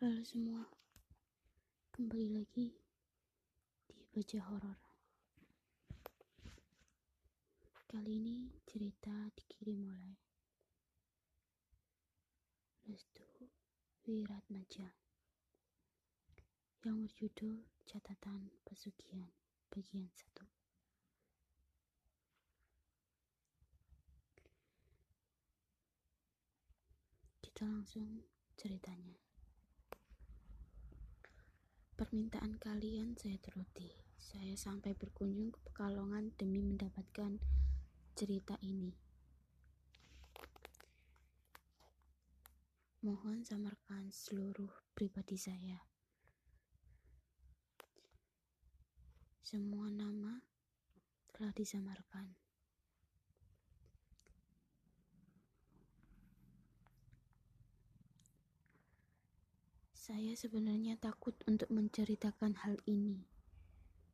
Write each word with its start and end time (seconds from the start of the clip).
Halo 0.00 0.24
semua, 0.24 0.64
kembali 1.92 2.32
lagi 2.32 2.72
di 3.84 4.00
Baca 4.08 4.40
Horor. 4.48 4.80
Kali 7.84 8.08
ini 8.16 8.48
cerita 8.64 9.12
dikirim 9.36 9.84
oleh 9.92 10.16
Restu 12.88 13.28
Wiratmaja 14.08 14.88
yang 16.80 17.04
berjudul 17.04 17.60
Catatan 17.84 18.48
Pesugihan 18.64 19.28
bagian 19.68 20.08
1. 20.08 20.48
Kita 27.44 27.68
langsung 27.68 28.24
ceritanya. 28.56 29.29
Permintaan 32.00 32.56
kalian 32.56 33.12
saya 33.12 33.36
turuti. 33.44 33.92
Saya 34.16 34.56
sampai 34.56 34.96
berkunjung 34.96 35.52
ke 35.52 35.60
Pekalongan 35.68 36.32
demi 36.32 36.64
mendapatkan 36.64 37.36
cerita 38.16 38.56
ini. 38.64 38.88
Mohon 43.04 43.44
samarkan 43.44 44.08
seluruh 44.08 44.72
pribadi 44.96 45.36
saya. 45.36 45.84
Semua 49.44 49.92
nama 49.92 50.40
telah 51.36 51.52
disamarkan. 51.52 52.39
Saya 60.10 60.34
sebenarnya 60.34 60.98
takut 60.98 61.38
untuk 61.46 61.70
menceritakan 61.70 62.58
hal 62.66 62.74
ini. 62.90 63.30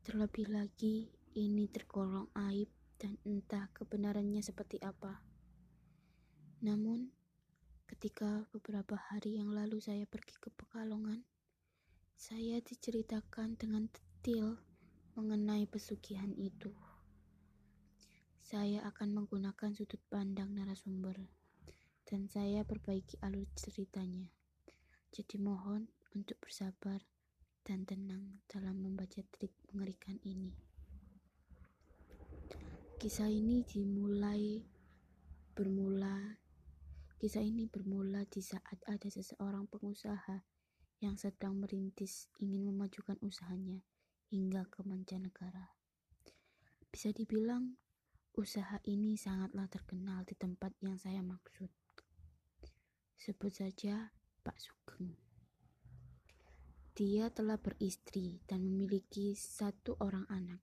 Terlebih 0.05 0.53
lagi, 0.53 1.09
ini 1.33 1.73
tergolong 1.73 2.29
aib 2.37 2.69
dan 3.01 3.17
entah 3.25 3.73
kebenarannya 3.73 4.45
seperti 4.45 4.77
apa. 4.85 5.25
Namun, 6.61 7.09
ketika 7.89 8.45
beberapa 8.53 9.01
hari 9.09 9.41
yang 9.41 9.49
lalu 9.49 9.81
saya 9.81 10.05
pergi 10.05 10.37
ke 10.37 10.53
Pekalongan, 10.53 11.25
saya 12.13 12.61
diceritakan 12.61 13.57
dengan 13.57 13.89
detail 13.89 14.61
mengenai 15.17 15.65
pesugihan 15.65 16.37
itu. 16.37 16.77
Saya 18.45 18.85
akan 18.85 19.17
menggunakan 19.17 19.73
sudut 19.73 20.05
pandang 20.13 20.53
narasumber, 20.53 21.25
dan 22.05 22.29
saya 22.29 22.69
perbaiki 22.69 23.17
alur 23.25 23.49
ceritanya. 23.57 24.36
Jadi 25.13 25.37
mohon 25.39 25.91
untuk 26.15 26.39
bersabar 26.43 27.03
dan 27.67 27.83
tenang 27.83 28.43
dalam 28.47 28.83
membaca 28.83 29.23
trik 29.35 29.55
mengerikan 29.71 30.17
ini. 30.23 30.55
Kisah 32.97 33.29
ini 33.29 33.61
dimulai 33.67 34.65
bermula 35.53 36.47
Kisah 37.17 37.41
ini 37.41 37.65
bermula 37.65 38.29
di 38.29 38.45
saat 38.45 38.77
ada 38.85 39.09
seseorang 39.09 39.65
pengusaha 39.73 40.45
yang 41.01 41.17
sedang 41.17 41.57
merintis 41.57 42.29
ingin 42.37 42.69
memajukan 42.69 43.17
usahanya 43.25 43.81
hingga 44.29 44.69
ke 44.69 44.85
mancanegara. 44.85 45.73
Bisa 46.93 47.17
dibilang 47.17 47.81
usaha 48.37 48.77
ini 48.85 49.17
sangatlah 49.17 49.65
terkenal 49.65 50.29
di 50.29 50.37
tempat 50.37 50.77
yang 50.85 51.01
saya 51.01 51.25
maksud. 51.25 51.73
Sebut 53.17 53.65
saja 53.65 54.13
Pak 54.47 54.63
Sugeng. 54.63 55.11
Dia 56.95 57.35
telah 57.35 57.59
beristri 57.59 58.39
dan 58.47 58.63
memiliki 58.63 59.35
satu 59.35 59.99
orang 59.99 60.23
anak, 60.31 60.63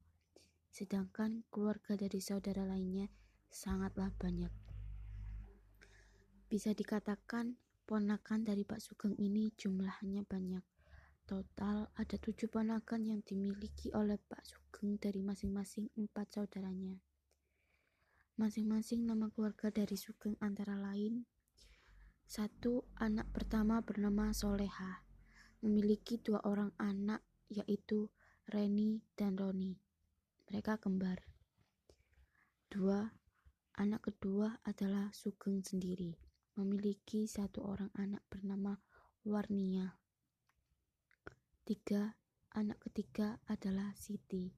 sedangkan 0.72 1.44
keluarga 1.52 2.00
dari 2.00 2.24
saudara 2.24 2.63
lainnya 2.63 3.12
sangatlah 3.52 4.08
banyak. 4.16 4.56
Bisa 6.47 6.72
dikatakan 6.72 7.59
ponakan 7.84 8.47
dari 8.47 8.63
Pak 8.63 8.80
Sugeng 8.80 9.19
ini 9.19 9.52
jumlahnya 9.59 10.24
banyak. 10.24 10.63
Total 11.28 11.91
ada 11.91 12.16
tujuh 12.16 12.47
ponakan 12.47 13.03
yang 13.03 13.19
dimiliki 13.19 13.91
oleh 13.91 14.16
Pak 14.16 14.47
Sugeng 14.47 14.96
dari 14.96 15.19
masing-masing 15.19 15.91
empat 16.00 16.40
saudaranya. 16.40 17.03
Masing-masing 18.40 19.03
nama 19.03 19.28
keluarga 19.28 19.75
dari 19.75 20.00
Sugeng 20.00 20.40
antara 20.40 20.79
lain 20.79 21.28
satu 22.23 22.88
anak 22.97 23.29
pertama 23.35 23.84
bernama 23.84 24.31
Soleha, 24.31 25.03
memiliki 25.63 26.19
dua 26.19 26.44
orang 26.44 26.72
anak 26.79 27.23
yaitu 27.51 28.09
Reni 28.50 29.03
dan 29.16 29.39
Roni. 29.39 29.79
Mereka 30.50 30.81
kembar. 30.81 31.23
Dua, 32.67 33.06
anak 33.79 34.09
kedua 34.09 34.59
adalah 34.66 35.13
Sugeng 35.16 35.63
sendiri, 35.63 36.17
memiliki 36.59 37.29
satu 37.29 37.63
orang 37.63 37.94
anak 37.95 38.25
bernama 38.28 38.75
Warnia. 39.23 39.95
Tiga, 41.63 42.19
anak 42.51 42.84
ketiga 42.84 43.40
adalah 43.47 43.95
Siti, 43.95 44.51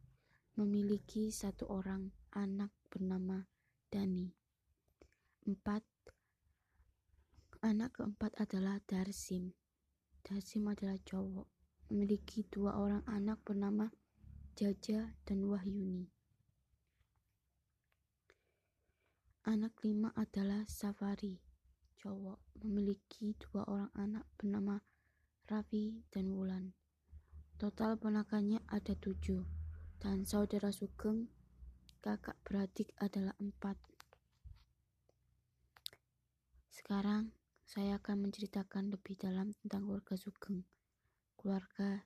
memiliki 0.58 1.30
satu 1.30 1.70
orang 1.70 2.10
anak 2.34 2.74
bernama 2.90 3.46
Dani. 3.94 4.34
Empat, 5.46 5.86
Anak 7.66 7.98
keempat 7.98 8.38
adalah 8.38 8.78
Darsim. 8.86 9.50
Darsim 10.22 10.70
adalah 10.70 11.02
cowok, 11.02 11.50
memiliki 11.90 12.46
dua 12.46 12.78
orang 12.78 13.02
anak 13.10 13.42
bernama 13.42 13.90
Jaja 14.54 15.18
dan 15.26 15.42
Wahyuni. 15.50 16.06
Anak 19.50 19.82
lima 19.82 20.14
adalah 20.14 20.70
Safari, 20.70 21.42
cowok, 21.98 22.38
memiliki 22.62 23.34
dua 23.34 23.66
orang 23.66 23.90
anak 23.98 24.30
bernama 24.38 24.78
Raffi 25.50 26.06
dan 26.14 26.38
Wulan. 26.38 26.70
Total 27.58 27.98
ponakannya 27.98 28.62
ada 28.70 28.94
tujuh, 28.94 29.42
dan 29.98 30.22
saudara 30.22 30.70
Sugeng, 30.70 31.34
kakak 31.98 32.38
beradik 32.46 32.94
adalah 33.02 33.34
empat. 33.42 33.82
Sekarang 36.70 37.34
saya 37.66 37.98
akan 37.98 38.30
menceritakan 38.30 38.94
lebih 38.94 39.18
dalam 39.18 39.50
tentang 39.58 39.90
keluarga 39.90 40.14
Sugeng, 40.14 40.62
keluarga 41.34 42.06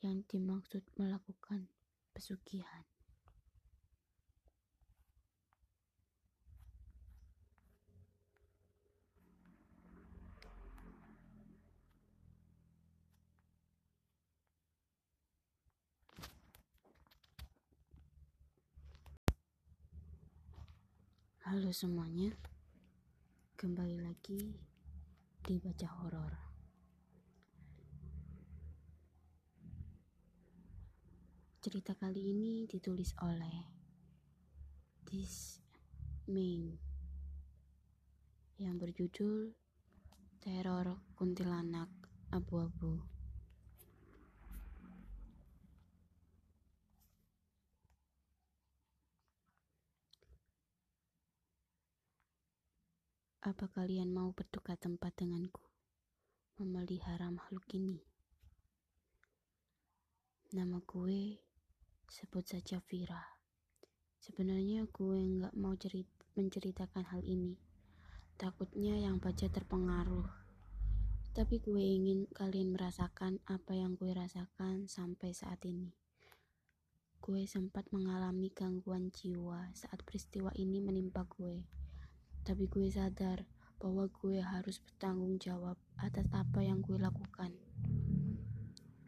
yang 0.00 0.24
dimaksud 0.24 0.80
melakukan 0.96 1.68
pesugihan. 2.16 2.84
Halo 21.46 21.70
semuanya, 21.70 22.34
kembali 23.54 24.02
lagi 24.02 24.75
dibaca 25.46 25.86
horor. 26.02 26.32
Cerita 31.62 31.94
kali 31.94 32.34
ini 32.34 32.66
ditulis 32.66 33.14
oleh 33.22 33.62
This 35.06 35.62
Ming 36.26 36.74
yang 38.58 38.74
berjudul 38.74 39.54
Teror 40.42 41.14
Kuntilanak 41.14 41.94
Abu-abu. 42.34 43.15
Apa 53.46 53.70
kalian 53.70 54.10
mau 54.10 54.34
bertukar 54.34 54.74
tempat 54.74 55.22
denganku? 55.22 55.62
Memelihara 56.58 57.30
makhluk 57.30 57.62
ini. 57.78 58.02
Nama 60.50 60.82
gue 60.82 61.38
sebut 62.10 62.42
saja 62.42 62.82
Vira. 62.82 63.22
Sebenarnya 64.18 64.90
gue 64.90 65.18
nggak 65.22 65.54
mau 65.62 65.78
cerit 65.78 66.10
menceritakan 66.34 67.06
hal 67.06 67.22
ini. 67.22 67.54
Takutnya 68.34 68.98
yang 68.98 69.22
baca 69.22 69.46
terpengaruh. 69.46 70.26
Tapi 71.30 71.62
gue 71.62 71.78
ingin 71.86 72.26
kalian 72.34 72.74
merasakan 72.74 73.38
apa 73.46 73.78
yang 73.78 73.94
gue 73.94 74.10
rasakan 74.10 74.90
sampai 74.90 75.30
saat 75.30 75.62
ini. 75.62 75.94
Gue 77.22 77.46
sempat 77.46 77.86
mengalami 77.94 78.50
gangguan 78.50 79.14
jiwa 79.14 79.70
saat 79.70 80.02
peristiwa 80.02 80.50
ini 80.58 80.82
menimpa 80.82 81.22
gue 81.30 81.85
tapi 82.46 82.70
gue 82.70 82.86
sadar 82.86 83.42
bahwa 83.82 84.06
gue 84.06 84.38
harus 84.38 84.78
bertanggung 84.78 85.42
jawab 85.42 85.74
atas 85.98 86.30
apa 86.30 86.62
yang 86.62 86.78
gue 86.78 86.94
lakukan. 86.94 87.50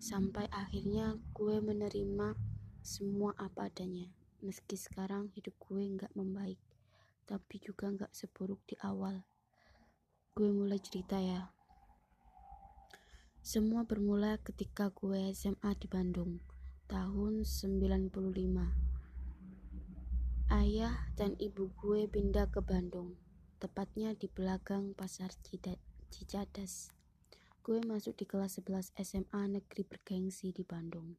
Sampai 0.02 0.50
akhirnya 0.50 1.14
gue 1.38 1.62
menerima 1.62 2.34
semua 2.82 3.38
apa 3.38 3.70
adanya. 3.70 4.10
Meski 4.42 4.74
sekarang 4.74 5.30
hidup 5.38 5.54
gue 5.70 5.82
nggak 5.86 6.14
membaik, 6.18 6.58
tapi 7.30 7.62
juga 7.62 7.94
nggak 7.94 8.10
seburuk 8.10 8.58
di 8.66 8.74
awal. 8.82 9.22
Gue 10.34 10.50
mulai 10.50 10.82
cerita 10.82 11.18
ya. 11.18 11.54
Semua 13.42 13.86
bermula 13.86 14.38
ketika 14.42 14.90
gue 14.90 15.30
SMA 15.30 15.74
di 15.78 15.86
Bandung, 15.86 16.42
tahun 16.90 17.42
95. 17.46 18.88
Ayah 20.48 20.96
dan 21.18 21.36
ibu 21.42 21.68
gue 21.76 22.08
pindah 22.08 22.48
ke 22.48 22.64
Bandung, 22.64 23.18
tepatnya 23.58 24.14
di 24.14 24.30
belakang 24.30 24.94
pasar 24.94 25.34
Cicadas. 26.08 26.94
Gue 27.66 27.82
masuk 27.82 28.14
di 28.14 28.24
kelas 28.24 28.62
11 28.62 28.94
SMA 29.02 29.42
negeri 29.50 29.82
bergengsi 29.82 30.54
di 30.54 30.62
Bandung, 30.62 31.18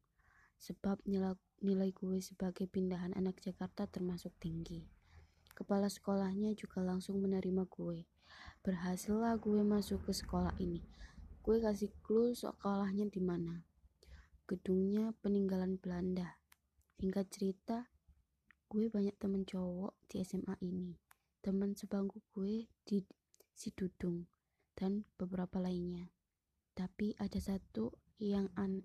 sebab 0.56 1.04
nilai, 1.04 1.92
gue 1.92 2.18
sebagai 2.24 2.64
pindahan 2.64 3.12
anak 3.12 3.38
Jakarta 3.44 3.84
termasuk 3.84 4.32
tinggi. 4.40 4.88
Kepala 5.52 5.92
sekolahnya 5.92 6.56
juga 6.56 6.80
langsung 6.80 7.20
menerima 7.20 7.68
gue. 7.68 8.08
Berhasillah 8.64 9.36
gue 9.36 9.60
masuk 9.60 10.08
ke 10.08 10.16
sekolah 10.16 10.56
ini. 10.56 10.80
Gue 11.44 11.60
kasih 11.60 11.92
clue 12.00 12.32
sekolahnya 12.32 13.12
di 13.12 13.20
mana. 13.20 13.68
Gedungnya 14.48 15.12
peninggalan 15.20 15.76
Belanda. 15.76 16.40
Singkat 16.96 17.26
cerita, 17.28 17.92
gue 18.72 18.88
banyak 18.88 19.14
temen 19.20 19.44
cowok 19.44 19.92
di 20.08 20.24
SMA 20.24 20.56
ini. 20.64 21.09
Temen 21.40 21.72
sebangku 21.72 22.20
gue 22.36 22.68
di 22.84 23.00
si 23.56 23.72
Dudung 23.72 24.28
dan 24.76 25.08
beberapa 25.16 25.56
lainnya. 25.56 26.12
Tapi 26.76 27.16
ada 27.16 27.40
satu 27.40 27.96
yang 28.20 28.52
an 28.60 28.84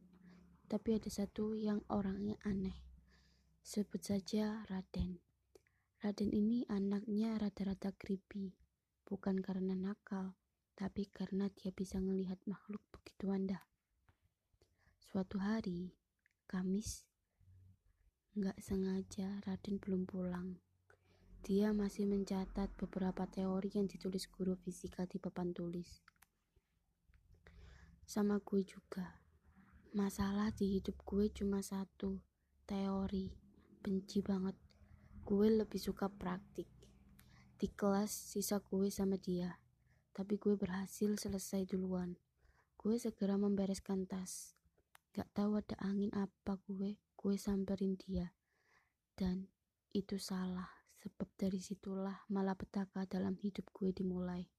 tapi 0.71 0.95
ada 0.95 1.11
satu 1.11 1.51
yang 1.51 1.83
orangnya 1.91 2.39
aneh. 2.47 2.79
Sebut 3.59 3.99
saja 3.99 4.63
Raden. 4.71 5.19
Raden 5.99 6.31
ini 6.31 6.63
anaknya 6.71 7.35
rata-rata 7.35 7.91
creepy 7.91 8.55
bukan 9.03 9.43
karena 9.43 9.75
nakal 9.75 10.39
tapi 10.79 11.11
karena 11.11 11.51
dia 11.51 11.75
bisa 11.75 11.99
melihat 11.99 12.39
makhluk 12.47 12.83
begitu 12.91 13.35
anda. 13.35 13.67
Suatu 15.03 15.43
hari 15.43 15.91
Kamis 16.47 17.03
nggak 18.35 18.63
sengaja 18.63 19.43
Raden 19.43 19.79
belum 19.79 20.07
pulang 20.07 20.59
dia 21.45 21.69
masih 21.77 22.09
mencatat 22.09 22.73
beberapa 22.73 23.29
teori 23.29 23.69
yang 23.77 23.85
ditulis 23.85 24.25
guru 24.25 24.57
fisika 24.57 25.05
di 25.05 25.21
papan 25.21 25.53
tulis 25.53 26.01
sama 28.05 28.37
gue 28.37 28.61
juga. 28.61 29.17
Masalah 29.97 30.53
di 30.53 30.77
hidup 30.77 31.01
gue 31.01 31.25
cuma 31.33 31.65
satu, 31.65 32.21
teori. 32.69 33.33
Benci 33.81 34.21
banget. 34.21 34.53
Gue 35.25 35.49
lebih 35.49 35.81
suka 35.81 36.05
praktik. 36.05 36.69
Di 37.57 37.65
kelas 37.73 38.13
sisa 38.13 38.61
gue 38.61 38.93
sama 38.93 39.17
dia, 39.17 39.57
tapi 40.13 40.37
gue 40.37 40.53
berhasil 40.53 41.17
selesai 41.17 41.65
duluan. 41.65 42.13
Gue 42.77 43.01
segera 43.01 43.41
membereskan 43.41 44.05
tas. 44.05 44.53
Gak 45.15 45.31
tahu 45.33 45.57
ada 45.57 45.73
angin 45.81 46.13
apa 46.13 46.61
gue, 46.69 47.01
gue 47.01 47.35
samperin 47.41 47.97
dia. 47.97 48.35
Dan 49.17 49.49
itu 49.95 50.21
salah, 50.21 50.74
sebab 51.05 51.29
dari 51.37 51.61
situlah 51.61 52.25
malapetaka 52.33 53.05
dalam 53.05 53.37
hidup 53.37 53.69
gue 53.69 53.93
dimulai. 53.93 54.49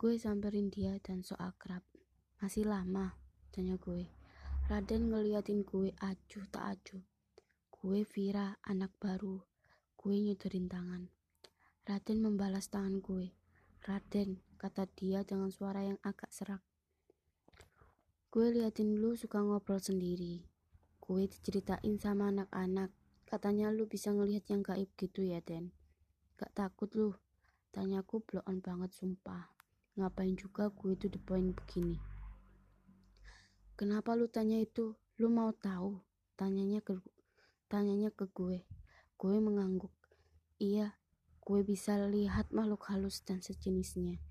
Gue 0.00 0.16
samperin 0.16 0.72
dia 0.72 0.96
dan 1.04 1.20
so 1.20 1.36
akrab. 1.36 1.84
Masih 2.40 2.64
lama, 2.64 3.20
tanya 3.52 3.76
gue. 3.76 4.08
Raden 4.72 5.12
ngeliatin 5.12 5.60
gue 5.60 5.92
acuh 6.00 6.44
tak 6.48 6.64
acuh. 6.64 7.04
Gue 7.68 8.08
Vira, 8.08 8.56
anak 8.64 8.96
baru. 8.96 9.44
Gue 10.00 10.16
nyudurin 10.24 10.72
tangan. 10.72 11.12
Raden 11.84 12.24
membalas 12.24 12.72
tangan 12.72 13.04
gue. 13.04 13.36
Raden, 13.84 14.40
kata 14.56 14.88
dia 14.96 15.20
dengan 15.22 15.52
suara 15.52 15.84
yang 15.84 16.00
agak 16.00 16.32
serak. 16.32 16.64
Gue 18.32 18.52
liatin 18.52 19.00
lu 19.00 19.16
suka 19.16 19.40
ngobrol 19.40 19.80
sendiri. 19.80 20.44
Gue 21.00 21.30
diceritain 21.30 21.96
sama 21.96 22.34
anak-anak. 22.34 22.90
Katanya 23.26 23.74
lu 23.74 23.90
bisa 23.90 24.14
ngelihat 24.14 24.46
yang 24.54 24.62
gaib 24.62 24.86
gitu 24.94 25.26
ya, 25.26 25.42
Den. 25.42 25.74
Gak 26.38 26.54
takut 26.54 26.86
lu? 26.94 27.10
Tanyaku 27.74 28.22
blow 28.22 28.40
on 28.46 28.62
banget 28.62 28.94
sumpah. 28.94 29.50
Ngapain 29.98 30.38
juga 30.38 30.70
gue 30.70 30.94
itu 30.94 31.10
the 31.10 31.18
point 31.18 31.50
begini? 31.50 31.98
Kenapa 33.74 34.14
lu 34.14 34.30
tanya 34.30 34.56
itu? 34.62 34.94
Lu 35.18 35.26
mau 35.26 35.50
tahu? 35.52 36.00
Tanyanya 36.38 36.80
ke 36.80 36.96
tanyanya 37.66 38.14
ke 38.14 38.30
gue. 38.30 38.62
Gue 39.18 39.36
mengangguk. 39.42 39.92
Iya, 40.56 40.96
gue 41.42 41.60
bisa 41.66 41.98
lihat 42.08 42.54
makhluk 42.54 42.88
halus 42.88 43.20
dan 43.26 43.42
sejenisnya. 43.42 44.22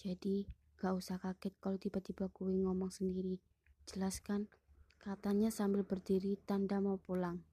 Jadi, 0.00 0.48
gak 0.80 0.94
usah 0.94 1.18
kaget 1.18 1.56
kalau 1.58 1.76
tiba-tiba 1.76 2.30
gue 2.30 2.52
ngomong 2.64 2.92
sendiri. 2.92 3.40
Jelaskan, 3.88 4.48
katanya 5.02 5.52
sambil 5.52 5.84
berdiri 5.84 6.40
tanda 6.44 6.80
mau 6.80 6.96
pulang. 6.96 7.44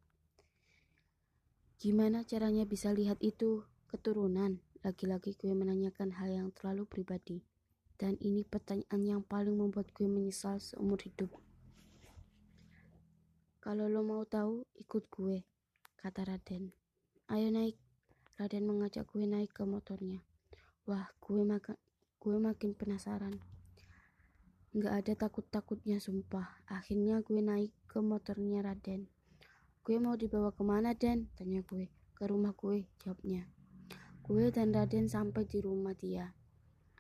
Gimana 1.82 2.22
caranya 2.22 2.62
bisa 2.70 2.94
lihat 2.94 3.18
itu? 3.26 3.66
Keturunan. 3.90 4.62
Lagi-lagi 4.86 5.34
gue 5.34 5.50
menanyakan 5.50 6.14
hal 6.14 6.30
yang 6.30 6.54
terlalu 6.54 6.86
pribadi. 6.86 7.42
Dan 7.98 8.22
ini 8.22 8.46
pertanyaan 8.46 9.02
yang 9.02 9.22
paling 9.26 9.58
membuat 9.58 9.90
gue 9.90 10.06
menyesal 10.06 10.62
seumur 10.62 11.02
hidup. 11.02 11.34
Kalau 13.66 13.90
lo 13.90 14.06
mau 14.06 14.22
tahu, 14.30 14.62
ikut 14.78 15.10
gue, 15.10 15.42
kata 15.98 16.30
Raden. 16.30 16.70
Ayo 17.34 17.50
naik. 17.50 17.82
Raden 18.38 18.70
mengajak 18.70 19.10
gue 19.10 19.26
naik 19.26 19.50
ke 19.50 19.66
motornya. 19.66 20.22
Wah, 20.86 21.10
gue 21.18 21.42
makan 21.42 21.82
gue 22.22 22.38
makin 22.38 22.78
penasaran. 22.78 23.42
Nggak 24.78 24.94
ada 25.02 25.14
takut-takutnya 25.18 25.98
sumpah. 25.98 26.62
Akhirnya 26.70 27.26
gue 27.26 27.42
naik 27.42 27.74
ke 27.90 28.06
motornya 28.06 28.62
Raden. 28.62 29.10
Gue 29.82 29.98
mau 29.98 30.14
dibawa 30.14 30.54
ke 30.54 30.62
mana, 30.62 30.94
Den? 30.94 31.34
Tanya 31.34 31.66
gue. 31.66 31.90
Ke 32.14 32.30
rumah 32.30 32.54
gue, 32.54 32.86
jawabnya. 33.02 33.50
Gue 34.22 34.54
dan 34.54 34.70
Raden 34.70 35.10
sampai 35.10 35.50
di 35.50 35.58
rumah 35.58 35.98
dia. 35.98 36.38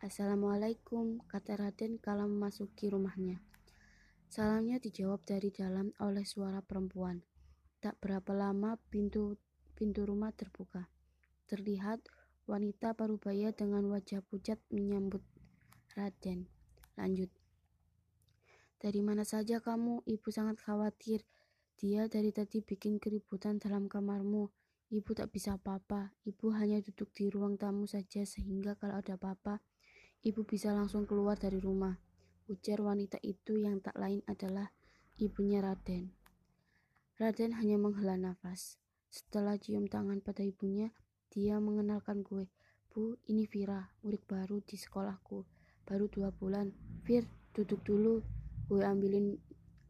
Assalamualaikum, 0.02 1.22
kata 1.30 1.62
Raden 1.62 2.02
kala 2.02 2.26
memasuki 2.26 2.90
rumahnya. 2.90 3.38
Salamnya 4.34 4.82
dijawab 4.82 5.22
dari 5.30 5.54
dalam 5.54 5.94
oleh 6.02 6.26
suara 6.26 6.66
perempuan. 6.66 7.22
Tak 7.86 8.02
berapa 8.02 8.34
lama 8.34 8.82
pintu 8.90 9.38
pintu 9.78 10.02
rumah 10.02 10.34
terbuka. 10.34 10.90
Terlihat 11.46 12.02
wanita 12.50 12.98
parubaya 12.98 13.54
dengan 13.54 13.94
wajah 13.94 14.26
pucat 14.26 14.58
menyambut 14.74 15.22
Raden. 15.94 16.50
Lanjut. 16.98 17.30
Dari 18.82 19.06
mana 19.06 19.22
saja 19.22 19.62
kamu? 19.62 20.02
Ibu 20.10 20.34
sangat 20.34 20.58
khawatir. 20.66 21.22
Dia 21.82 22.06
dari 22.06 22.30
tadi 22.30 22.62
bikin 22.62 23.02
keributan 23.02 23.58
dalam 23.58 23.90
kamarmu. 23.90 24.54
Ibu 24.94 25.18
tak 25.18 25.34
bisa 25.34 25.58
apa-apa. 25.58 26.14
Ibu 26.30 26.54
hanya 26.54 26.78
duduk 26.78 27.10
di 27.10 27.34
ruang 27.34 27.58
tamu 27.58 27.90
saja 27.90 28.22
sehingga 28.22 28.78
kalau 28.78 29.02
ada 29.02 29.18
apa-apa, 29.18 29.66
Ibu 30.22 30.46
bisa 30.46 30.70
langsung 30.70 31.10
keluar 31.10 31.42
dari 31.42 31.58
rumah. 31.58 31.98
Ujar 32.46 32.86
wanita 32.86 33.18
itu 33.26 33.58
yang 33.58 33.82
tak 33.82 33.98
lain 33.98 34.22
adalah 34.30 34.70
ibunya 35.18 35.66
Raden. 35.66 36.14
Raden 37.18 37.58
hanya 37.58 37.82
menghela 37.82 38.22
nafas. 38.22 38.78
Setelah 39.10 39.58
cium 39.58 39.90
tangan 39.90 40.22
pada 40.22 40.46
ibunya, 40.46 40.94
dia 41.34 41.58
mengenalkan 41.58 42.22
gue. 42.22 42.46
Bu, 42.94 43.18
ini 43.26 43.50
Vira, 43.50 43.90
murid 44.06 44.22
baru 44.30 44.62
di 44.62 44.78
sekolahku. 44.78 45.42
Baru 45.90 46.06
dua 46.06 46.30
bulan. 46.30 46.70
Vir, 47.02 47.26
duduk 47.58 47.82
dulu. 47.82 48.22
Gue 48.70 48.86
ambilin, 48.86 49.42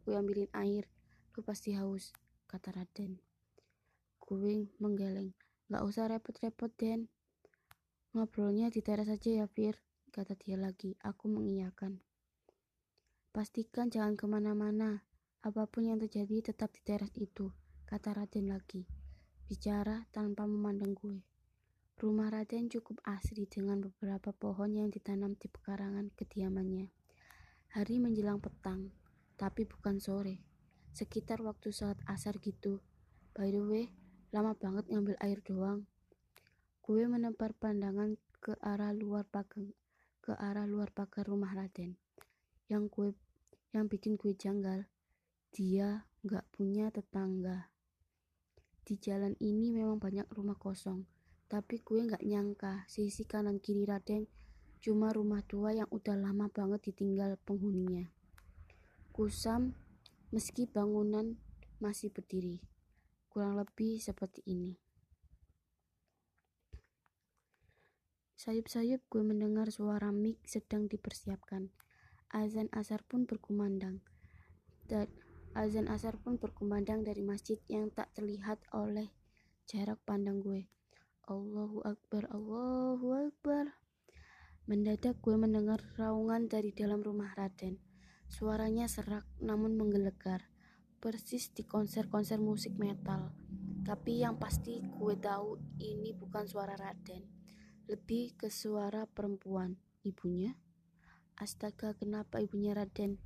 gue 0.08 0.16
ambilin 0.16 0.48
air. 0.56 0.88
Lu 1.36 1.42
pasti 1.44 1.76
haus, 1.76 2.12
kata 2.48 2.76
Raden. 2.76 3.20
Gue 4.20 4.68
menggeleng. 4.84 5.32
Gak 5.72 5.84
usah 5.88 6.12
repot-repot, 6.12 6.72
Den. 6.76 7.08
Ngobrolnya 8.12 8.68
di 8.68 8.84
teras 8.84 9.08
saja 9.08 9.44
ya, 9.44 9.48
Vir 9.48 9.80
kata 10.12 10.36
dia 10.36 10.60
lagi. 10.60 11.00
Aku 11.00 11.32
mengiyakan. 11.32 12.04
Pastikan 13.32 13.88
jangan 13.88 14.20
ke 14.20 14.28
mana-mana. 14.28 15.08
Apa 15.42 15.66
pun 15.66 15.88
yang 15.88 15.98
terjadi 15.98 16.52
tetap 16.52 16.76
di 16.76 16.84
teras 16.84 17.10
itu, 17.18 17.50
kata 17.88 18.14
Raden 18.14 18.52
lagi. 18.52 18.86
Bicara 19.48 20.06
tanpa 20.12 20.46
memandang 20.46 20.94
gue. 20.94 21.24
Rumah 21.98 22.30
Raden 22.30 22.68
cukup 22.70 23.00
asri 23.08 23.48
dengan 23.48 23.82
beberapa 23.82 24.36
pohon 24.36 24.76
yang 24.76 24.92
ditanam 24.92 25.34
di 25.40 25.48
pekarangan 25.50 26.12
kediamannya. 26.14 26.92
Hari 27.72 27.96
menjelang 28.04 28.44
petang, 28.44 28.92
tapi 29.40 29.64
bukan 29.66 29.98
sore. 29.98 30.51
Sekitar 30.92 31.40
waktu 31.44 31.72
saat 31.72 31.98
asar 32.08 32.40
gitu. 32.44 32.84
By 33.32 33.52
the 33.52 33.64
way, 33.64 33.96
lama 34.36 34.56
banget 34.56 34.88
ngambil 34.92 35.16
air 35.24 35.40
doang. 35.44 35.88
Gue 36.84 37.08
menempar 37.08 37.56
pandangan 37.56 38.20
ke 38.42 38.58
arah 38.60 38.92
luar 38.92 39.24
pagar 39.30 39.72
ke 40.22 40.38
arah 40.38 40.70
luar 40.70 40.94
pagar 40.94 41.26
rumah 41.26 41.54
Raden. 41.54 41.98
Yang 42.70 42.84
gue 42.92 43.10
Yang 43.72 43.86
bikin 43.88 44.14
gue 44.20 44.36
janggal, 44.36 44.84
dia 45.56 46.04
nggak 46.28 46.44
punya 46.52 46.92
tetangga. 46.92 47.72
Di 48.84 49.00
jalan 49.00 49.32
ini 49.40 49.72
memang 49.72 49.96
banyak 49.96 50.28
rumah 50.28 50.60
kosong, 50.60 51.08
tapi 51.48 51.80
gue 51.80 52.04
nggak 52.04 52.20
nyangka 52.20 52.84
sisi 52.92 53.24
kanan 53.24 53.64
kiri 53.64 53.88
Raden 53.88 54.28
cuma 54.84 55.16
rumah 55.16 55.40
tua 55.48 55.72
yang 55.72 55.88
udah 55.88 56.20
lama 56.20 56.52
banget 56.52 56.92
ditinggal 56.92 57.40
penghuninya. 57.48 58.12
Kusam, 59.16 59.72
meski 60.32 60.64
bangunan 60.64 61.36
masih 61.84 62.08
berdiri, 62.08 62.64
kurang 63.28 63.60
lebih 63.60 64.00
seperti 64.00 64.40
ini. 64.48 64.80
Sayup-sayup 68.40 69.06
gue 69.12 69.22
mendengar 69.22 69.70
suara 69.70 70.10
mik 70.10 70.42
sedang 70.50 70.90
dipersiapkan. 70.90 71.70
Azan 72.34 72.74
asar 72.74 73.06
pun 73.06 73.30
berkumandang. 73.30 74.02
Dan 74.90 75.12
azan 75.54 75.86
asar 75.86 76.18
pun 76.18 76.42
berkumandang 76.42 77.06
dari 77.06 77.22
masjid 77.22 77.62
yang 77.70 77.94
tak 77.94 78.10
terlihat 78.18 78.58
oleh 78.74 79.14
jarak 79.70 80.02
pandang 80.10 80.42
gue. 80.42 80.66
Allahu 81.30 81.86
Akbar, 81.86 82.34
Allahu 82.34 83.30
Akbar. 83.30 83.78
Mendadak 84.66 85.22
gue 85.22 85.36
mendengar 85.38 85.78
raungan 86.00 86.50
dari 86.50 86.74
dalam 86.74 87.04
rumah 87.06 87.36
Raden. 87.38 87.91
Suaranya 88.32 88.88
serak 88.88 89.28
namun 89.44 89.76
menggelegar. 89.76 90.48
Persis 91.04 91.52
di 91.52 91.68
konser-konser 91.68 92.40
musik 92.40 92.80
metal. 92.80 93.36
Tapi 93.84 94.24
yang 94.24 94.40
pasti 94.40 94.80
gue 94.80 95.16
tahu 95.20 95.60
ini 95.84 96.16
bukan 96.16 96.48
suara 96.48 96.80
Raden 96.80 97.42
lebih 97.92 98.40
ke 98.40 98.48
suara 98.48 99.04
perempuan. 99.04 99.76
Ibunya? 100.08 100.56
Astaga, 101.36 101.92
kenapa 101.92 102.40
ibunya 102.40 102.72
Raden? 102.72 103.20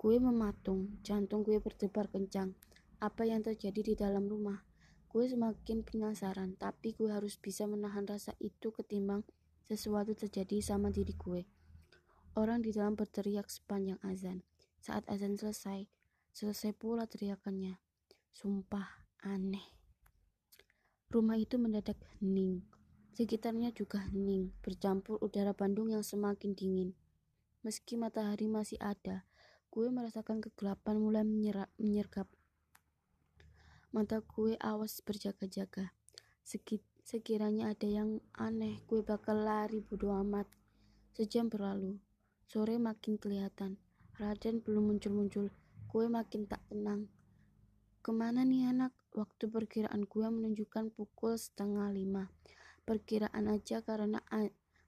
Gue 0.00 0.16
mematung, 0.16 0.96
jantung 1.04 1.44
gue 1.44 1.60
berdebar 1.60 2.08
kencang. 2.08 2.56
Apa 3.04 3.28
yang 3.28 3.44
terjadi 3.44 3.92
di 3.92 3.92
dalam 3.92 4.32
rumah? 4.32 4.64
Gue 5.12 5.28
semakin 5.28 5.84
penasaran, 5.84 6.56
tapi 6.56 6.96
gue 6.96 7.12
harus 7.12 7.36
bisa 7.36 7.68
menahan 7.68 8.08
rasa 8.08 8.32
itu 8.40 8.72
ketimbang 8.72 9.28
sesuatu 9.68 10.16
terjadi 10.16 10.64
sama 10.64 10.88
diri 10.88 11.12
gue. 11.12 11.44
Orang 12.36 12.60
di 12.60 12.68
dalam 12.68 12.92
berteriak 12.92 13.48
sepanjang 13.48 13.96
azan. 14.04 14.44
Saat 14.76 15.08
azan 15.08 15.40
selesai, 15.40 15.88
selesai 16.36 16.76
pula 16.76 17.08
teriakannya. 17.08 17.80
Sumpah, 18.28 19.08
aneh. 19.24 19.64
Rumah 21.08 21.40
itu 21.40 21.56
mendadak 21.56 21.96
hening. 22.20 22.60
Sekitarnya 23.16 23.72
juga 23.72 24.04
hening, 24.12 24.52
bercampur 24.60 25.16
udara 25.24 25.56
Bandung 25.56 25.88
yang 25.88 26.04
semakin 26.04 26.52
dingin. 26.52 26.92
Meski 27.64 27.96
matahari 27.96 28.52
masih 28.52 28.76
ada, 28.84 29.24
gue 29.72 29.88
merasakan 29.88 30.44
kegelapan 30.44 31.00
mulai 31.00 31.24
menyerap, 31.24 31.72
menyergap. 31.80 32.28
Mata 33.96 34.20
gue 34.20 34.60
awas 34.60 35.00
berjaga-jaga. 35.00 35.96
sekiranya 37.00 37.72
ada 37.72 37.88
yang 37.88 38.20
aneh, 38.36 38.84
gue 38.84 39.00
bakal 39.00 39.40
lari 39.40 39.80
bodo 39.80 40.12
amat. 40.12 40.44
Sejam 41.16 41.48
berlalu, 41.48 41.96
sore 42.46 42.80
makin 42.80 43.20
kelihatan. 43.20 43.76
Raden 44.16 44.64
belum 44.64 44.96
muncul-muncul, 44.96 45.52
gue 45.92 46.04
makin 46.08 46.48
tak 46.48 46.64
tenang. 46.72 47.12
Ke 48.00 48.16
mana 48.16 48.48
nih 48.48 48.72
anak? 48.72 48.96
Waktu 49.12 49.52
perkiraan 49.52 50.08
gue 50.08 50.26
menunjukkan 50.28 50.94
pukul 50.96 51.36
setengah 51.36 51.92
lima 51.92 52.32
perkiraan 52.86 53.50
aja 53.50 53.82
karena 53.82 54.22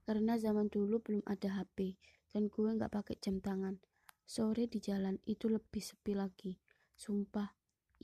karena 0.06 0.38
zaman 0.38 0.70
dulu 0.70 1.02
belum 1.02 1.26
ada 1.26 1.50
HP 1.60 1.98
dan 2.30 2.46
gue 2.46 2.70
nggak 2.70 2.94
pakai 2.94 3.18
jam 3.18 3.42
tangan 3.42 3.82
sore 4.22 4.70
di 4.70 4.78
jalan 4.78 5.18
itu 5.26 5.50
lebih 5.50 5.82
sepi 5.82 6.14
lagi 6.14 6.54
sumpah 6.94 7.50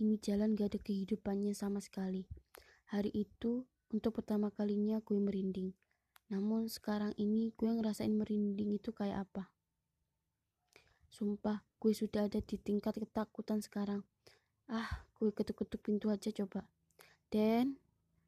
ini 0.02 0.18
jalan 0.18 0.58
gak 0.58 0.74
ada 0.74 0.80
kehidupannya 0.82 1.54
sama 1.54 1.78
sekali 1.78 2.26
hari 2.90 3.14
itu 3.14 3.62
untuk 3.94 4.18
pertama 4.18 4.50
kalinya 4.50 4.98
gue 4.98 5.16
merinding 5.22 5.70
namun 6.32 6.70
sekarang 6.70 7.12
ini 7.20 7.52
gue 7.56 7.70
ngerasain 7.70 8.12
merinding 8.12 8.76
itu 8.76 8.94
kayak 8.94 9.28
apa 9.28 9.50
sumpah 11.12 11.62
gue 11.80 11.92
sudah 11.92 12.26
ada 12.26 12.40
di 12.40 12.56
tingkat 12.58 12.96
ketakutan 12.96 13.60
sekarang 13.60 14.02
ah 14.70 15.04
gue 15.20 15.30
ketuk-ketuk 15.30 15.80
pintu 15.84 16.08
aja 16.08 16.32
coba 16.32 16.64
Den 17.28 17.76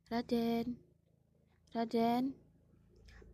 Raden 0.06 0.86
Raden. 1.76 2.32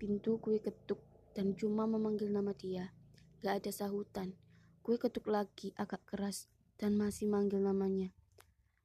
Pintu 0.02 0.42
gue 0.42 0.58
ketuk 0.58 0.98
dan 1.30 1.54
cuma 1.54 1.86
memanggil 1.86 2.26
nama 2.26 2.50
dia. 2.50 2.90
Gak 3.38 3.62
ada 3.62 3.70
sahutan. 3.70 4.34
Gue 4.82 4.98
ketuk 4.98 5.30
lagi 5.30 5.70
agak 5.78 6.02
keras 6.10 6.50
dan 6.74 6.98
masih 6.98 7.30
manggil 7.30 7.62
namanya. 7.62 8.10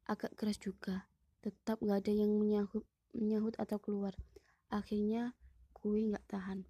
Agak 0.05 0.38
keras 0.38 0.62
juga. 0.62 1.10
Tetap 1.41 1.81
gak 1.81 2.05
ada 2.05 2.13
yang 2.13 2.38
menyahut, 2.38 2.86
menyahut 3.17 3.57
atau 3.57 3.81
keluar. 3.81 4.13
Akhirnya 4.69 5.34
gue 5.88 6.12
gak 6.12 6.27
tahan. 6.27 6.67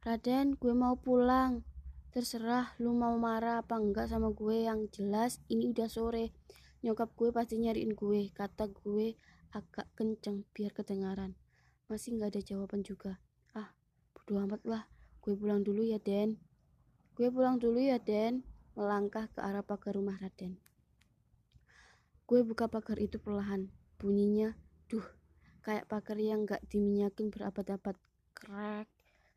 Raden, 0.00 0.56
gue 0.56 0.72
mau 0.72 0.96
pulang. 0.96 1.60
Terserah 2.08 2.72
lu 2.80 2.96
mau 2.96 3.12
marah 3.20 3.60
apa 3.60 3.76
enggak 3.76 4.08
sama 4.08 4.32
gue 4.32 4.64
yang 4.64 4.88
jelas 4.88 5.44
ini 5.52 5.68
udah 5.68 5.92
sore. 5.92 6.32
Nyokap 6.80 7.12
gue 7.12 7.28
pasti 7.36 7.60
nyariin 7.60 7.92
gue, 7.92 8.32
kata 8.32 8.72
gue 8.72 9.12
agak 9.52 9.92
kenceng 9.92 10.48
biar 10.56 10.72
kedengaran. 10.72 11.36
Masih 11.92 12.16
nggak 12.16 12.32
ada 12.32 12.40
jawaban 12.40 12.80
juga. 12.80 13.20
Ah, 13.52 13.76
bodo 14.16 14.40
amat 14.40 14.62
lah. 14.64 14.88
Gue 15.20 15.36
pulang 15.36 15.60
dulu 15.60 15.84
ya, 15.84 16.00
Den. 16.00 16.40
Gue 17.12 17.28
pulang 17.28 17.60
dulu 17.60 17.76
ya, 17.76 18.00
Den. 18.00 18.44
Melangkah 18.72 19.28
ke 19.28 19.40
arah 19.44 19.64
pagar 19.64 19.96
rumah 19.96 20.16
Raden. 20.16 20.60
Gue 22.24 22.40
buka 22.40 22.72
pagar 22.72 22.96
itu 22.96 23.20
perlahan. 23.20 23.68
Bunyinya, 24.00 24.56
duh, 24.88 25.04
kayak 25.64 25.88
pagar 25.88 26.20
yang 26.20 26.44
gak 26.44 26.60
diminyakin 26.68 27.32
berabad-abad. 27.32 27.96
Krek. 28.34 28.90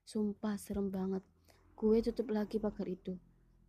Sumpah 0.03 0.57
serem 0.57 0.89
banget. 0.89 1.21
Gue 1.77 2.01
tutup 2.01 2.33
lagi 2.33 2.57
pagar 2.57 2.89
itu. 2.89 3.15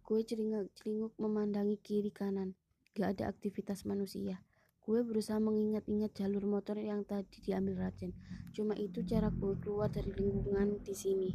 Gue 0.01 0.25
celingak-celinguk 0.25 1.13
memandangi 1.21 1.77
kiri 1.77 2.09
kanan. 2.09 2.57
Gak 2.97 3.21
ada 3.21 3.29
aktivitas 3.29 3.85
manusia. 3.85 4.41
Gue 4.81 5.05
berusaha 5.05 5.37
mengingat-ingat 5.37 6.17
jalur 6.17 6.49
motor 6.49 6.81
yang 6.81 7.05
tadi 7.05 7.45
diambil 7.45 7.77
Raden. 7.77 8.17
Cuma 8.57 8.73
itu 8.73 9.05
cara 9.05 9.29
gue 9.29 9.53
keluar 9.61 9.93
dari 9.93 10.09
lingkungan 10.17 10.81
di 10.81 10.97
sini. 10.97 11.31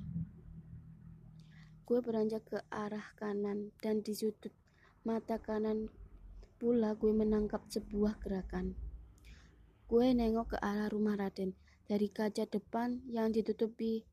Gue 1.86 2.02
beranjak 2.02 2.50
ke 2.50 2.60
arah 2.74 3.14
kanan 3.14 3.70
dan 3.78 4.02
di 4.02 4.18
sudut 4.18 4.50
mata 5.06 5.38
kanan 5.38 5.94
pula 6.58 6.98
gue 6.98 7.14
menangkap 7.14 7.62
sebuah 7.70 8.18
gerakan. 8.26 8.74
Gue 9.86 10.10
nengok 10.18 10.56
ke 10.56 10.58
arah 10.58 10.90
rumah 10.90 11.14
Raden. 11.14 11.54
Dari 11.84 12.08
kaca 12.08 12.48
depan 12.48 13.04
yang 13.12 13.36
ditutupi 13.36 14.08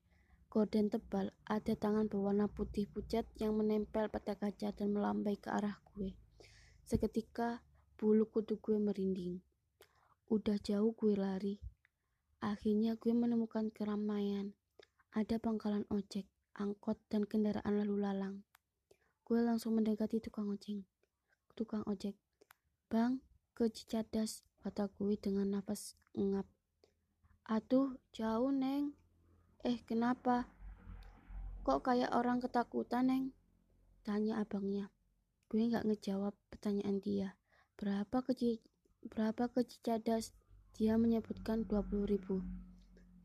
gorden 0.50 0.90
tebal, 0.90 1.30
ada 1.46 1.78
tangan 1.78 2.10
berwarna 2.10 2.50
putih 2.50 2.90
pucat 2.90 3.22
yang 3.38 3.54
menempel 3.54 4.10
pada 4.10 4.34
kaca 4.34 4.74
dan 4.74 4.90
melambai 4.90 5.38
ke 5.38 5.48
arah 5.50 5.78
gue. 5.94 6.12
Seketika 6.82 7.62
Bulu 8.00 8.24
kudu 8.32 8.56
gue 8.64 8.80
merinding. 8.80 9.44
Udah 10.32 10.56
jauh 10.56 10.96
gue 10.96 11.12
lari. 11.20 11.60
Akhirnya 12.40 12.96
gue 12.96 13.12
menemukan 13.12 13.68
keramaian. 13.68 14.56
Ada 15.12 15.36
pangkalan 15.36 15.84
ojek, 15.92 16.24
angkot, 16.56 16.96
dan 17.12 17.28
kendaraan 17.28 17.76
lalu 17.76 18.00
lalang. 18.00 18.40
Gue 19.28 19.44
langsung 19.44 19.76
mendekati 19.76 20.16
tukang 20.16 20.48
ojek. 20.48 20.80
Tukang 21.52 21.84
ojek. 21.84 22.16
Bang, 22.88 23.20
ke 23.52 23.68
Cicadas, 23.68 24.48
kata 24.64 24.88
gue 24.96 25.20
dengan 25.20 25.60
nafas 25.60 26.00
ngap. 26.16 26.48
Aduh, 27.50 27.98
jauh, 28.14 28.54
Neng. 28.54 28.94
Eh, 29.66 29.82
kenapa? 29.82 30.46
Kok 31.66 31.82
kayak 31.82 32.14
orang 32.14 32.38
ketakutan, 32.38 33.10
Neng? 33.10 33.34
Tanya 34.06 34.38
abangnya. 34.38 34.94
Gue 35.50 35.66
gak 35.66 35.82
ngejawab 35.82 36.30
pertanyaan 36.46 37.02
dia. 37.02 37.34
Berapa 37.74 38.22
ke 38.22 38.62
berapa 39.02 39.50
ke 39.50 39.66
Cicadas? 39.66 40.30
Dia 40.78 40.94
menyebutkan 40.94 41.66
20 41.66 42.06
ribu. 42.06 42.38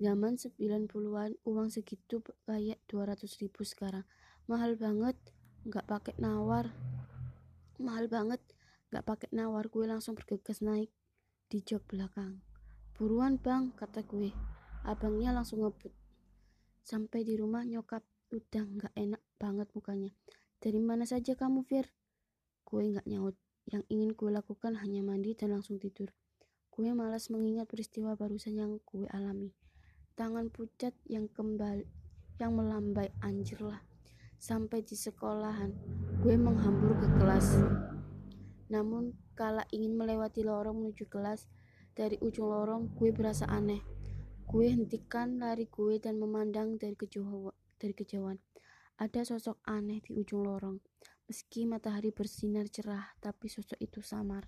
Zaman 0.02 0.42
90-an 0.42 1.38
uang 1.46 1.70
segitu 1.70 2.26
kayak 2.50 2.82
200 2.90 3.30
ribu 3.46 3.62
sekarang. 3.62 4.10
Mahal 4.50 4.74
banget, 4.74 5.14
nggak 5.70 5.86
pakai 5.86 6.18
nawar. 6.18 6.74
Mahal 7.78 8.10
banget, 8.10 8.42
nggak 8.90 9.06
pakai 9.06 9.30
nawar. 9.38 9.70
Gue 9.70 9.86
langsung 9.86 10.18
bergegas 10.18 10.66
naik 10.66 10.90
di 11.46 11.62
jok 11.62 11.86
belakang. 11.86 12.55
Buruan 12.96 13.36
bang, 13.36 13.76
kata 13.76 14.08
gue. 14.08 14.32
Abangnya 14.88 15.36
langsung 15.36 15.68
ngebut. 15.68 15.92
Sampai 16.80 17.28
di 17.28 17.36
rumah 17.36 17.68
nyokap 17.68 18.08
udah 18.32 18.64
nggak 18.64 18.94
enak 18.96 19.20
banget 19.36 19.68
mukanya. 19.76 20.16
Dari 20.64 20.80
mana 20.80 21.04
saja 21.04 21.36
kamu, 21.36 21.68
Fir? 21.68 21.92
Gue 22.64 22.88
nggak 22.96 23.04
nyaut. 23.04 23.36
Yang 23.68 23.84
ingin 23.92 24.16
gue 24.16 24.32
lakukan 24.32 24.80
hanya 24.80 25.04
mandi 25.04 25.36
dan 25.36 25.60
langsung 25.60 25.76
tidur. 25.76 26.16
Gue 26.72 26.96
malas 26.96 27.28
mengingat 27.28 27.68
peristiwa 27.68 28.16
barusan 28.16 28.56
yang 28.56 28.80
gue 28.88 29.12
alami. 29.12 29.52
Tangan 30.16 30.48
pucat 30.48 30.96
yang 31.12 31.28
kembali 31.28 31.84
yang 32.40 32.56
melambai 32.56 33.12
anjir 33.20 33.60
lah. 33.60 33.84
Sampai 34.40 34.88
di 34.88 34.96
sekolahan, 34.96 35.76
gue 36.24 36.36
menghambur 36.40 36.96
ke 36.96 37.08
kelas. 37.20 37.60
Namun, 38.72 39.20
kala 39.36 39.68
ingin 39.76 40.00
melewati 40.00 40.48
lorong 40.48 40.80
menuju 40.80 41.12
kelas, 41.12 41.52
dari 41.96 42.20
ujung 42.20 42.52
lorong 42.52 42.92
gue 42.92 43.16
berasa 43.16 43.48
aneh. 43.48 43.80
Gue 44.46 44.70
hentikan 44.70 45.40
lari 45.40 45.66
gue 45.72 45.98
dan 45.98 46.20
memandang 46.20 46.76
dari 46.76 46.94
kejauhan. 46.94 47.56
Dari 47.80 47.96
kejauhan. 47.96 48.38
Ada 49.00 49.24
sosok 49.24 49.64
aneh 49.66 50.04
di 50.04 50.14
ujung 50.14 50.44
lorong. 50.44 50.78
Meski 51.26 51.66
matahari 51.66 52.14
bersinar 52.14 52.70
cerah, 52.70 53.16
tapi 53.18 53.50
sosok 53.50 53.80
itu 53.82 54.04
samar. 54.04 54.46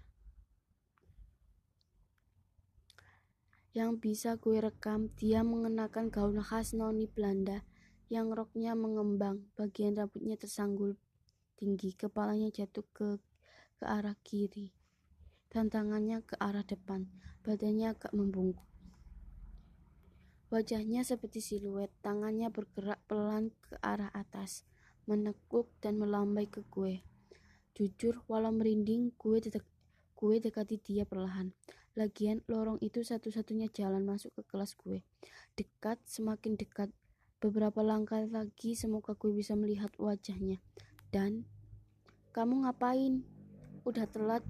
Yang 3.74 3.92
bisa 3.98 4.30
gue 4.38 4.62
rekam, 4.62 5.10
dia 5.18 5.42
mengenakan 5.42 6.14
gaun 6.14 6.38
khas 6.44 6.78
noni 6.78 7.10
Belanda 7.10 7.66
yang 8.08 8.32
roknya 8.32 8.78
mengembang, 8.78 9.50
bagian 9.60 9.98
rambutnya 9.98 10.40
tersanggul 10.40 10.96
tinggi, 11.58 11.98
kepalanya 11.98 12.54
jatuh 12.54 12.86
ke 12.94 13.20
ke 13.78 13.86
arah 13.86 14.18
kiri, 14.26 14.74
dan 15.54 15.70
tangannya 15.70 16.26
ke 16.26 16.34
arah 16.42 16.66
depan, 16.66 17.06
badannya 17.48 17.96
agak 17.96 18.12
membungkuk. 18.12 18.68
Wajahnya 20.52 21.08
seperti 21.08 21.40
siluet, 21.40 21.88
tangannya 22.04 22.52
bergerak 22.52 23.00
pelan 23.08 23.56
ke 23.64 23.80
arah 23.80 24.12
atas, 24.12 24.68
menekuk 25.08 25.72
dan 25.80 25.96
melambai 25.96 26.52
ke 26.52 26.68
gue. 26.68 27.08
Jujur, 27.72 28.28
walau 28.28 28.52
merinding, 28.52 29.16
gue, 29.16 29.40
dek 29.40 29.64
gue 30.20 30.36
dekati 30.44 30.76
dia 30.84 31.08
perlahan. 31.08 31.56
Lagian, 31.96 32.44
lorong 32.52 32.84
itu 32.84 33.08
satu-satunya 33.08 33.72
jalan 33.72 34.04
masuk 34.04 34.36
ke 34.36 34.44
kelas 34.52 34.76
gue. 34.76 35.08
Dekat, 35.56 36.04
semakin 36.04 36.60
dekat, 36.60 36.92
Beberapa 37.38 37.86
langkah 37.86 38.26
lagi 38.26 38.74
semoga 38.74 39.14
gue 39.14 39.30
bisa 39.30 39.54
melihat 39.54 39.94
wajahnya. 40.02 40.58
Dan 41.14 41.46
kamu 42.34 42.66
ngapain? 42.66 43.22
Udah 43.86 44.10
telat. 44.10 44.42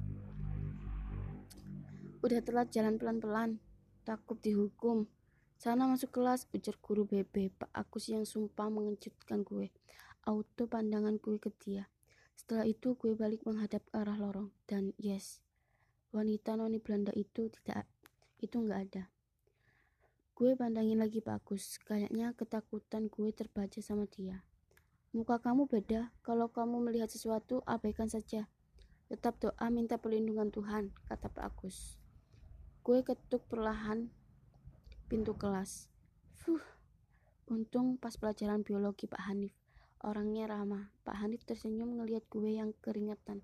Udah 2.27 2.43
telat 2.43 2.67
jalan 2.75 2.99
pelan-pelan. 2.99 3.55
Takut 4.03 4.35
dihukum. 4.43 5.07
Sana 5.55 5.87
masuk 5.87 6.11
kelas, 6.11 6.51
ujar 6.51 6.75
guru 6.83 7.07
BB. 7.07 7.55
Pak 7.55 7.71
Agus 7.71 8.11
yang 8.11 8.27
sumpah 8.27 8.67
mengejutkan 8.67 9.47
gue. 9.47 9.71
Auto 10.27 10.67
pandangan 10.67 11.23
gue 11.23 11.39
ke 11.39 11.55
dia. 11.55 11.87
Setelah 12.35 12.67
itu 12.67 12.99
gue 12.99 13.15
balik 13.15 13.47
menghadap 13.47 13.79
arah 13.95 14.19
lorong. 14.19 14.51
Dan 14.67 14.91
yes, 14.99 15.39
wanita 16.11 16.59
noni 16.59 16.83
Belanda 16.83 17.15
itu 17.15 17.47
tidak, 17.47 17.87
itu 18.43 18.59
nggak 18.59 18.79
ada. 18.91 19.07
Gue 20.35 20.59
pandangin 20.59 20.99
lagi 20.99 21.23
bagus, 21.23 21.79
kayaknya 21.79 22.35
ketakutan 22.35 23.07
gue 23.07 23.31
terbaca 23.31 23.79
sama 23.79 24.03
dia. 24.03 24.43
Muka 25.15 25.39
kamu 25.39 25.71
beda, 25.71 26.11
kalau 26.27 26.51
kamu 26.51 26.91
melihat 26.91 27.07
sesuatu, 27.07 27.63
abaikan 27.63 28.11
saja. 28.11 28.51
Tetap 29.07 29.39
doa 29.39 29.71
minta 29.71 29.95
perlindungan 29.95 30.51
Tuhan, 30.51 30.91
kata 31.07 31.31
Pak 31.31 31.55
Agus. 31.55 31.95
Gue 32.87 33.03
ketuk 33.03 33.43
perlahan 33.51 34.07
pintu 35.11 35.35
kelas. 35.35 35.91
Fuh, 36.39 36.63
untung 37.51 37.99
pas 37.99 38.15
pelajaran 38.15 38.63
biologi 38.63 39.11
Pak 39.11 39.27
Hanif. 39.27 39.51
Orangnya 39.99 40.47
ramah. 40.47 40.87
Pak 41.03 41.19
Hanif 41.19 41.43
tersenyum 41.43 41.99
ngeliat 41.99 42.23
gue 42.31 42.47
yang 42.47 42.71
keringetan. 42.79 43.43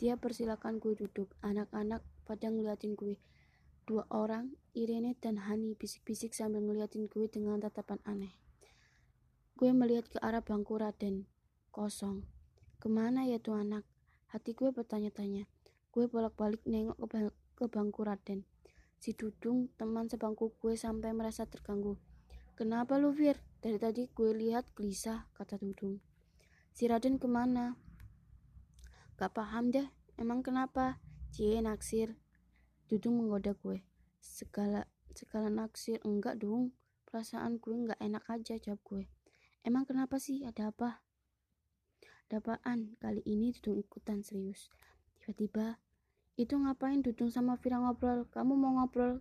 Dia 0.00 0.16
persilakan 0.16 0.80
gue 0.80 0.96
duduk. 0.96 1.28
Anak-anak 1.44 2.00
pada 2.24 2.48
ngeliatin 2.48 2.96
gue. 2.96 3.20
Dua 3.84 4.08
orang, 4.08 4.56
Irene 4.72 5.12
dan 5.20 5.36
Hani 5.36 5.76
bisik-bisik 5.76 6.32
sambil 6.32 6.64
ngeliatin 6.64 7.12
gue 7.12 7.28
dengan 7.28 7.60
tatapan 7.60 8.00
aneh. 8.08 8.32
Gue 9.60 9.68
melihat 9.76 10.08
ke 10.08 10.16
arah 10.24 10.40
bangku 10.40 10.80
Raden, 10.80 11.28
kosong. 11.76 12.24
Ke 12.80 12.88
mana 12.88 13.28
ya 13.28 13.36
tuh 13.36 13.52
anak? 13.52 13.84
Hati 14.32 14.56
gue 14.56 14.72
bertanya-tanya. 14.72 15.44
Gue 15.92 16.08
bolak-balik 16.08 16.64
nengok 16.64 16.96
ke, 17.04 17.28
ke 17.52 17.64
bangku 17.68 18.00
Raden. 18.00 18.48
Si 18.98 19.14
Dudung, 19.14 19.70
teman 19.78 20.10
sebangku 20.10 20.58
gue 20.58 20.74
sampai 20.74 21.14
merasa 21.14 21.46
terganggu. 21.46 21.94
Kenapa 22.58 22.98
lu, 22.98 23.14
Fir? 23.14 23.38
Dari 23.62 23.78
tadi 23.78 24.10
gue 24.10 24.30
lihat 24.34 24.74
gelisah, 24.74 25.30
kata 25.38 25.54
Dudung. 25.62 26.02
Si 26.74 26.90
Raden 26.90 27.22
ke 27.22 27.30
mana? 27.30 27.78
Gak 29.14 29.34
paham 29.34 29.70
deh, 29.70 29.86
emang 30.18 30.42
kenapa? 30.42 30.98
Cie 31.30 31.62
naksir, 31.62 32.18
Dudung 32.90 33.22
menggoda 33.22 33.54
gue. 33.54 33.86
Segala 34.18 34.88
segala 35.14 35.50
naksir 35.50 36.02
enggak 36.02 36.38
dong. 36.42 36.74
Perasaan 37.06 37.62
gue 37.62 37.74
enggak 37.74 38.00
enak 38.02 38.24
aja 38.26 38.58
jawab 38.58 38.80
gue. 38.82 39.04
Emang 39.66 39.86
kenapa 39.86 40.18
sih? 40.18 40.42
Ada 40.42 40.74
apa? 40.74 41.02
Ada 42.26 42.40
apaan? 42.40 42.98
Kali 42.98 43.22
ini 43.26 43.54
Dudung 43.54 43.78
ikutan 43.78 44.26
serius. 44.26 44.70
Tiba-tiba, 45.18 45.78
itu 46.38 46.54
ngapain 46.54 47.02
Dudung 47.02 47.34
sama 47.34 47.58
Vira 47.58 47.82
ngobrol? 47.82 48.30
Kamu 48.30 48.54
mau 48.54 48.78
ngobrol? 48.78 49.18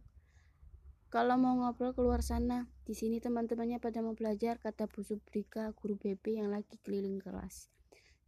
Kalau 1.10 1.34
mau 1.42 1.58
ngobrol 1.58 1.98
keluar 1.98 2.22
sana. 2.22 2.70
Di 2.86 2.94
sini 2.94 3.18
teman-temannya 3.18 3.82
pada 3.82 4.06
mau 4.06 4.14
belajar, 4.14 4.62
kata 4.62 4.86
Bu 4.86 5.02
Subrika, 5.02 5.74
guru 5.74 5.98
BB 5.98 6.38
yang 6.38 6.54
lagi 6.54 6.78
keliling 6.86 7.18
kelas. 7.18 7.74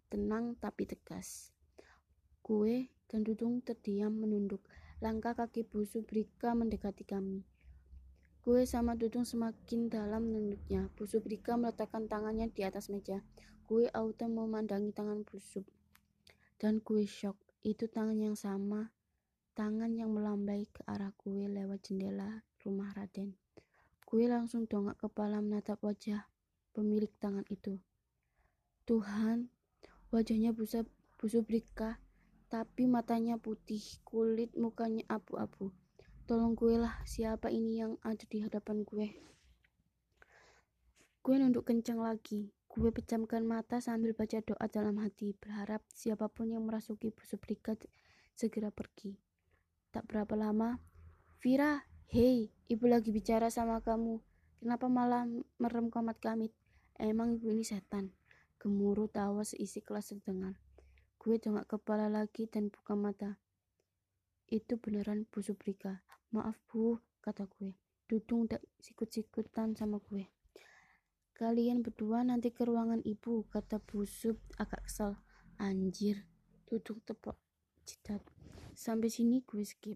Tenang 0.09 0.57
tapi 0.57 0.89
tegas. 0.89 1.53
Gue 2.41 2.89
dan 3.05 3.21
Dudung 3.21 3.61
terdiam 3.61 4.09
menunduk. 4.09 4.65
Langkah 5.05 5.37
kaki 5.37 5.69
Bu 5.69 5.85
Subrika 5.85 6.57
mendekati 6.57 7.05
kami. 7.05 7.45
Gue 8.41 8.65
sama 8.65 8.97
Dudung 8.97 9.21
semakin 9.21 9.93
dalam 9.93 10.25
menunduknya. 10.33 10.89
Bu 10.97 11.05
Subrika 11.05 11.61
meletakkan 11.61 12.09
tangannya 12.09 12.49
di 12.49 12.65
atas 12.65 12.89
meja. 12.89 13.21
Gue 13.69 13.85
auto 13.93 14.25
memandangi 14.25 14.89
tangan 14.97 15.21
Bu 15.21 15.37
Sub. 15.37 15.69
Dan 16.57 16.81
gue 16.81 17.05
shock. 17.05 17.48
Itu 17.59 17.91
tangan 17.91 18.15
yang 18.15 18.39
sama. 18.39 18.95
Tangan 19.51 19.91
yang 19.91 20.15
melambai 20.15 20.67
ke 20.71 20.79
arah 20.87 21.11
gue 21.19 21.51
lewat 21.51 21.91
jendela 21.91 22.47
rumah 22.63 22.95
Raden. 22.95 23.35
Gue 24.07 24.25
langsung 24.31 24.63
dongak 24.65 25.03
kepala 25.03 25.43
menatap 25.43 25.83
wajah 25.83 26.27
pemilik 26.71 27.11
tangan 27.19 27.43
itu. 27.51 27.75
Tuhan, 28.87 29.51
wajahnya 30.09 30.55
Bu 30.55 30.65
Subrika 31.27 31.99
tapi 32.49 32.89
matanya 32.89 33.37
putih, 33.37 34.01
kulit 34.01 34.57
mukanya 34.57 35.05
abu-abu. 35.05 35.69
Tolong 36.25 36.57
gue 36.57 36.81
lah, 36.81 36.97
siapa 37.05 37.53
ini 37.53 37.77
yang 37.77 38.01
ada 38.01 38.25
di 38.25 38.41
hadapan 38.41 38.81
gue? 38.81 39.07
Gue 41.21 41.35
nunduk 41.37 41.69
kencang 41.69 42.01
lagi. 42.01 42.49
Gue 42.69 42.93
pejamkan 42.93 43.41
mata 43.49 43.81
sambil 43.81 44.13
baca 44.13 44.45
doa 44.45 44.65
dalam 44.69 45.01
hati, 45.01 45.33
berharap 45.33 45.81
siapa 45.89 46.29
pun 46.29 46.53
yang 46.53 46.69
merasuki 46.69 47.09
busuk 47.09 47.41
brigat 47.41 47.81
segera 48.37 48.69
pergi. 48.69 49.17
Tak 49.89 50.05
berapa 50.05 50.37
lama, 50.37 50.77
Vira, 51.41 51.81
hei, 52.13 52.53
ibu 52.69 52.85
lagi 52.85 53.09
bicara 53.09 53.49
sama 53.49 53.81
kamu. 53.81 54.21
Kenapa 54.61 54.85
malah 54.85 55.25
merem 55.57 55.89
komat 55.89 56.21
kamit? 56.21 56.53
Emang 57.01 57.33
ibu 57.33 57.49
ini 57.49 57.65
setan? 57.65 58.13
Gemuruh 58.61 59.09
tawa 59.09 59.41
seisi 59.41 59.81
kelas 59.81 60.13
terdengar. 60.13 60.61
Gue 61.17 61.41
dongak 61.41 61.73
kepala 61.73 62.05
lagi 62.05 62.45
dan 62.45 62.69
buka 62.69 62.93
mata. 62.93 63.41
Itu 64.45 64.77
beneran 64.77 65.25
Bu 65.25 65.41
Subrika. 65.41 66.05
Maaf 66.35 66.61
Bu, 66.69 67.01
kata 67.25 67.49
gue. 67.49 67.73
Dudung 68.05 68.45
tak 68.45 68.61
sikut-sikutan 68.77 69.73
sama 69.73 69.97
gue. 70.05 70.29
Kalian 71.39 71.79
berdua 71.79 72.27
nanti 72.27 72.51
ke 72.51 72.67
ruangan 72.67 72.99
ibu, 73.07 73.47
kata 73.47 73.79
Bu 73.79 74.03
Sub 74.03 74.35
agak 74.59 74.91
kesal. 74.91 75.15
Anjir, 75.55 76.27
Dudung 76.67 76.99
tepuk 77.07 77.39
citat. 77.87 78.19
Sampai 78.75 79.07
sini 79.07 79.39
gue 79.47 79.63
skip. 79.63 79.95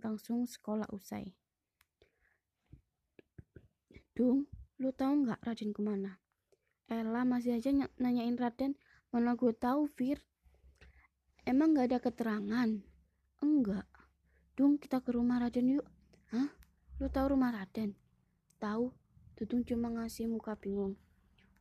Langsung 0.00 0.48
sekolah 0.48 0.88
usai. 0.88 1.36
Dung, 4.16 4.48
lu 4.80 4.88
tahu 4.96 5.28
nggak 5.28 5.44
Raden 5.44 5.76
ke 5.76 5.84
mana? 5.84 6.16
Ella 6.88 7.28
masih 7.28 7.60
aja 7.60 7.76
nanyain 8.00 8.40
Raden, 8.40 8.72
mana 9.12 9.36
gue 9.36 9.52
tahu 9.52 9.84
Fir. 9.84 10.24
Emang 11.44 11.76
gak 11.76 11.92
ada 11.92 11.98
keterangan? 12.00 12.70
Enggak. 13.44 13.88
Dung, 14.56 14.80
kita 14.80 15.04
ke 15.04 15.12
rumah 15.12 15.44
Raden 15.44 15.76
yuk. 15.76 15.86
Hah? 16.32 16.48
Lu 17.00 17.08
tahu 17.12 17.36
rumah 17.36 17.52
Raden? 17.52 17.96
Tahu. 18.60 18.99
Dudung 19.40 19.64
cuma 19.64 19.88
ngasih 19.88 20.28
muka 20.28 20.52
bingung. 20.60 21.00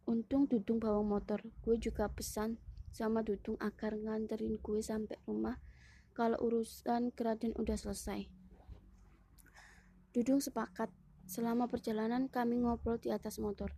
Untung 0.04 0.52
Dudung 0.52 0.84
bawa 0.84 1.00
motor. 1.00 1.40
Gue 1.64 1.80
juga 1.80 2.12
pesan 2.12 2.60
sama 2.92 3.24
Dudung 3.24 3.56
agar 3.64 3.96
nganterin 3.96 4.60
gue 4.60 4.84
sampai 4.84 5.16
rumah 5.24 5.56
kalau 6.12 6.36
urusan 6.44 7.16
ke 7.16 7.24
Raden 7.24 7.56
udah 7.56 7.80
selesai. 7.80 8.28
Dudung 10.12 10.44
sepakat. 10.44 10.92
Selama 11.24 11.72
perjalanan 11.72 12.28
kami 12.28 12.60
ngobrol 12.60 13.00
di 13.00 13.16
atas 13.16 13.40
motor. 13.40 13.72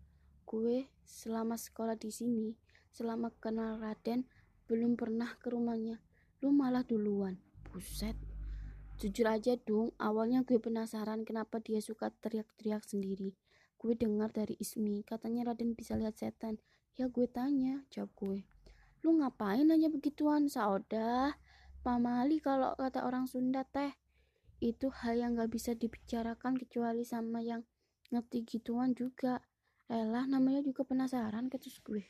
Gue 0.50 0.90
selama 1.06 1.60
sekolah 1.60 2.00
di 2.00 2.10
sini, 2.10 2.58
selama 2.90 3.30
kenal 3.38 3.78
Raden, 3.78 4.26
belum 4.72 4.96
pernah 4.96 5.36
ke 5.36 5.52
rumahnya 5.52 6.00
lu 6.40 6.56
malah 6.56 6.80
duluan 6.88 7.36
buset 7.76 8.16
jujur 9.04 9.28
aja 9.28 9.60
dong 9.60 9.92
awalnya 10.00 10.48
gue 10.48 10.64
penasaran 10.64 11.28
kenapa 11.28 11.60
dia 11.60 11.84
suka 11.84 12.08
teriak-teriak 12.24 12.80
sendiri 12.88 13.36
gue 13.82 13.98
dengar 13.98 14.30
dari 14.30 14.54
Ismi 14.62 15.02
katanya 15.02 15.50
Raden 15.50 15.74
bisa 15.74 15.98
lihat 15.98 16.22
setan 16.22 16.62
Ya 17.00 17.08
gue 17.08 17.24
tanya, 17.24 17.88
jawab 17.88 18.12
gue. 18.20 18.40
Lu 19.08 19.16
ngapain 19.16 19.64
nanya 19.64 19.88
begituan, 19.88 20.52
Saudah? 20.52 21.40
Pamali 21.88 22.44
kalau 22.44 22.76
kata 22.76 23.08
orang 23.08 23.32
Sunda 23.32 23.64
teh. 23.64 23.96
Itu 24.60 24.92
hal 24.92 25.18
yang 25.18 25.40
gak 25.40 25.50
bisa 25.56 25.72
dibicarakan 25.72 26.60
kecuali 26.60 27.08
sama 27.08 27.40
yang 27.40 27.64
ngerti 28.12 28.44
gituan 28.44 28.92
juga. 28.92 29.40
Elah 29.88 30.28
namanya 30.28 30.68
juga 30.68 30.84
penasaran 30.84 31.48
ketus 31.48 31.80
gue. 31.80 32.04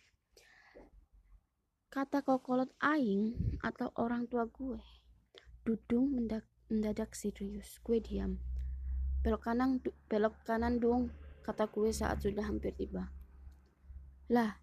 Kata 1.93 2.25
kokolot 2.25 2.73
aing 2.81 3.37
atau 3.61 3.93
orang 4.01 4.25
tua 4.25 4.49
gue. 4.49 4.81
Dudung 5.61 6.17
mendak 6.17 6.49
mendadak 6.73 7.13
serius. 7.13 7.77
Gue 7.85 8.01
diam. 8.01 8.41
Belok 9.21 9.45
kanan, 9.45 9.77
belok 10.09 10.33
kanan 10.41 10.81
dong, 10.81 11.13
kata 11.41 11.69
gue 11.69 11.89
saat 11.89 12.21
sudah 12.21 12.45
hampir 12.45 12.73
tiba. 12.77 13.09
Lah, 14.31 14.61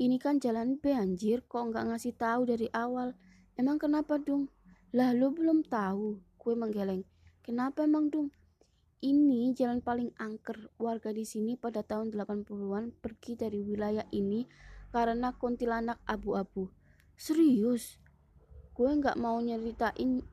ini 0.00 0.18
kan 0.18 0.42
jalan 0.42 0.80
B 0.80 0.90
anjir, 0.90 1.46
kok 1.46 1.70
nggak 1.70 1.86
ngasih 1.86 2.18
tahu 2.18 2.50
dari 2.50 2.66
awal? 2.74 3.14
Emang 3.54 3.78
kenapa 3.78 4.18
dong? 4.18 4.50
Lah 4.90 5.14
lu 5.14 5.30
belum 5.30 5.62
tahu. 5.62 6.18
Gue 6.34 6.54
menggeleng. 6.58 7.06
Kenapa 7.46 7.86
emang 7.86 8.10
dong? 8.10 8.34
Ini 9.04 9.54
jalan 9.54 9.84
paling 9.84 10.10
angker. 10.18 10.74
Warga 10.80 11.14
di 11.14 11.22
sini 11.22 11.54
pada 11.54 11.86
tahun 11.86 12.10
80-an 12.10 12.90
pergi 12.98 13.38
dari 13.38 13.62
wilayah 13.62 14.08
ini 14.10 14.48
karena 14.90 15.30
kuntilanak 15.36 16.02
abu-abu. 16.08 16.72
Serius? 17.14 18.02
Gue 18.74 18.90
nggak 18.98 19.14
mau 19.14 19.38
nyeritain 19.38 20.24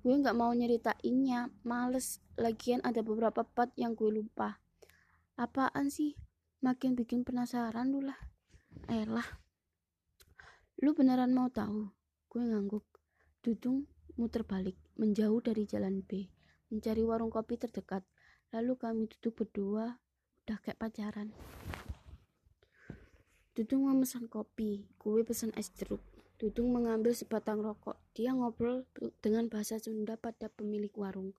gue 0.00 0.14
nggak 0.16 0.32
mau 0.32 0.48
nyeritainnya 0.56 1.52
males 1.60 2.24
lagian 2.40 2.80
ada 2.80 3.04
beberapa 3.04 3.44
part 3.44 3.68
yang 3.76 3.92
gue 3.92 4.08
lupa 4.08 4.56
apaan 5.40 5.88
sih? 5.88 6.12
Makin 6.60 6.92
bikin 6.92 7.24
penasaran 7.24 7.88
lu 7.88 8.04
lah. 8.04 8.20
Elah. 8.92 9.24
Lu 10.84 10.92
beneran 10.92 11.32
mau 11.32 11.48
tahu? 11.48 11.88
Gue 12.28 12.44
ngangguk. 12.44 12.84
Dudung 13.40 13.88
muter 14.20 14.44
balik 14.44 14.76
menjauh 15.00 15.40
dari 15.40 15.64
jalan 15.64 16.04
B 16.04 16.28
mencari 16.68 17.02
warung 17.02 17.32
kopi 17.32 17.56
terdekat. 17.56 18.04
Lalu 18.52 18.76
kami 18.76 19.02
duduk 19.08 19.42
berdua 19.42 19.96
udah 20.44 20.58
kayak 20.60 20.76
pacaran. 20.76 21.32
Dudung 23.56 23.90
memesan 23.90 24.28
kopi 24.28 24.86
gue 25.00 25.24
pesan 25.24 25.56
es 25.56 25.72
jeruk. 25.72 26.04
Dudung 26.36 26.72
mengambil 26.72 27.12
sebatang 27.12 27.60
rokok. 27.60 27.96
Dia 28.16 28.32
ngobrol 28.32 28.84
dengan 29.20 29.48
bahasa 29.48 29.76
Sunda 29.76 30.16
pada 30.16 30.48
pemilik 30.48 30.92
warung. 30.96 31.36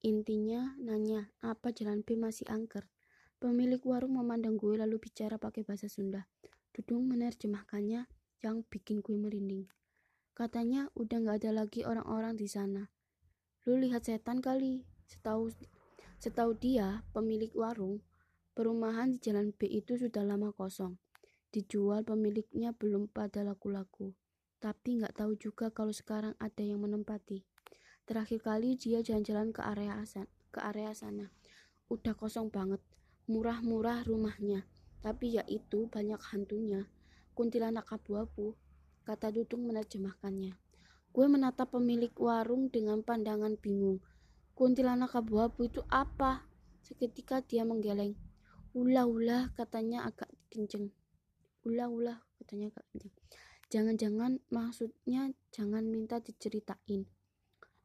Intinya 0.00 0.76
nanya, 0.80 1.28
apa 1.44 1.76
jalan 1.76 2.00
B 2.00 2.16
masih 2.16 2.48
angker? 2.48 2.88
Pemilik 3.40 3.80
warung 3.88 4.20
memandang 4.20 4.60
gue 4.60 4.76
lalu 4.76 5.00
bicara 5.00 5.40
pakai 5.40 5.64
bahasa 5.64 5.88
Sunda. 5.88 6.28
Dudung 6.76 7.08
menerjemahkannya 7.08 8.04
yang 8.44 8.68
bikin 8.68 9.00
gue 9.00 9.16
merinding. 9.16 9.64
Katanya 10.36 10.92
udah 10.92 11.24
gak 11.24 11.40
ada 11.40 11.64
lagi 11.64 11.80
orang-orang 11.88 12.36
di 12.36 12.44
sana. 12.44 12.92
Lu 13.64 13.80
lihat 13.80 14.04
setan 14.04 14.44
kali. 14.44 14.84
Setahu 15.08 15.48
setahu 16.20 16.52
dia, 16.52 17.00
pemilik 17.16 17.48
warung, 17.56 18.04
perumahan 18.52 19.16
di 19.16 19.18
jalan 19.24 19.56
B 19.56 19.72
itu 19.72 19.96
sudah 19.96 20.20
lama 20.20 20.52
kosong. 20.52 21.00
Dijual 21.48 22.04
pemiliknya 22.04 22.76
belum 22.76 23.08
pada 23.08 23.40
laku-laku. 23.40 24.12
Tapi 24.60 25.00
nggak 25.00 25.16
tahu 25.16 25.40
juga 25.40 25.72
kalau 25.72 25.96
sekarang 25.96 26.36
ada 26.36 26.60
yang 26.60 26.84
menempati. 26.84 27.48
Terakhir 28.04 28.44
kali 28.44 28.76
dia 28.76 29.00
jalan-jalan 29.00 29.48
ke 29.48 29.64
area 29.64 29.96
asan, 29.96 30.28
ke 30.52 30.60
area 30.60 30.92
sana. 30.92 31.32
Udah 31.88 32.12
kosong 32.12 32.52
banget. 32.52 32.84
Murah-murah 33.30 34.02
rumahnya. 34.10 34.66
Tapi 34.98 35.38
ya 35.38 35.46
itu 35.46 35.86
banyak 35.86 36.18
hantunya. 36.18 36.90
Kuntilanak 37.38 37.86
abu-abu. 37.94 38.58
Kata 39.06 39.30
Dudung 39.30 39.70
menerjemahkannya. 39.70 40.58
Gue 41.14 41.26
menatap 41.30 41.78
pemilik 41.78 42.10
warung 42.18 42.74
dengan 42.74 43.06
pandangan 43.06 43.54
bingung. 43.54 44.02
Kuntilanak 44.58 45.14
abu-abu 45.14 45.70
itu 45.70 45.86
apa? 45.86 46.42
Seketika 46.82 47.38
dia 47.38 47.62
menggeleng. 47.62 48.18
Ulah-ulah 48.74 49.54
katanya 49.54 50.10
agak 50.10 50.34
kenceng. 50.50 50.90
Ulah-ulah 51.62 52.18
katanya 52.42 52.74
agak 52.74 52.82
kenceng. 52.90 53.14
Jangan-jangan 53.70 54.42
maksudnya 54.50 55.30
jangan 55.54 55.86
minta 55.86 56.18
diceritain. 56.18 57.06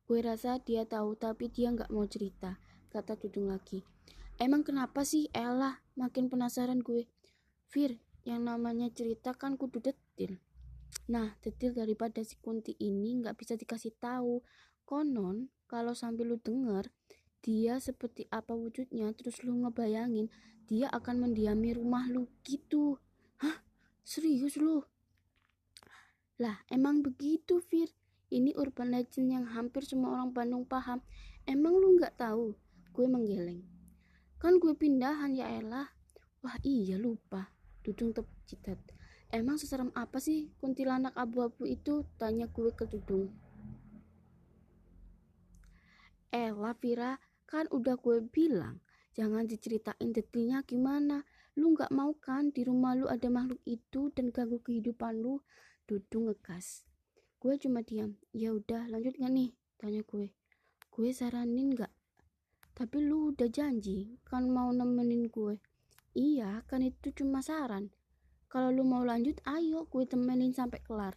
Gue 0.10 0.19
rasa 0.25 0.58
dia 0.58 0.89
tahu 0.89 1.13
tapi 1.13 1.53
dia 1.53 1.69
nggak 1.69 1.93
mau 1.93 2.10
cerita, 2.10 2.58
kata 2.89 3.13
Dudung 3.17 3.53
lagi. 3.53 3.86
Emang 4.35 4.67
kenapa 4.67 5.07
sih 5.07 5.31
Ella? 5.31 5.79
Makin 5.95 6.27
penasaran 6.27 6.83
gue. 6.83 7.07
Fir, 7.71 8.03
yang 8.27 8.43
namanya 8.43 8.91
cerita 8.91 9.31
kan 9.31 9.55
kudu 9.55 9.79
detil. 9.79 10.43
Nah, 11.07 11.39
detil 11.39 11.71
daripada 11.71 12.19
si 12.19 12.35
Kunti 12.43 12.75
ini 12.83 13.23
nggak 13.23 13.39
bisa 13.39 13.55
dikasih 13.55 13.95
tahu. 13.95 14.43
Konon, 14.83 15.47
kalau 15.71 15.95
sambil 15.95 16.35
lu 16.35 16.37
denger, 16.43 16.91
dia 17.39 17.79
seperti 17.79 18.27
apa 18.27 18.51
wujudnya, 18.51 19.13
terus 19.15 19.39
lu 19.45 19.55
ngebayangin, 19.63 20.27
dia 20.67 20.91
akan 20.91 21.29
mendiami 21.29 21.71
rumah 21.77 22.09
lu 22.11 22.27
gitu. 22.43 22.99
Hah? 23.39 23.63
Serius 24.03 24.59
lu? 24.59 24.83
Lah, 26.43 26.59
emang 26.67 26.99
begitu, 26.99 27.63
Fir. 27.63 27.87
Ini 28.27 28.51
urban 28.59 28.91
legend 28.91 29.31
yang 29.31 29.45
hampir 29.47 29.87
semua 29.87 30.19
orang 30.19 30.35
Bandung 30.35 30.67
paham. 30.67 30.99
Emang 31.47 31.77
lu 31.79 31.95
nggak 31.95 32.19
tahu? 32.19 32.57
Gue 32.91 33.07
menggeleng. 33.07 33.74
Kan 34.41 34.59
gue 34.59 34.73
pindahan 34.75 35.31
ya 35.33 35.49
elah. 35.51 35.87
Wah 36.43 36.57
iya 36.61 36.99
lupa. 36.99 37.49
Dudung 37.81 38.13
tercitat. 38.13 38.77
Emang 39.33 39.57
seserem 39.57 39.89
apa 39.97 40.21
sih 40.21 40.53
kuntilanak 40.61 41.17
abu-abu 41.17 41.65
itu? 41.65 42.05
Tanya 42.15 42.45
gue 42.47 42.69
ke 42.71 42.85
Dudung. 42.85 43.33
Elah 46.29 46.75
Vira, 46.77 47.17
kan 47.47 47.65
udah 47.71 47.95
gue 47.97 48.21
bilang. 48.27 48.83
Jangan 49.15 49.47
diceritain 49.47 50.11
detailnya 50.11 50.61
gimana. 50.67 51.23
Lu 51.55 51.71
nggak 51.71 51.95
mau 51.95 52.11
kan 52.19 52.51
di 52.51 52.67
rumah 52.67 52.99
lu 52.99 53.07
ada 53.07 53.31
makhluk 53.31 53.63
itu 53.63 54.11
dan 54.11 54.35
ganggu 54.35 54.59
kehidupan 54.59 55.23
lu? 55.23 55.39
Dudung 55.87 56.27
ngegas. 56.27 56.83
Gue 57.39 57.55
cuma 57.55 57.79
diam. 57.79 58.19
Ya 58.35 58.51
udah, 58.51 58.91
lanjut 58.91 59.15
gak 59.15 59.31
nih? 59.31 59.55
Tanya 59.79 60.01
gue. 60.03 60.33
Gue 60.91 61.09
saranin 61.15 61.77
gak? 61.77 61.93
Tapi 62.75 63.07
lu 63.07 63.31
udah 63.31 63.47
janji 63.47 64.19
kan 64.27 64.51
mau 64.51 64.67
nemenin 64.75 65.31
gue. 65.31 65.63
Iya, 66.11 66.67
kan 66.67 66.83
itu 66.83 67.15
cuma 67.15 67.39
saran. 67.39 67.95
Kalau 68.51 68.71
lu 68.71 68.83
mau 68.83 69.03
lanjut, 69.07 69.39
ayo 69.47 69.88
gue 69.88 70.03
temenin 70.03 70.51
sampai 70.51 70.83
kelar. 70.83 71.15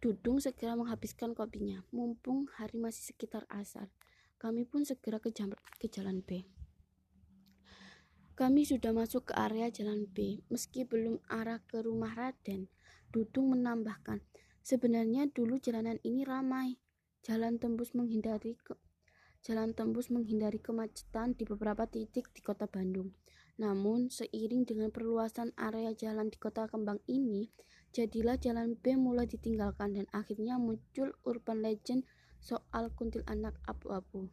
Dudung 0.00 0.40
segera 0.40 0.76
menghabiskan 0.76 1.36
kopinya, 1.36 1.84
mumpung 1.92 2.48
hari 2.56 2.80
masih 2.80 3.12
sekitar 3.12 3.44
asar. 3.52 3.92
Kami 4.36 4.68
pun 4.68 4.84
segera 4.84 5.16
ke, 5.20 5.32
jam, 5.32 5.52
ke 5.80 5.88
jalan 5.88 6.20
B. 6.20 6.44
Kami 8.36 8.68
sudah 8.68 8.92
masuk 8.92 9.32
ke 9.32 9.32
area 9.32 9.72
jalan 9.72 10.04
B, 10.04 10.44
meski 10.52 10.84
belum 10.84 11.24
arah 11.32 11.64
ke 11.64 11.80
rumah 11.80 12.12
Raden. 12.12 12.68
Dudung 13.08 13.56
menambahkan, 13.56 14.20
sebenarnya 14.60 15.32
dulu 15.32 15.56
jalanan 15.56 15.96
ini 16.04 16.20
ramai. 16.24 16.76
Jalan 17.24 17.56
tembus 17.56 17.96
menghindari 17.96 18.60
jalan 19.46 19.70
tembus 19.78 20.10
menghindari 20.10 20.58
kemacetan 20.58 21.38
di 21.38 21.46
beberapa 21.46 21.86
titik 21.86 22.34
di 22.34 22.42
kota 22.42 22.66
Bandung. 22.66 23.14
Namun, 23.62 24.10
seiring 24.10 24.66
dengan 24.66 24.90
perluasan 24.90 25.54
area 25.54 25.94
jalan 25.94 26.28
di 26.28 26.36
kota 26.36 26.66
Kembang 26.66 26.98
ini, 27.06 27.46
jadilah 27.94 28.34
jalan 28.42 28.74
B 28.74 28.98
mulai 28.98 29.30
ditinggalkan 29.30 29.94
dan 29.94 30.10
akhirnya 30.10 30.58
muncul 30.58 31.14
urban 31.22 31.62
legend 31.62 32.02
soal 32.42 32.90
kuntilanak 32.90 33.54
abu-abu. 33.70 34.26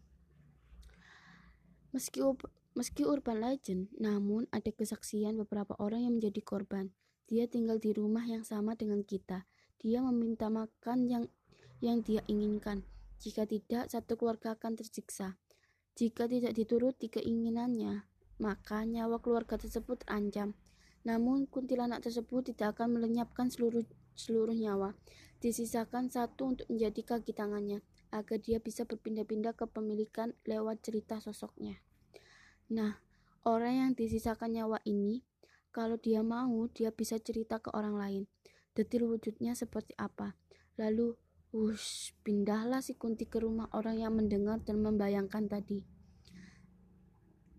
Meski, 1.93 2.25
meski 2.73 3.05
urban 3.05 3.37
legend, 3.37 3.93
namun 4.01 4.49
ada 4.49 4.73
kesaksian 4.73 5.37
beberapa 5.37 5.77
orang 5.77 6.09
yang 6.09 6.13
menjadi 6.17 6.41
korban. 6.41 6.89
Dia 7.29 7.45
tinggal 7.45 7.77
di 7.77 7.93
rumah 7.93 8.25
yang 8.25 8.41
sama 8.41 8.73
dengan 8.73 9.05
kita. 9.05 9.45
Dia 9.77 10.01
meminta 10.01 10.49
makan 10.49 11.05
yang 11.05 11.23
yang 11.79 12.01
dia 12.01 12.25
inginkan. 12.25 12.83
Jika 13.23 13.47
tidak, 13.47 13.87
satu 13.87 14.19
keluarga 14.19 14.59
akan 14.59 14.75
tersiksa. 14.75 15.39
Jika 15.95 16.27
tidak 16.27 16.59
dituruti 16.59 17.07
keinginannya, 17.07 18.03
maka 18.43 18.83
nyawa 18.83 19.23
keluarga 19.23 19.55
tersebut 19.55 20.03
terancam. 20.03 20.59
Namun, 21.07 21.47
kuntilanak 21.47 22.03
tersebut 22.03 22.51
tidak 22.51 22.75
akan 22.75 22.99
melenyapkan 22.99 23.47
seluruh 23.47 23.87
seluruh 24.19 24.51
nyawa. 24.51 24.99
Disisakan 25.39 26.11
satu 26.11 26.51
untuk 26.51 26.67
menjadi 26.67 27.15
kaki 27.15 27.31
tangannya, 27.31 27.79
agar 28.11 28.43
dia 28.43 28.59
bisa 28.59 28.83
berpindah-pindah 28.83 29.55
kepemilikan 29.55 30.35
lewat 30.43 30.83
cerita 30.83 31.23
sosoknya. 31.23 31.79
Nah, 32.75 32.99
orang 33.47 33.87
yang 33.87 33.91
disisakan 33.95 34.51
nyawa 34.51 34.83
ini 34.83 35.23
kalau 35.73 35.95
dia 35.97 36.21
mau, 36.21 36.69
dia 36.69 36.91
bisa 36.91 37.17
cerita 37.17 37.57
ke 37.57 37.71
orang 37.71 37.95
lain. 37.97 38.23
Detil 38.77 39.09
wujudnya 39.09 39.57
seperti 39.57 39.97
apa. 39.97 40.37
Lalu, 40.77 41.17
wush, 41.53 42.17
pindahlah 42.25 42.81
si 42.81 42.97
Kunti 42.97 43.29
ke 43.29 43.37
rumah 43.37 43.69
orang 43.77 44.01
yang 44.01 44.17
mendengar 44.17 44.57
dan 44.65 44.81
membayangkan 44.81 45.45
tadi. 45.45 45.85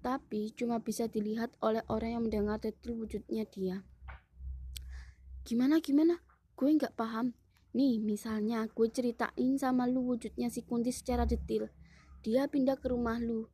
Tapi 0.02 0.52
cuma 0.52 0.82
bisa 0.82 1.06
dilihat 1.06 1.54
oleh 1.62 1.80
orang 1.88 2.18
yang 2.18 2.22
mendengar 2.26 2.58
detil 2.60 2.98
wujudnya 2.98 3.46
dia. 3.48 3.86
Gimana 5.46 5.78
gimana? 5.78 6.20
Gue 6.58 6.74
nggak 6.74 6.98
paham. 6.98 7.32
Nih, 7.72 8.02
misalnya 8.02 8.66
gue 8.68 8.90
ceritain 8.90 9.54
sama 9.56 9.86
lu 9.86 10.04
wujudnya 10.04 10.50
si 10.50 10.66
Kunti 10.66 10.90
secara 10.92 11.24
detail. 11.24 11.70
Dia 12.26 12.50
pindah 12.50 12.76
ke 12.76 12.90
rumah 12.90 13.16
lu. 13.22 13.48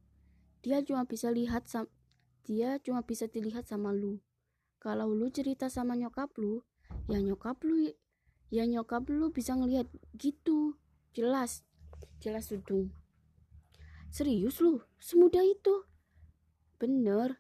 Dia 0.65 0.83
cuma 0.83 1.05
bisa 1.05 1.29
lihat 1.31 1.69
sam 1.69 1.87
dia 2.45 2.81
cuma 2.83 3.05
bisa 3.05 3.29
dilihat 3.29 3.69
sama 3.69 3.93
lu. 3.95 4.19
Kalau 4.81 5.13
lu 5.13 5.29
cerita 5.29 5.69
sama 5.69 5.95
nyokap 5.95 6.33
lu, 6.41 6.65
ya 7.07 7.21
nyokap 7.21 7.61
lu 7.63 7.93
ya 8.51 8.67
nyokap 8.67 9.07
lu 9.09 9.31
bisa 9.31 9.55
ngelihat 9.55 9.87
gitu. 10.19 10.75
Jelas. 11.15 11.63
Jelas 12.21 12.51
Dudung. 12.51 12.91
Serius 14.11 14.59
lu? 14.59 14.83
Semudah 14.99 15.47
itu? 15.47 15.87
Bener. 16.83 17.39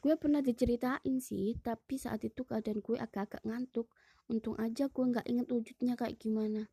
Gue 0.00 0.16
pernah 0.16 0.40
diceritain 0.40 1.20
sih, 1.20 1.58
tapi 1.60 2.00
saat 2.00 2.24
itu 2.24 2.48
keadaan 2.48 2.80
gue 2.80 2.96
agak-agak 2.96 3.44
ngantuk. 3.44 3.92
Untung 4.28 4.56
aja 4.56 4.88
gue 4.88 5.04
nggak 5.04 5.26
inget 5.28 5.48
wujudnya 5.52 5.94
kayak 6.00 6.16
gimana. 6.16 6.68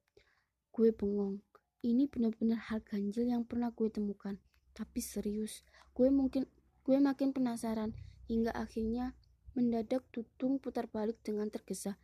Gue 0.71 0.95
bengong. 0.95 1.43
Ini 1.83 2.07
benar-benar 2.07 2.71
hal 2.71 2.81
ganjil 2.81 3.27
yang 3.27 3.43
pernah 3.43 3.71
gue 3.75 3.91
temukan. 3.91 4.39
Tapi 4.75 4.99
serius, 4.99 5.63
gue 5.95 6.11
mungkin 6.11 6.47
gue 6.83 6.97
makin 6.99 7.31
penasaran 7.31 7.95
hingga 8.27 8.51
akhirnya 8.51 9.15
mendadak 9.55 10.03
tutung 10.11 10.59
putar 10.59 10.91
balik 10.91 11.19
dengan 11.23 11.47
tergesa. 11.47 11.95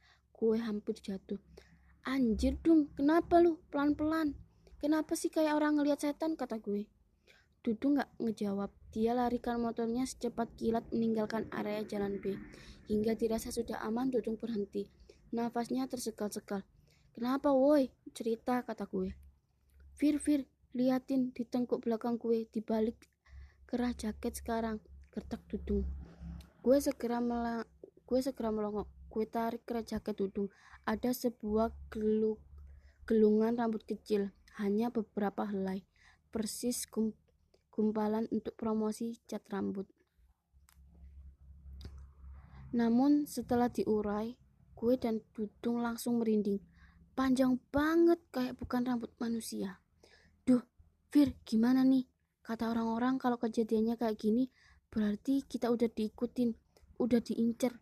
Gue 0.42 0.58
hampir 0.58 0.98
jatuh. 0.98 1.38
Anjir 2.02 2.58
dong, 2.66 2.90
kenapa 2.98 3.38
lu? 3.38 3.62
Pelan-pelan. 3.70 4.34
Kenapa 4.82 5.14
sih 5.14 5.30
kayak 5.30 5.54
orang 5.54 5.78
ngelihat 5.78 6.02
setan, 6.02 6.34
kata 6.34 6.58
gue. 6.58 6.90
Dudu 7.62 7.94
nggak 7.94 8.18
ngejawab. 8.18 8.74
Dia 8.90 9.14
larikan 9.14 9.62
motornya 9.62 10.02
secepat 10.10 10.50
kilat 10.58 10.90
meninggalkan 10.90 11.46
area 11.54 11.86
jalan 11.86 12.18
B. 12.18 12.34
Hingga 12.90 13.14
dirasa 13.22 13.54
sudah 13.54 13.86
aman, 13.86 14.10
Dudung 14.10 14.42
berhenti. 14.42 14.90
Nafasnya 15.30 15.86
tersekal-sekal. 15.86 16.66
Kenapa 17.14 17.54
woi? 17.54 17.94
Cerita, 18.18 18.66
kata 18.66 18.90
gue. 18.90 19.14
Fir, 19.94 20.18
Fir, 20.18 20.50
liatin 20.74 21.30
di 21.38 21.46
tengkuk 21.46 21.86
belakang 21.86 22.18
gue, 22.18 22.50
di 22.50 22.66
balik 22.66 22.98
kerah 23.70 23.94
jaket 23.94 24.42
sekarang. 24.42 24.82
Gertak 25.14 25.46
Dudung. 25.46 25.86
Gue 26.66 26.82
segera 26.82 27.22
melang 27.22 27.70
gue 28.10 28.20
segera 28.26 28.50
melongok. 28.50 29.01
Gue 29.12 29.28
tarik 29.28 29.67
kerah 29.67 29.84
jaket 29.84 30.15
Dudung. 30.15 30.47
Ada 30.88 31.12
sebuah 31.12 31.76
geluk 31.91 32.39
gelungan 33.04 33.60
rambut 33.60 33.84
kecil, 33.84 34.32
hanya 34.56 34.88
beberapa 34.88 35.43
helai. 35.43 35.84
Persis 36.32 36.88
gumpalan 37.67 38.32
untuk 38.32 38.56
promosi 38.56 39.19
cat 39.28 39.43
rambut. 39.52 39.84
Namun 42.71 43.28
setelah 43.28 43.67
diurai, 43.67 44.39
gue 44.80 44.95
dan 44.95 45.19
Dudung 45.36 45.84
langsung 45.84 46.24
merinding. 46.24 46.63
Panjang 47.12 47.60
banget 47.67 48.24
kayak 48.32 48.56
bukan 48.56 48.88
rambut 48.88 49.12
manusia. 49.19 49.84
Duh, 50.47 50.63
Fir, 51.12 51.36
gimana 51.43 51.84
nih? 51.84 52.08
Kata 52.39 52.71
orang-orang 52.71 53.19
kalau 53.19 53.36
kejadiannya 53.36 54.00
kayak 54.00 54.15
gini, 54.15 54.47
berarti 54.88 55.43
kita 55.43 55.67
udah 55.67 55.91
diikutin, 55.91 56.56
udah 56.95 57.19
diincer. 57.19 57.76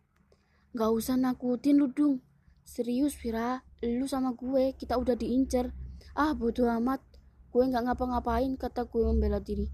Gak 0.70 0.90
usah 0.94 1.18
nakutin 1.18 1.82
lu, 1.82 1.90
Dung. 1.90 2.22
Serius, 2.62 3.18
Vira, 3.18 3.66
lu 3.82 4.06
sama 4.06 4.38
gue, 4.38 4.78
kita 4.78 4.94
udah 4.94 5.18
diincer. 5.18 5.74
Ah, 6.14 6.30
bodoh 6.36 6.70
amat. 6.78 7.02
Gue 7.50 7.66
nggak 7.66 7.90
ngapa-ngapain, 7.90 8.54
kata 8.54 8.86
gue 8.86 9.02
membela 9.02 9.42
diri. 9.42 9.66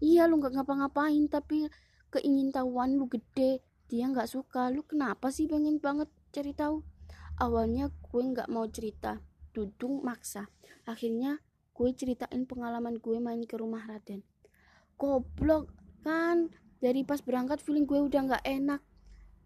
Iya 0.00 0.26
lu 0.26 0.40
nggak 0.40 0.56
ngapa-ngapain 0.56 1.28
tapi 1.28 1.68
keingintahuan 2.10 2.96
lu 2.96 3.06
gede. 3.06 3.62
Dia 3.86 4.08
nggak 4.08 4.26
suka. 4.26 4.72
Lu 4.72 4.82
kenapa 4.82 5.30
sih 5.30 5.46
pengen 5.46 5.78
banget 5.78 6.10
cari 6.34 6.56
tahu? 6.56 6.82
Awalnya 7.38 7.92
gue 7.92 8.22
nggak 8.34 8.48
mau 8.48 8.66
cerita. 8.66 9.22
Dudung 9.54 10.02
maksa. 10.02 10.48
Akhirnya 10.88 11.38
gue 11.76 11.88
ceritain 11.94 12.42
pengalaman 12.48 12.98
gue 12.98 13.22
main 13.22 13.44
ke 13.44 13.54
rumah 13.60 13.84
Raden. 13.84 14.24
Goblok 14.96 15.70
kan? 16.02 16.50
Dari 16.80 17.04
pas 17.04 17.20
berangkat 17.20 17.60
feeling 17.60 17.84
gue 17.84 18.00
udah 18.00 18.20
nggak 18.24 18.44
enak 18.48 18.80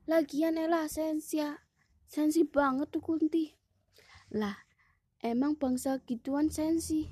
lagian 0.05 0.61
elah 0.61 0.85
sensia 0.85 1.65
sensi 2.05 2.45
banget 2.45 2.93
tuh 2.93 3.01
Kunti. 3.01 3.57
Lah 4.37 4.55
emang 5.25 5.57
bangsa 5.57 5.97
gituan 6.05 6.53
sensi? 6.53 7.09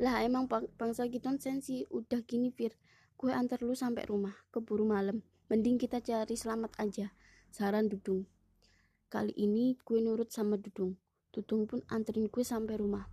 Lah 0.00 0.24
emang 0.24 0.48
bangsa 0.48 1.04
gituan 1.12 1.36
sensi? 1.36 1.84
Udah 1.92 2.24
gini 2.24 2.48
Fir. 2.48 2.72
Gue 3.20 3.36
antar 3.36 3.60
lu 3.60 3.76
sampai 3.76 4.08
rumah 4.08 4.32
keburu 4.48 4.88
malam. 4.88 5.20
Mending 5.52 5.76
kita 5.76 6.00
cari 6.00 6.34
selamat 6.34 6.72
aja. 6.80 7.12
Saran 7.52 7.92
Dudung. 7.92 8.24
Kali 9.12 9.36
ini 9.36 9.76
gue 9.76 10.00
nurut 10.00 10.32
sama 10.32 10.56
Dudung. 10.56 10.96
Dudung 11.36 11.68
pun 11.68 11.84
anterin 11.92 12.32
gue 12.32 12.44
sampai 12.44 12.80
rumah. 12.80 13.12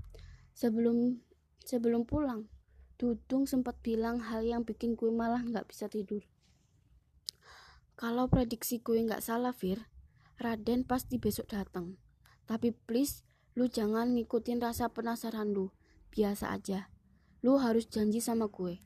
Sebelum 0.56 1.20
sebelum 1.68 2.08
pulang 2.08 2.48
Dudung 2.96 3.44
sempat 3.48 3.80
bilang 3.84 4.24
hal 4.24 4.48
yang 4.48 4.64
bikin 4.64 4.96
gue 4.96 5.12
malah 5.12 5.44
nggak 5.44 5.68
bisa 5.72 5.88
tidur 5.92 6.26
kalau 8.00 8.32
prediksi 8.32 8.80
gue 8.80 9.04
nggak 9.04 9.20
salah 9.20 9.52
Fir 9.52 9.84
Raden 10.40 10.88
pasti 10.88 11.20
besok 11.20 11.52
datang 11.52 12.00
tapi 12.48 12.72
please 12.72 13.28
lu 13.60 13.68
jangan 13.68 14.16
ngikutin 14.16 14.64
rasa 14.64 14.88
penasaran 14.88 15.52
lu 15.52 15.76
biasa 16.10 16.54
aja. 16.54 16.90
Lu 17.46 17.62
harus 17.62 17.88
janji 17.88 18.20
sama 18.20 18.50
gue. 18.52 18.82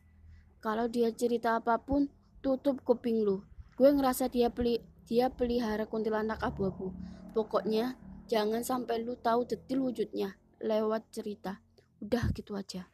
Kalau 0.59 0.87
dia 0.87 1.11
cerita 1.11 1.59
apa 1.59 1.81
pun, 1.81 2.07
tutup 2.43 2.83
kuping 2.85 3.23
lu. 3.23 3.43
Gue 3.73 3.89
ngerasa 3.89 4.29
dia 4.29 4.53
peli 4.53 4.79
dia 5.09 5.27
pelihara 5.33 5.89
kuntilanak 5.89 6.39
abu-abu. 6.39 6.93
Pokoknya 7.33 7.97
jangan 8.29 8.61
sampai 8.61 9.03
lu 9.03 9.17
tahu 9.19 9.43
detil 9.43 9.83
wujudnya 9.83 10.37
lewat 10.61 11.09
cerita. 11.11 11.59
Udah 11.99 12.31
gitu 12.31 12.55
aja. 12.55 12.87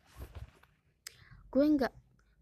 Gue 1.50 1.66
nggak 1.66 1.94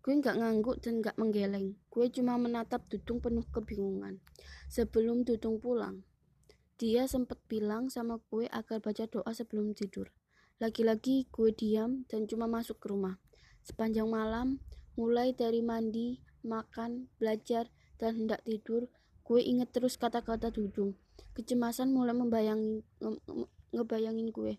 gue 0.08 0.24
nggak 0.24 0.39
ngangguk 0.39 0.80
dan 0.80 1.04
nggak 1.04 1.20
menggeleng. 1.20 1.76
Gue 1.91 2.08
cuma 2.08 2.39
menatap 2.39 2.88
Dudung 2.88 3.20
penuh 3.20 3.43
kebingungan. 3.52 4.24
Sebelum 4.72 5.28
Dudung 5.28 5.60
pulang, 5.60 6.08
dia 6.80 7.12
sempat 7.12 7.36
bilang 7.52 7.91
sama 7.91 8.24
gue 8.32 8.48
agar 8.48 8.80
baca 8.80 9.04
doa 9.04 9.28
sebelum 9.36 9.76
tidur. 9.76 10.08
Lagi-lagi 10.63 11.28
gue 11.28 11.52
diam 11.52 12.08
dan 12.08 12.24
cuma 12.24 12.48
masuk 12.48 12.80
ke 12.80 12.88
rumah. 12.88 13.20
Sepanjang 13.67 14.08
malam, 14.08 14.63
mulai 14.96 15.36
dari 15.36 15.60
mandi, 15.60 16.24
makan, 16.39 17.12
belajar, 17.20 17.67
dan 18.00 18.15
hendak 18.15 18.48
tidur, 18.48 18.88
gue 19.28 19.43
inget 19.43 19.76
terus 19.76 20.00
kata-kata 20.00 20.56
Dudung. 20.56 20.96
Kecemasan 21.36 21.91
mulai 21.91 22.15
membayangin, 22.15 22.80
nge 23.04 23.43
ngebayangin 23.76 24.32
gue. 24.32 24.56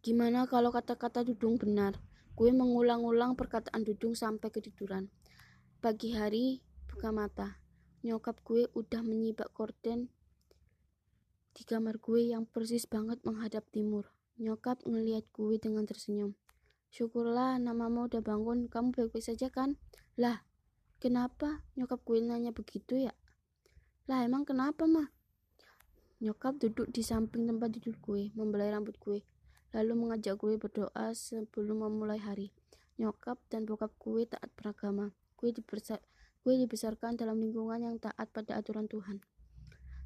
Gimana 0.00 0.48
kalau 0.48 0.72
kata-kata 0.72 1.20
Dudung 1.20 1.60
benar? 1.60 2.00
Gue 2.40 2.56
mengulang-ulang 2.56 3.36
perkataan 3.36 3.84
Dudung 3.84 4.16
sampai 4.16 4.48
ketiduran. 4.48 5.12
Pagi 5.84 6.16
hari, 6.16 6.64
buka 6.88 7.12
mata. 7.12 7.60
Nyokap 8.00 8.40
gue 8.40 8.64
udah 8.72 9.04
menyibak 9.04 9.52
korden 9.52 10.08
di 11.52 11.68
kamar 11.68 12.00
gue 12.00 12.32
yang 12.32 12.48
persis 12.48 12.88
banget 12.88 13.20
menghadap 13.28 13.68
timur. 13.68 14.08
Nyokap 14.40 14.80
ngeliat 14.88 15.28
gue 15.36 15.60
dengan 15.60 15.84
tersenyum. 15.84 16.32
Syukurlah 16.88 17.60
namamu 17.60 18.08
udah 18.08 18.24
bangun, 18.24 18.72
kamu 18.72 18.96
baik-baik 18.96 19.20
saja 19.20 19.52
kan? 19.52 19.76
Lah, 20.16 20.40
kenapa 20.96 21.60
nyokap 21.76 22.00
gue 22.08 22.24
nanya 22.24 22.56
begitu 22.56 23.04
ya? 23.04 23.12
Lah 24.08 24.24
emang 24.24 24.48
kenapa 24.48 24.88
mah? 24.88 25.12
Nyokap 26.24 26.56
duduk 26.56 26.88
di 26.88 27.04
samping 27.04 27.44
tempat 27.44 27.76
tidur 27.76 28.00
gue, 28.00 28.32
membelai 28.32 28.72
rambut 28.72 28.96
gue, 28.96 29.28
lalu 29.74 29.92
mengajak 29.94 30.38
gue 30.38 30.56
berdoa 30.56 31.14
sebelum 31.14 31.86
memulai 31.86 32.18
hari. 32.18 32.54
Nyokap 33.00 33.40
dan 33.48 33.64
bokap 33.64 33.94
gue 33.98 34.28
taat 34.28 34.50
beragama. 34.54 35.14
Gue, 35.40 35.50
gue 35.56 36.54
dibesarkan 36.66 37.16
dalam 37.16 37.40
lingkungan 37.40 37.80
yang 37.80 37.96
taat 37.96 38.28
pada 38.30 38.60
aturan 38.60 38.90
Tuhan. 38.90 39.24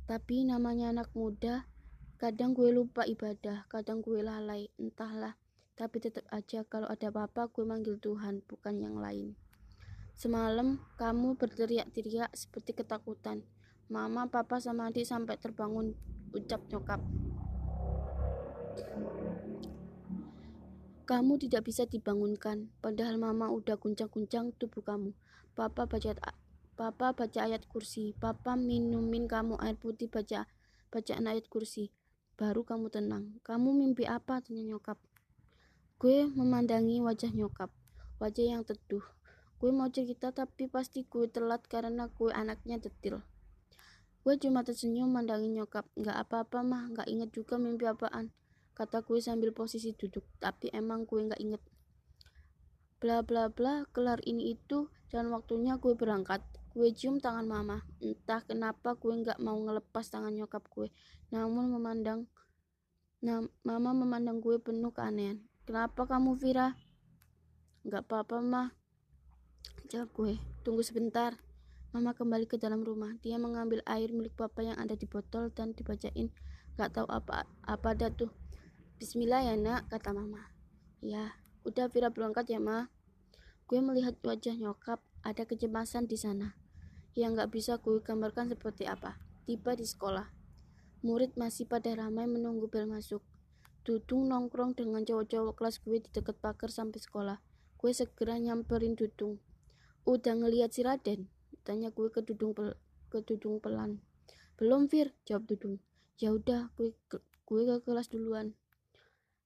Tapi 0.04 0.44
namanya 0.46 0.92
anak 0.92 1.10
muda, 1.16 1.66
Kadang 2.14 2.54
gue 2.54 2.70
lupa 2.70 3.02
ibadah, 3.04 3.66
kadang 3.66 3.98
gue 3.98 4.22
lalai, 4.22 4.70
entahlah. 4.78 5.36
Tapi 5.74 5.98
tetap 5.98 6.22
aja 6.30 6.62
kalau 6.62 6.86
ada 6.86 7.10
apa-apa 7.10 7.50
gue 7.50 7.66
manggil 7.66 7.98
Tuhan, 7.98 8.40
bukan 8.46 8.80
yang 8.80 8.96
lain. 8.96 9.34
Semalam 10.16 10.80
kamu 10.96 11.34
berteriak-teriak 11.34 12.30
seperti 12.32 12.80
ketakutan. 12.80 13.42
Mama, 13.90 14.30
papa, 14.30 14.56
sama 14.56 14.88
adik 14.88 15.04
sampai 15.04 15.36
terbangun, 15.36 15.92
ucap 16.32 16.64
nyokap. 16.72 17.02
Kamu 21.04 21.36
tidak 21.36 21.68
bisa 21.68 21.84
dibangunkan, 21.84 22.72
padahal 22.80 23.20
mama 23.20 23.52
udah 23.52 23.76
guncang-guncang 23.76 24.56
tubuh 24.56 24.80
kamu. 24.80 25.12
Papa 25.52 25.84
baca 25.84 26.16
Papa 26.74 27.12
baca 27.12 27.40
ayat 27.44 27.68
kursi, 27.68 28.16
Papa 28.16 28.56
minumin 28.56 29.28
kamu 29.28 29.60
air 29.60 29.76
putih 29.76 30.08
baca 30.08 30.48
bacaan 30.88 31.28
ayat 31.28 31.44
kursi. 31.52 31.92
Baru 32.40 32.64
kamu 32.64 32.88
tenang. 32.88 33.36
Kamu 33.44 33.76
mimpi 33.76 34.08
apa? 34.08 34.40
Tanya 34.40 34.64
nyokap. 34.64 34.96
Gue 36.00 36.24
memandangi 36.24 37.04
wajah 37.04 37.30
nyokap. 37.36 37.68
Wajah 38.16 38.56
yang 38.56 38.64
teduh. 38.64 39.04
Gue 39.60 39.70
mau 39.76 39.92
cerita 39.92 40.32
tapi 40.32 40.72
pasti 40.72 41.04
gue 41.04 41.28
telat 41.28 41.62
karena 41.68 42.08
gue 42.10 42.32
anaknya 42.32 42.80
detil. 42.80 43.20
Gue 44.24 44.40
cuma 44.40 44.64
tersenyum 44.64 45.12
mandangin 45.12 45.52
nyokap. 45.52 45.84
Nggak 46.00 46.16
apa-apa 46.26 46.64
mah, 46.64 46.82
nggak 46.96 47.12
inget 47.12 47.30
juga 47.30 47.60
mimpi 47.60 47.84
apaan. 47.84 48.32
Kata 48.74 49.06
gue 49.06 49.22
sambil 49.22 49.54
posisi 49.54 49.94
duduk, 49.94 50.26
tapi 50.42 50.66
emang 50.74 51.06
gue 51.06 51.30
nggak 51.30 51.38
inget. 51.38 51.62
Bla 52.98 53.22
bla 53.22 53.46
bla, 53.46 53.86
kelar 53.94 54.18
ini 54.26 54.58
itu, 54.58 54.90
dan 55.14 55.30
waktunya 55.30 55.78
gue 55.78 55.94
berangkat. 55.94 56.42
Gue 56.74 56.90
cium 56.90 57.22
tangan 57.22 57.46
mama. 57.46 57.86
Entah 58.02 58.42
kenapa 58.42 58.98
gue 58.98 59.14
nggak 59.14 59.38
mau 59.38 59.54
ngelepas 59.62 60.10
tangan 60.10 60.34
nyokap 60.34 60.66
gue. 60.74 60.90
Namun 61.30 61.70
memandang, 61.70 62.26
nah, 63.22 63.46
mama 63.62 63.94
memandang 63.94 64.42
gue 64.42 64.58
penuh 64.58 64.90
keanehan. 64.90 65.38
Kenapa 65.62 66.10
kamu 66.10 66.34
Vira? 66.34 66.74
Nggak 67.86 68.10
apa-apa 68.10 68.42
mah. 68.42 68.68
Jawab 69.86 70.10
gue. 70.18 70.34
Tunggu 70.66 70.82
sebentar. 70.82 71.38
Mama 71.94 72.10
kembali 72.10 72.50
ke 72.50 72.58
dalam 72.58 72.82
rumah. 72.82 73.14
Dia 73.22 73.38
mengambil 73.38 73.78
air 73.86 74.10
milik 74.10 74.34
papa 74.34 74.66
yang 74.66 74.74
ada 74.82 74.98
di 74.98 75.06
botol 75.06 75.54
dan 75.54 75.78
dibacain. 75.78 76.34
Gak 76.74 76.90
tahu 76.90 77.06
apa 77.06 77.46
apa 77.62 77.94
ada 77.94 78.10
tuh. 78.10 78.34
Bismillah 78.94 79.42
ya 79.42 79.58
nak, 79.58 79.90
kata 79.90 80.14
mama. 80.14 80.54
Ya, 81.02 81.34
udah 81.66 81.90
Vira 81.90 82.14
berangkat 82.14 82.46
ya 82.46 82.62
ma. 82.62 82.94
Gue 83.66 83.82
melihat 83.82 84.14
wajah 84.22 84.54
nyokap, 84.54 85.02
ada 85.26 85.42
kecemasan 85.42 86.06
di 86.06 86.14
sana. 86.14 86.54
Yang 87.18 87.42
gak 87.42 87.50
bisa 87.50 87.72
gue 87.82 87.98
gambarkan 87.98 88.54
seperti 88.54 88.86
apa. 88.86 89.18
Tiba 89.50 89.74
di 89.74 89.82
sekolah. 89.82 90.30
Murid 91.02 91.34
masih 91.34 91.66
pada 91.66 91.90
ramai 91.90 92.30
menunggu 92.30 92.70
bel 92.70 92.86
masuk. 92.86 93.18
Dudung 93.82 94.30
nongkrong 94.30 94.78
dengan 94.78 95.02
cowok-cowok 95.02 95.58
kelas 95.58 95.82
gue 95.82 95.98
di 95.98 96.08
dekat 96.14 96.38
pagar 96.38 96.70
sampai 96.70 97.02
sekolah. 97.02 97.38
Gue 97.74 97.90
segera 97.90 98.38
nyamperin 98.38 98.94
Dudung. 98.94 99.42
Udah 100.06 100.38
ngeliat 100.38 100.70
si 100.70 100.86
Raden? 100.86 101.26
Tanya 101.66 101.90
gue 101.90 102.14
ke 102.14 102.22
Dudung 102.22 102.54
pel 102.54 102.78
ke 103.10 103.26
Dudung 103.26 103.58
pelan. 103.58 103.98
Belum 104.54 104.86
Fir, 104.86 105.18
jawab 105.26 105.50
Dudung. 105.50 105.82
Ya 106.14 106.30
udah, 106.30 106.70
gue 106.78 106.94
ke, 107.10 107.18
gue 107.42 107.60
ke 107.66 107.82
kelas 107.82 108.06
duluan. 108.06 108.54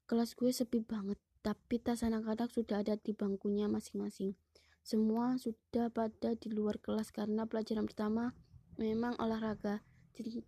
Kelas 0.09 0.33
gue 0.41 0.49
sepi 0.49 0.81
banget, 0.81 1.21
tapi 1.45 1.77
tas 1.77 2.01
anak-anak 2.01 2.49
sudah 2.49 2.81
ada 2.81 2.97
di 2.97 3.13
bangkunya 3.13 3.69
masing-masing. 3.69 4.41
Semua 4.81 5.37
sudah 5.37 5.93
pada 5.93 6.33
di 6.33 6.49
luar 6.49 6.81
kelas 6.81 7.13
karena 7.13 7.45
pelajaran 7.45 7.85
pertama 7.85 8.33
memang 8.81 9.21
olahraga 9.21 9.85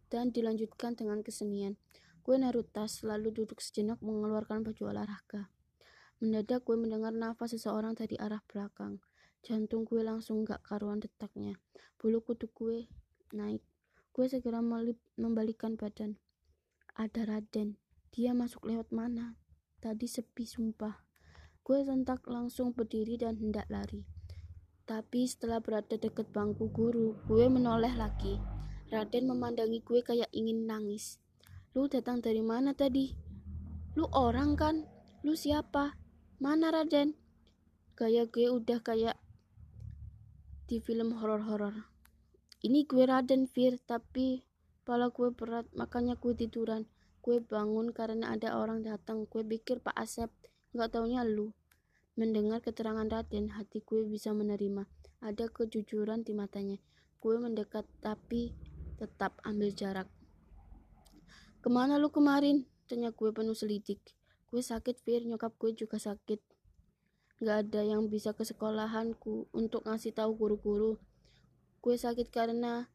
dan 0.08 0.32
dilanjutkan 0.32 0.96
dengan 0.96 1.20
kesenian. 1.20 1.76
Gue 2.24 2.40
naruh 2.40 2.64
tas, 2.64 3.04
lalu 3.04 3.36
duduk 3.36 3.60
sejenak 3.60 4.00
mengeluarkan 4.00 4.64
baju 4.64 4.96
olahraga. 4.96 5.52
Mendadak 6.24 6.64
gue 6.64 6.80
mendengar 6.80 7.12
nafas 7.12 7.52
seseorang 7.52 7.92
dari 7.92 8.16
arah 8.16 8.40
belakang. 8.48 9.04
Jantung 9.44 9.84
gue 9.84 10.00
langsung 10.00 10.40
gak 10.48 10.64
karuan 10.64 11.04
detaknya. 11.04 11.60
Bulu 12.00 12.24
kuduk 12.24 12.56
gue 12.56 12.88
naik. 13.36 13.60
Gue 14.16 14.24
segera 14.24 14.64
membalikan 15.20 15.76
badan. 15.76 16.16
Ada 16.96 17.28
Raden. 17.28 17.76
Dia 18.16 18.32
masuk 18.32 18.64
lewat 18.64 18.88
mana? 18.88 19.36
Tadi 19.80 20.04
sepi 20.04 20.44
sumpah. 20.44 20.92
Gue 21.64 21.80
sentak 21.80 22.28
langsung 22.28 22.76
berdiri 22.76 23.16
dan 23.16 23.40
hendak 23.40 23.64
lari. 23.72 24.04
Tapi 24.84 25.24
setelah 25.24 25.64
berada 25.64 25.96
dekat 25.96 26.28
bangku 26.36 26.68
guru, 26.68 27.16
gue 27.24 27.48
menoleh 27.48 27.96
lagi. 27.96 28.36
Raden 28.92 29.24
memandangi 29.24 29.80
gue 29.80 30.04
kayak 30.04 30.28
ingin 30.36 30.68
nangis. 30.68 31.16
Lu 31.72 31.88
datang 31.88 32.20
dari 32.20 32.44
mana 32.44 32.76
tadi? 32.76 33.16
Lu 33.96 34.04
orang 34.12 34.52
kan? 34.52 34.84
Lu 35.24 35.32
siapa? 35.32 35.96
Mana 36.36 36.68
Raden? 36.68 37.16
Gaya 37.96 38.28
gue 38.28 38.52
udah 38.52 38.84
kayak 38.84 39.16
di 40.68 40.76
film 40.76 41.16
horor-horor. 41.16 41.88
Ini 42.60 42.84
gue 42.84 43.08
Raden 43.08 43.48
Fir, 43.48 43.80
tapi 43.80 44.44
kepala 44.84 45.08
gue 45.08 45.32
berat, 45.32 45.64
makanya 45.72 46.20
gue 46.20 46.36
tiduran. 46.36 46.84
Gue 47.20 47.40
bangun 47.44 47.92
karena 47.92 48.32
ada 48.34 48.56
orang 48.56 48.84
datang. 48.84 49.28
Gue 49.28 49.44
pikir 49.44 49.84
Pak 49.84 49.96
Asep, 49.96 50.32
nggak 50.72 50.96
taunya 50.96 51.24
lu. 51.24 51.52
Mendengar 52.16 52.64
keterangan 52.64 53.06
Raden, 53.06 53.54
hati 53.54 53.84
gue 53.84 54.04
bisa 54.08 54.32
menerima. 54.32 54.88
Ada 55.20 55.52
kejujuran 55.52 56.24
di 56.24 56.32
matanya. 56.32 56.80
Gue 57.20 57.36
mendekat 57.36 57.84
tapi 58.00 58.56
tetap 58.96 59.36
ambil 59.44 59.72
jarak. 59.72 60.08
Ke 61.60 61.68
mana 61.68 62.00
lu 62.00 62.08
kemarin? 62.08 62.64
Tanya 62.88 63.12
gue 63.12 63.30
penuh 63.32 63.54
selidik. 63.56 64.00
Gue 64.48 64.64
sakit, 64.64 65.00
Fir. 65.04 65.28
Nyokap 65.28 65.54
gue 65.60 65.76
juga 65.76 66.00
sakit 66.00 66.40
nggak 67.40 67.56
ada 67.56 67.80
yang 67.80 68.12
bisa 68.12 68.36
ke 68.36 68.44
sekolahanku 68.44 69.48
untuk 69.56 69.88
ngasih 69.88 70.12
tahu 70.12 70.36
guru-guru 70.36 71.00
gue 71.80 71.96
sakit 71.96 72.28
karena 72.28 72.92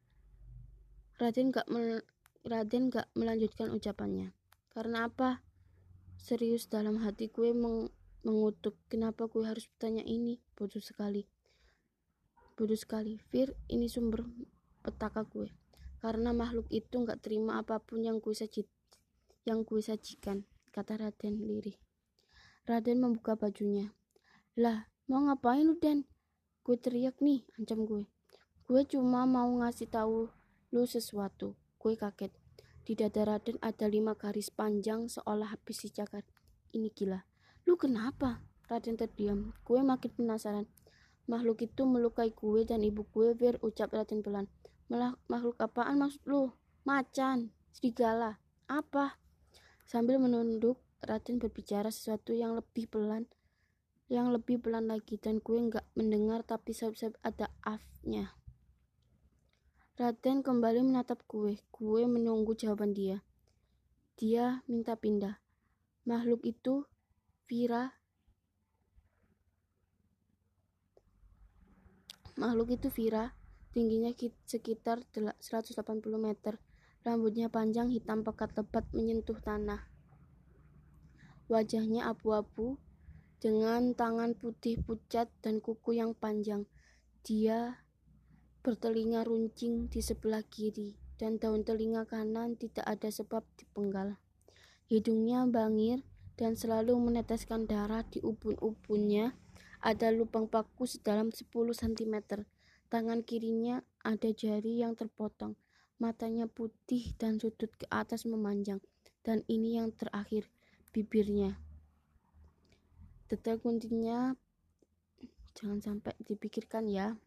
Raden 1.18 1.50
gak 1.50 1.66
Raden 2.46 2.94
gak 2.94 3.10
melanjutkan 3.18 3.74
ucapannya. 3.74 4.30
Karena 4.70 5.10
apa? 5.10 5.42
Serius 6.22 6.70
dalam 6.70 7.02
hati 7.02 7.34
gue 7.34 7.50
meng 7.58 7.90
mengutuk 8.22 8.78
kenapa 8.86 9.26
gue 9.26 9.42
harus 9.42 9.66
bertanya 9.66 10.06
ini? 10.06 10.38
Bodoh 10.54 10.82
sekali. 10.82 11.26
Bodoh 12.54 12.78
sekali. 12.78 13.18
Fir 13.34 13.58
ini 13.66 13.90
sumber 13.90 14.30
petaka 14.86 15.26
gue 15.26 15.50
karena 16.06 16.38
makhluk 16.38 16.70
itu 16.70 17.02
nggak 17.02 17.26
terima 17.26 17.58
apa 17.58 17.82
pun 17.82 18.06
yang 18.06 18.22
gue 18.22 18.30
sajit 18.30 18.70
yang 19.42 19.66
gue 19.66 19.82
sajikan 19.82 20.46
kata 20.70 21.02
Raden 21.02 21.42
lirih. 21.42 21.82
Raden 22.70 23.02
membuka 23.02 23.34
bajunya. 23.34 23.90
Lah, 24.54 24.86
mau 25.10 25.26
ngapain 25.26 25.66
lu, 25.66 25.78
Den? 25.82 26.06
Gue 26.62 26.78
teriak 26.78 27.22
nih, 27.26 27.42
ancam 27.58 27.90
gue. 27.90 28.06
Gue 28.66 28.82
cuma 28.86 29.26
mau 29.26 29.50
ngasih 29.62 29.90
tahu 29.90 30.30
lu 30.70 30.84
sesuatu. 30.86 31.58
Gue 31.86 31.94
kaget. 31.94 32.34
Di 32.82 32.98
dada 32.98 33.22
Raden 33.30 33.62
ada 33.62 33.86
lima 33.86 34.18
garis 34.18 34.50
panjang 34.50 35.06
seolah 35.06 35.54
habis 35.54 35.86
dicakar. 35.86 36.26
Ini 36.74 36.90
gila. 36.90 37.22
Lu 37.70 37.78
kenapa? 37.78 38.42
Raden 38.66 38.98
terdiam. 38.98 39.54
Gue 39.62 39.86
makin 39.86 40.10
penasaran. 40.18 40.66
Makhluk 41.30 41.62
itu 41.62 41.86
melukai 41.86 42.34
gue 42.34 42.66
dan 42.66 42.82
ibu 42.82 43.06
gue 43.14 43.38
biar 43.38 43.62
ucap 43.62 43.94
Raden 43.94 44.26
pelan. 44.26 44.50
Makhluk 45.30 45.62
apaan 45.62 46.02
maksud 46.02 46.26
lu? 46.26 46.58
Macan, 46.90 47.54
serigala, 47.70 48.42
apa? 48.66 49.22
Sambil 49.86 50.18
menunduk, 50.18 50.82
Raden 51.06 51.38
berbicara 51.38 51.94
sesuatu 51.94 52.34
yang 52.34 52.58
lebih 52.58 52.90
pelan 52.90 53.30
yang 54.06 54.30
lebih 54.30 54.62
pelan 54.62 54.86
lagi 54.86 55.18
dan 55.18 55.42
gue 55.42 55.58
nggak 55.58 55.86
mendengar 55.98 56.46
tapi 56.46 56.78
sab-sab 56.78 57.18
ada 57.26 57.50
afnya. 57.66 58.38
Raden 59.96 60.44
kembali 60.44 60.84
menatap 60.84 61.24
gue. 61.24 61.56
Gue 61.72 62.04
menunggu 62.04 62.52
jawaban 62.52 62.92
dia. 62.92 63.24
Dia 64.20 64.60
minta 64.68 65.00
pindah. 65.00 65.40
Makhluk 66.04 66.44
itu, 66.44 66.84
Vira. 67.48 67.96
Makhluk 72.36 72.76
itu 72.76 72.92
Vira, 72.92 73.40
tingginya 73.72 74.12
sekitar 74.44 75.08
180 75.16 75.40
meter. 76.20 76.60
Rambutnya 77.08 77.48
panjang 77.48 77.88
hitam 77.88 78.28
pekat 78.28 78.52
lebat 78.52 78.84
menyentuh 78.92 79.40
tanah. 79.40 79.88
Wajahnya 81.48 82.12
abu-abu, 82.12 82.76
dengan 83.40 83.96
tangan 83.96 84.36
putih 84.36 84.76
pucat 84.76 85.32
dan 85.40 85.64
kuku 85.64 85.96
yang 85.96 86.12
panjang. 86.12 86.68
Dia 87.24 87.85
bertelinga 88.66 89.22
runcing 89.22 89.86
di 89.86 90.02
sebelah 90.02 90.42
kiri 90.42 90.98
dan 91.22 91.38
daun 91.38 91.62
telinga 91.62 92.10
kanan 92.10 92.58
tidak 92.58 92.82
ada 92.90 93.14
sebab 93.14 93.46
dipenggal. 93.62 94.18
Hidungnya 94.90 95.46
bangir 95.46 96.02
dan 96.34 96.58
selalu 96.58 96.98
meneteskan 96.98 97.70
darah 97.70 98.02
di 98.02 98.26
ubun-ubunnya. 98.26 99.38
Ada 99.86 100.10
lubang 100.10 100.50
paku 100.50 100.90
sedalam 100.90 101.30
10 101.30 101.46
cm. 101.54 102.42
Tangan 102.90 103.22
kirinya 103.22 103.86
ada 104.02 104.34
jari 104.34 104.82
yang 104.82 104.98
terpotong. 104.98 105.54
Matanya 106.02 106.50
putih 106.50 107.14
dan 107.22 107.38
sudut 107.38 107.70
ke 107.78 107.86
atas 107.94 108.26
memanjang. 108.26 108.82
Dan 109.22 109.46
ini 109.46 109.78
yang 109.78 109.94
terakhir, 109.94 110.50
bibirnya 110.90 111.62
detail 113.26 113.58
kuncinya 113.58 114.38
jangan 115.58 115.82
sampai 115.82 116.14
dipikirkan 116.22 116.86
ya 116.86 117.18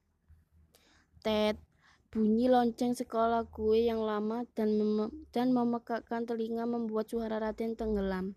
Ted 1.28 1.60
bunyi 2.08 2.48
lonceng 2.48 2.96
sekolah 2.96 3.44
gue 3.52 3.84
yang 3.84 4.00
lama 4.00 4.48
dan 4.56 4.80
mem 4.80 5.12
dan 5.28 5.52
memekakkan 5.52 6.24
telinga 6.24 6.64
membuat 6.64 7.12
suara 7.12 7.36
Raden 7.36 7.76
tenggelam 7.76 8.32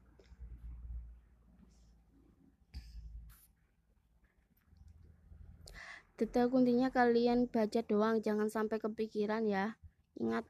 detail 6.19 6.51
kuncinya 6.51 6.91
kalian 6.91 7.47
baca 7.47 7.79
doang 7.87 8.19
jangan 8.19 8.51
sampai 8.51 8.83
kepikiran 8.83 9.47
ya 9.47 9.79
ingat 10.19 10.43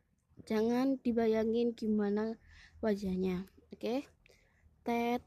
jangan 0.50 0.98
dibayangin 1.06 1.78
gimana 1.78 2.42
wajahnya 2.82 3.46
oke 3.70 3.78
okay? 3.78 4.00
Ted 4.82 5.22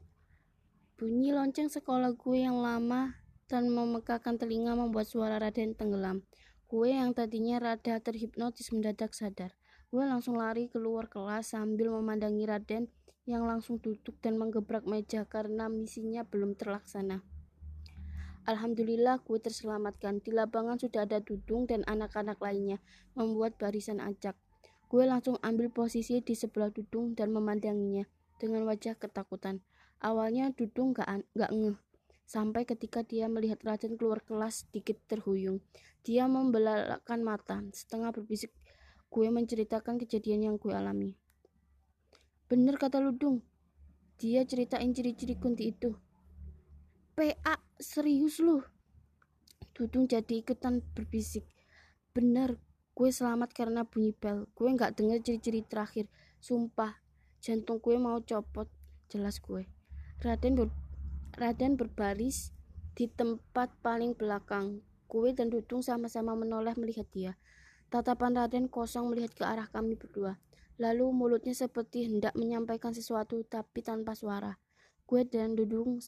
Bunyi 0.99 1.31
lonceng 1.31 1.67
sekolah 1.67 2.15
gue 2.15 2.43
yang 2.43 2.59
lama 2.59 3.19
dan 3.51 3.67
memegahkan 3.67 4.39
telinga 4.39 4.79
membuat 4.79 5.11
suara 5.11 5.35
Raden 5.43 5.75
tenggelam. 5.75 6.23
Gue 6.75 6.91
yang 6.91 7.15
tadinya 7.15 7.55
rada 7.55 8.03
terhipnotis 8.03 8.75
mendadak 8.75 9.15
sadar. 9.15 9.55
Gue 9.95 10.03
langsung 10.03 10.35
lari 10.35 10.67
keluar 10.67 11.07
kelas 11.07 11.55
sambil 11.55 11.87
memandangi 11.87 12.43
Raden 12.43 12.91
yang 13.23 13.47
langsung 13.47 13.79
duduk 13.79 14.19
dan 14.19 14.35
menggebrak 14.35 14.83
meja 14.83 15.23
karena 15.23 15.71
misinya 15.71 16.27
belum 16.27 16.59
terlaksana. 16.59 17.23
Alhamdulillah 18.43 19.23
gue 19.23 19.39
terselamatkan. 19.39 20.19
Di 20.19 20.35
lapangan 20.35 20.75
sudah 20.75 21.07
ada 21.07 21.23
Dudung 21.23 21.63
dan 21.63 21.87
anak-anak 21.87 22.43
lainnya 22.43 22.83
membuat 23.15 23.55
barisan 23.55 24.03
acak. 24.03 24.35
Gue 24.91 25.07
langsung 25.07 25.39
ambil 25.47 25.71
posisi 25.71 26.19
di 26.19 26.35
sebelah 26.35 26.75
Dudung 26.75 27.15
dan 27.15 27.31
memandanginya 27.31 28.03
dengan 28.35 28.67
wajah 28.67 28.99
ketakutan. 28.99 29.63
Awalnya 30.03 30.51
Dudung 30.51 30.91
gak, 30.91 31.23
gak 31.39 31.55
ngeh, 31.55 31.79
sampai 32.25 32.65
ketika 32.65 33.05
dia 33.05 33.29
melihat 33.29 33.61
Raden 33.61 33.95
keluar 33.95 34.21
kelas 34.25 34.65
sedikit 34.65 34.97
terhuyung. 35.05 35.61
Dia 36.05 36.25
membelalakan 36.25 37.21
mata, 37.25 37.61
setengah 37.73 38.13
berbisik 38.13 38.53
gue 39.15 39.31
menceritakan 39.31 39.95
kejadian 39.95 40.51
yang 40.51 40.55
gue 40.59 40.75
alami. 40.75 41.15
Bener 42.51 42.75
kata 42.75 42.99
Ludung, 42.99 43.39
dia 44.19 44.43
ceritain 44.43 44.91
ciri-ciri 44.91 45.39
kunti 45.39 45.71
itu. 45.71 45.95
PA, 47.15 47.55
serius 47.79 48.43
lu? 48.43 48.59
Dudung 49.71 50.03
jadi 50.03 50.43
ikutan 50.43 50.83
berbisik. 50.91 51.47
Bener, 52.11 52.59
gue 52.91 53.07
selamat 53.07 53.55
karena 53.55 53.87
bunyi 53.87 54.11
bel. 54.11 54.51
Gue 54.51 54.67
nggak 54.75 54.99
denger 54.99 55.23
ciri-ciri 55.23 55.63
terakhir. 55.63 56.11
Sumpah, 56.43 56.99
jantung 57.39 57.79
gue 57.79 57.95
mau 57.95 58.19
copot. 58.19 58.67
Jelas 59.07 59.39
gue. 59.39 59.63
Raden 60.19 60.59
ber 60.59 60.67
Raden 61.35 61.75
berbaris 61.75 62.55
di 62.95 63.11
tempat 63.11 63.67
paling 63.83 64.15
belakang. 64.15 64.79
Gue 65.11 65.35
dan 65.35 65.51
Dudung 65.51 65.83
sama-sama 65.83 66.31
menoleh 66.31 66.71
melihat 66.79 67.11
dia. 67.11 67.35
Tatapan 67.91 68.39
Raden 68.39 68.71
kosong 68.71 69.11
melihat 69.11 69.35
ke 69.35 69.43
arah 69.43 69.67
kami 69.67 69.99
berdua. 69.99 70.39
Lalu 70.79 71.11
mulutnya 71.11 71.51
seperti 71.51 72.07
hendak 72.07 72.39
menyampaikan 72.39 72.95
sesuatu 72.95 73.43
tapi 73.51 73.83
tanpa 73.83 74.15
suara. 74.15 74.55
Gue 75.03 75.27
dan 75.27 75.59
Dudung 75.59 75.99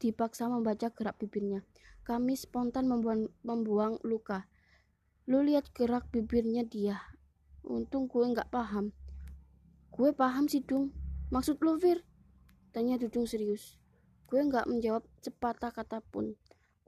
dipaksa 0.00 0.48
membaca 0.48 0.88
gerak 0.88 1.20
bibirnya. 1.20 1.60
Kami 2.08 2.32
spontan 2.32 2.88
membuang, 2.88 3.28
membuang 3.44 4.00
luka. 4.08 4.48
Lu 5.28 5.44
lihat 5.44 5.68
gerak 5.76 6.08
bibirnya 6.08 6.64
dia. 6.64 6.96
Untung 7.60 8.08
gue 8.08 8.24
nggak 8.24 8.48
paham. 8.48 8.96
Gue 9.92 10.16
paham 10.16 10.48
sih, 10.48 10.64
Dung. 10.64 10.96
Maksud 11.28 11.60
lu, 11.60 11.76
Fir? 11.76 12.00
Tanya 12.72 12.96
Dudung 12.96 13.28
serius. 13.28 13.81
Gue 14.32 14.48
nggak 14.48 14.64
menjawab 14.64 15.04
sepatah 15.20 15.76
kata 15.76 16.00
pun. 16.00 16.32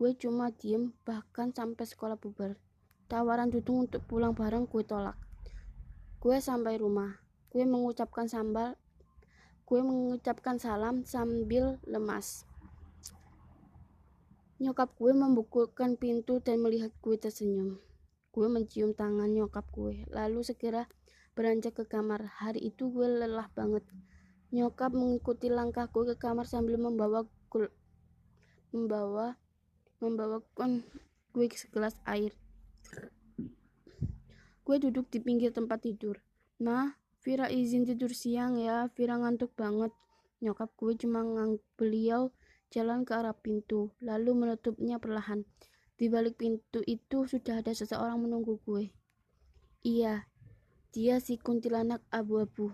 Gue 0.01 0.17
cuma 0.17 0.49
diem 0.49 0.97
bahkan 1.05 1.53
sampai 1.53 1.85
sekolah 1.85 2.17
bubar. 2.17 2.57
Tawaran 3.05 3.53
Dudung 3.53 3.85
untuk 3.85 4.01
pulang 4.09 4.33
bareng 4.33 4.65
gue 4.65 4.81
tolak. 4.81 5.21
Gue 6.25 6.41
sampai 6.41 6.81
rumah. 6.81 7.21
Gue 7.53 7.69
mengucapkan 7.69 8.33
sambal. 8.33 8.81
Gue 9.69 9.85
mengucapkan 9.85 10.57
salam 10.57 11.05
sambil 11.05 11.77
lemas. 11.85 12.49
Nyokap 14.57 14.97
gue 14.97 15.13
membukukan 15.13 16.01
pintu 16.01 16.41
dan 16.41 16.65
melihat 16.65 16.97
gue 17.05 17.21
tersenyum. 17.21 17.77
Gue 18.33 18.49
mencium 18.49 18.97
tangan 18.97 19.29
nyokap 19.29 19.69
gue, 19.69 20.09
lalu 20.09 20.41
segera 20.41 20.89
beranjak 21.37 21.77
ke 21.77 21.85
kamar. 21.85 22.25
Hari 22.41 22.73
itu 22.73 22.89
gue 22.89 23.05
lelah 23.05 23.53
banget. 23.53 23.85
Nyokap 24.55 24.95
mengikuti 24.95 25.51
langkah 25.51 25.91
gue 25.91 26.15
ke 26.15 26.15
kamar 26.15 26.47
sambil 26.47 26.79
membawa 26.79 27.27
membawa 28.71 29.35
membawakan 29.99 30.87
gue 31.35 31.47
segelas 31.51 31.99
air. 32.07 32.31
Gue 34.63 34.79
duduk 34.79 35.11
di 35.11 35.19
pinggir 35.19 35.51
tempat 35.51 35.83
tidur. 35.83 36.23
Nah, 36.63 36.95
Vira 37.27 37.51
izin 37.51 37.83
tidur 37.83 38.15
siang 38.15 38.55
ya, 38.55 38.87
Vira 38.95 39.19
ngantuk 39.19 39.51
banget. 39.59 39.91
Nyokap 40.39 40.71
gue 40.79 41.03
cuma 41.03 41.27
ngang 41.27 41.59
beliau 41.75 42.31
jalan 42.71 43.03
ke 43.03 43.11
arah 43.11 43.35
pintu, 43.35 43.91
lalu 43.99 44.39
menutupnya 44.39 45.03
perlahan. 45.03 45.43
Di 45.99 46.07
balik 46.07 46.39
pintu 46.39 46.79
itu 46.87 47.27
sudah 47.27 47.59
ada 47.59 47.75
seseorang 47.75 48.23
menunggu 48.23 48.63
gue. 48.63 48.95
Iya, 49.83 50.31
dia 50.95 51.19
si 51.19 51.43
kuntilanak 51.43 52.07
abu-abu. 52.15 52.71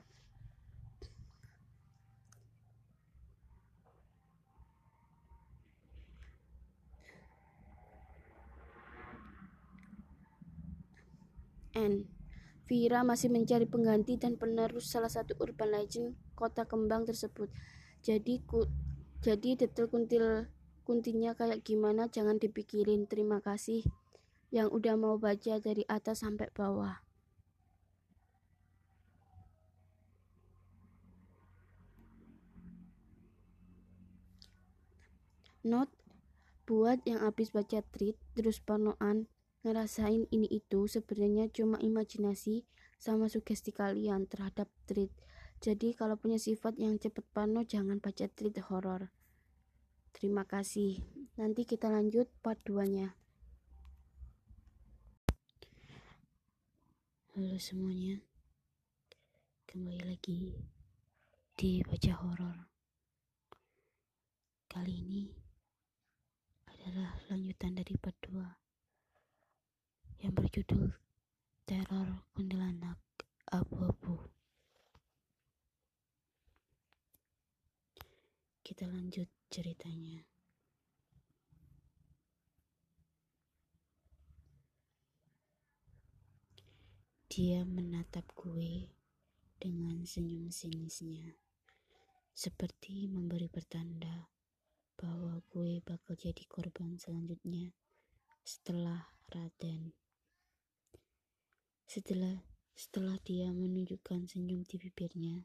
N. 11.80 12.04
Vira 12.68 13.00
masih 13.00 13.32
mencari 13.32 13.64
pengganti 13.64 14.20
dan 14.20 14.36
penerus 14.36 14.92
salah 14.92 15.08
satu 15.08 15.32
urban 15.40 15.72
legend 15.72 16.14
kota 16.36 16.68
kembang 16.68 17.08
tersebut. 17.08 17.48
Jadi 18.04 18.44
ku, 18.44 18.68
jadi 19.24 19.56
detail 19.56 19.88
kuntil 19.88 20.46
kuntinya 20.84 21.32
kayak 21.32 21.64
gimana 21.64 22.06
jangan 22.12 22.36
dipikirin. 22.36 23.08
Terima 23.08 23.40
kasih 23.40 23.88
yang 24.52 24.68
udah 24.70 24.94
mau 25.00 25.16
baca 25.16 25.58
dari 25.58 25.82
atas 25.88 26.22
sampai 26.22 26.52
bawah. 26.52 27.02
Note 35.60 35.92
buat 36.64 37.02
yang 37.04 37.20
habis 37.20 37.50
baca 37.50 37.82
tweet 37.82 38.14
terus 38.32 38.62
panoan 38.62 39.26
ngerasain 39.60 40.24
ini 40.32 40.48
itu 40.48 40.88
sebenarnya 40.88 41.52
cuma 41.52 41.76
imajinasi 41.76 42.64
sama 42.96 43.28
sugesti 43.28 43.72
kalian 43.72 44.24
terhadap 44.24 44.72
treat. 44.88 45.12
Jadi 45.60 45.92
kalau 45.92 46.16
punya 46.16 46.40
sifat 46.40 46.80
yang 46.80 46.96
cepet 46.96 47.24
pano 47.36 47.60
jangan 47.64 48.00
baca 48.00 48.24
treat 48.32 48.56
horor. 48.72 49.12
Terima 50.16 50.48
kasih. 50.48 51.04
Nanti 51.36 51.68
kita 51.68 51.92
lanjut 51.92 52.28
part 52.40 52.60
2-nya. 52.64 53.12
Halo 57.36 57.56
semuanya. 57.60 58.24
Kembali 59.68 60.02
lagi 60.02 60.56
di 61.56 61.84
baca 61.84 62.12
horor. 62.24 62.56
Kali 64.72 64.94
ini 65.04 65.22
adalah 66.68 67.20
lanjutan 67.28 67.76
dari 67.76 67.94
part 68.00 68.16
2 68.24 68.59
yang 70.20 70.36
berjudul 70.36 70.92
Teror 71.64 72.28
Kuntilanak 72.36 73.00
Abu-Abu. 73.48 74.28
Kita 78.60 78.84
lanjut 78.84 79.32
ceritanya. 79.48 80.20
Dia 87.30 87.64
menatap 87.64 88.28
gue 88.36 88.92
dengan 89.56 90.04
senyum 90.04 90.52
sinisnya, 90.52 91.32
seperti 92.36 93.08
memberi 93.08 93.48
pertanda 93.48 94.28
bahwa 95.00 95.40
gue 95.48 95.80
bakal 95.80 96.12
jadi 96.12 96.44
korban 96.44 97.00
selanjutnya 97.00 97.72
setelah 98.44 99.08
Raden. 99.30 99.99
Setelah 101.90 102.38
setelah 102.70 103.18
dia 103.18 103.50
menunjukkan 103.50 104.30
senyum 104.30 104.62
di 104.62 104.78
bibirnya, 104.78 105.42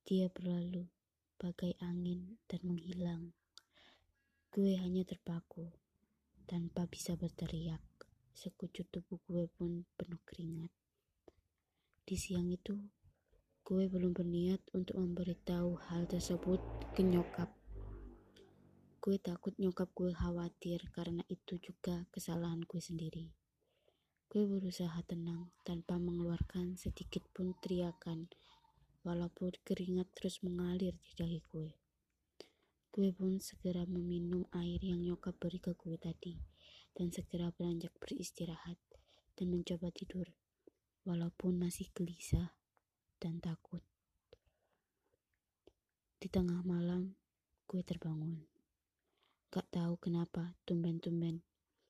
dia 0.00 0.32
berlalu 0.32 0.88
bagai 1.36 1.76
angin 1.84 2.40
dan 2.48 2.64
menghilang. 2.64 3.36
Gue 4.48 4.80
hanya 4.80 5.04
terpaku 5.04 5.68
tanpa 6.48 6.88
bisa 6.88 7.20
berteriak. 7.20 7.84
Sekujur 8.32 8.88
tubuh 8.88 9.20
gue 9.28 9.44
pun 9.60 9.84
penuh 9.92 10.16
keringat. 10.24 10.72
Di 12.00 12.16
siang 12.16 12.48
itu, 12.48 12.72
gue 13.60 13.92
belum 13.92 14.16
berniat 14.16 14.72
untuk 14.72 14.96
memberitahu 14.96 15.76
hal 15.92 16.08
tersebut 16.08 16.64
ke 16.96 17.04
nyokap. 17.04 17.52
Gue 19.04 19.20
takut 19.20 19.52
nyokap 19.60 19.92
gue 19.92 20.16
khawatir 20.16 20.80
karena 20.96 21.20
itu 21.28 21.60
juga 21.60 22.08
kesalahan 22.08 22.64
gue 22.64 22.80
sendiri. 22.80 23.37
Gue 24.28 24.44
berusaha 24.44 25.00
tenang 25.08 25.48
tanpa 25.64 25.96
mengeluarkan 25.96 26.76
sedikit 26.76 27.24
pun 27.32 27.56
teriakan, 27.64 28.28
walaupun 29.00 29.56
keringat 29.64 30.04
terus 30.12 30.44
mengalir 30.44 30.92
di 31.00 31.12
dahi 31.16 31.40
gue. 31.48 31.72
Gue 32.92 33.08
pun 33.08 33.40
segera 33.40 33.88
meminum 33.88 34.44
air 34.52 34.84
yang 34.84 35.00
nyokap 35.00 35.32
beri 35.40 35.56
ke 35.56 35.72
gue 35.72 35.96
tadi, 35.96 36.36
dan 36.92 37.08
segera 37.08 37.48
beranjak 37.56 37.88
beristirahat 37.96 38.76
dan 39.32 39.48
mencoba 39.48 39.88
tidur, 39.96 40.28
walaupun 41.08 41.56
masih 41.56 41.88
gelisah 41.96 42.52
dan 43.16 43.40
takut. 43.40 43.80
Di 46.20 46.28
tengah 46.28 46.60
malam, 46.68 47.16
gue 47.64 47.80
terbangun. 47.80 48.44
Gak 49.48 49.72
tahu 49.72 49.96
kenapa, 49.96 50.52
tumben-tumben, 50.68 51.40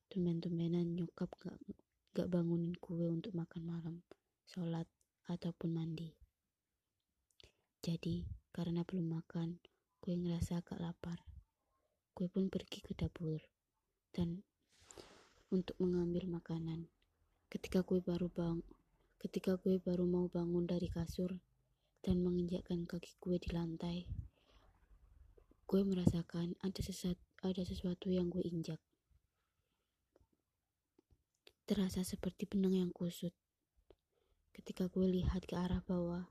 tumben-tumbenan 0.06 0.94
nyokap 0.94 1.34
gak 1.42 1.58
gak 2.18 2.34
bangunin 2.34 2.74
kue 2.82 3.06
untuk 3.06 3.30
makan 3.30 3.62
malam, 3.62 3.96
sholat, 4.50 4.90
ataupun 5.30 5.70
mandi. 5.70 6.18
Jadi, 7.78 8.26
karena 8.50 8.82
belum 8.82 9.22
makan, 9.22 9.62
gue 10.02 10.14
ngerasa 10.18 10.58
agak 10.58 10.82
lapar. 10.82 11.22
Gue 12.18 12.26
pun 12.26 12.50
pergi 12.50 12.82
ke 12.82 12.90
dapur 12.98 13.38
dan 14.10 14.42
untuk 15.54 15.78
mengambil 15.78 16.26
makanan. 16.26 16.90
Ketika 17.46 17.86
gue 17.86 18.02
baru 18.02 18.26
bang, 18.34 18.66
ketika 19.22 19.54
gue 19.54 19.78
baru 19.78 20.02
mau 20.02 20.26
bangun 20.26 20.66
dari 20.66 20.90
kasur 20.90 21.38
dan 22.02 22.18
menginjakkan 22.26 22.82
kaki 22.82 23.14
gue 23.22 23.38
di 23.38 23.54
lantai, 23.54 24.10
gue 25.70 25.80
merasakan 25.86 26.58
ada 26.66 26.80
sesuatu, 26.82 27.22
ada 27.46 27.62
sesuatu 27.62 28.10
yang 28.10 28.26
gue 28.26 28.42
injak. 28.42 28.82
Terasa 31.68 32.00
seperti 32.00 32.48
benang 32.48 32.72
yang 32.72 32.92
kusut. 32.96 33.36
Ketika 34.56 34.88
gue 34.88 35.04
lihat 35.04 35.44
ke 35.44 35.52
arah 35.52 35.84
bawah, 35.84 36.24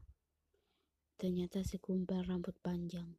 ternyata 1.13 1.61
segumpal 1.61 2.25
rambut 2.25 2.57
panjang. 2.65 3.13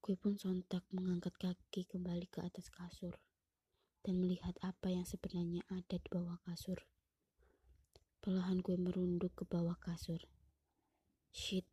Gue 0.00 0.16
pun 0.16 0.40
sontak 0.40 0.80
mengangkat 0.96 1.36
kaki 1.36 1.84
kembali 1.84 2.24
ke 2.32 2.40
atas 2.40 2.72
kasur 2.72 3.20
dan 4.00 4.16
melihat 4.16 4.56
apa 4.64 4.88
yang 4.88 5.04
sebenarnya 5.04 5.60
ada 5.68 6.00
di 6.00 6.08
bawah 6.08 6.40
kasur. 6.48 6.88
Perlahan 8.24 8.64
gue 8.64 8.80
merunduk 8.80 9.36
ke 9.36 9.44
bawah 9.44 9.76
kasur. 9.76 10.24
Shit, 11.36 11.68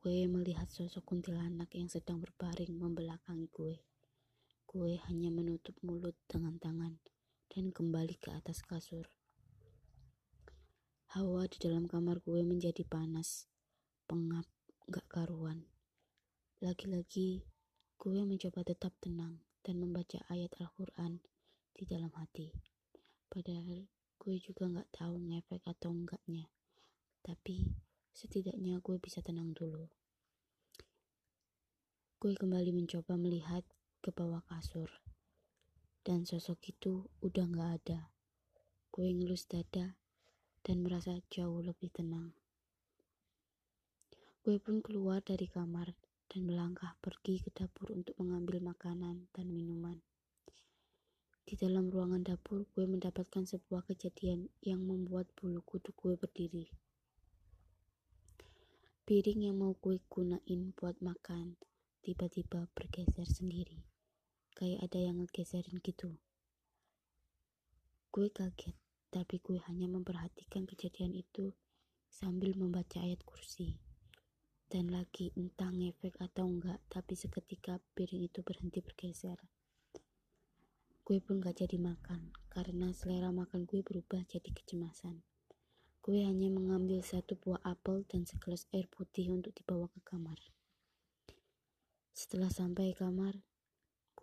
gue 0.00 0.24
melihat 0.24 0.72
sosok 0.72 1.04
kuntilanak 1.04 1.68
yang 1.76 1.92
sedang 1.92 2.16
berbaring 2.24 2.80
membelakangi 2.80 3.52
gue. 3.52 3.76
Gue 4.64 4.96
hanya 5.04 5.28
menutup 5.28 5.76
mulut 5.84 6.16
dengan 6.32 6.56
tangan 6.56 6.96
dan 7.54 7.70
kembali 7.70 8.18
ke 8.18 8.34
atas 8.34 8.66
kasur. 8.66 9.06
Hawa 11.14 11.46
di 11.46 11.62
dalam 11.62 11.86
kamar 11.86 12.18
gue 12.26 12.42
menjadi 12.42 12.82
panas, 12.82 13.46
pengap, 14.10 14.42
gak 14.90 15.06
karuan. 15.06 15.62
Lagi-lagi, 16.58 17.46
gue 17.94 18.18
mencoba 18.26 18.66
tetap 18.66 18.90
tenang 18.98 19.38
dan 19.62 19.78
membaca 19.78 20.18
ayat 20.26 20.50
Al-Quran 20.58 21.22
di 21.78 21.86
dalam 21.86 22.10
hati. 22.18 22.50
Padahal 23.30 23.86
gue 24.18 24.34
juga 24.42 24.66
gak 24.66 24.90
tahu 24.90 25.14
ngefek 25.22 25.62
atau 25.70 25.94
enggaknya. 25.94 26.50
Tapi 27.22 27.70
setidaknya 28.10 28.82
gue 28.82 28.98
bisa 28.98 29.22
tenang 29.22 29.54
dulu. 29.54 29.86
Gue 32.18 32.34
kembali 32.34 32.74
mencoba 32.74 33.14
melihat 33.14 33.62
ke 34.02 34.10
bawah 34.10 34.42
kasur 34.50 34.90
dan 36.04 36.28
sosok 36.28 36.60
itu 36.68 37.08
udah 37.24 37.48
gak 37.48 37.70
ada. 37.80 38.00
Gue 38.92 39.08
ngelus 39.08 39.48
dada 39.48 39.96
dan 40.60 40.84
merasa 40.84 41.16
jauh 41.32 41.64
lebih 41.64 41.88
tenang. 41.88 42.36
Gue 44.44 44.60
pun 44.60 44.84
keluar 44.84 45.24
dari 45.24 45.48
kamar 45.48 45.96
dan 46.28 46.44
melangkah 46.44 46.92
pergi 47.00 47.40
ke 47.40 47.48
dapur 47.56 47.96
untuk 47.96 48.20
mengambil 48.20 48.60
makanan 48.60 49.32
dan 49.32 49.48
minuman. 49.48 50.04
Di 51.48 51.56
dalam 51.56 51.88
ruangan 51.88 52.20
dapur, 52.20 52.68
gue 52.76 52.84
mendapatkan 52.84 53.48
sebuah 53.48 53.88
kejadian 53.88 54.52
yang 54.60 54.84
membuat 54.84 55.32
bulu 55.40 55.64
kuduk 55.64 55.96
gue 55.96 56.20
berdiri. 56.20 56.68
Piring 59.08 59.48
yang 59.48 59.56
mau 59.56 59.72
gue 59.80 60.00
gunain 60.12 60.72
buat 60.76 61.00
makan 61.00 61.56
tiba-tiba 62.04 62.68
bergeser 62.72 63.28
sendiri 63.28 63.93
kayak 64.54 64.86
ada 64.86 64.98
yang 65.02 65.18
ngegeserin 65.20 65.82
gitu. 65.82 66.14
Gue 68.14 68.30
kaget, 68.30 68.78
tapi 69.10 69.42
gue 69.42 69.58
hanya 69.66 69.90
memperhatikan 69.90 70.66
kejadian 70.70 71.14
itu 71.18 71.50
sambil 72.06 72.54
membaca 72.54 73.02
ayat 73.02 73.22
kursi. 73.26 73.74
Dan 74.70 74.90
lagi 74.90 75.34
entah 75.34 75.70
ngefek 75.70 76.18
atau 76.22 76.46
enggak, 76.46 76.78
tapi 76.86 77.18
seketika 77.18 77.82
piring 77.98 78.30
itu 78.30 78.42
berhenti 78.46 78.78
bergeser. 78.78 79.38
Gue 81.04 81.20
pun 81.20 81.36
gak 81.42 81.60
jadi 81.60 81.76
makan, 81.76 82.32
karena 82.48 82.94
selera 82.96 83.28
makan 83.28 83.68
gue 83.68 83.84
berubah 83.84 84.24
jadi 84.24 84.50
kecemasan. 84.50 85.20
Gue 86.00 86.24
hanya 86.24 86.48
mengambil 86.48 87.04
satu 87.04 87.36
buah 87.36 87.60
apel 87.64 88.08
dan 88.08 88.24
segelas 88.24 88.64
air 88.72 88.88
putih 88.88 89.28
untuk 89.28 89.52
dibawa 89.52 89.90
ke 89.92 90.00
kamar. 90.00 90.36
Setelah 92.14 92.48
sampai 92.48 92.94
kamar, 92.96 93.42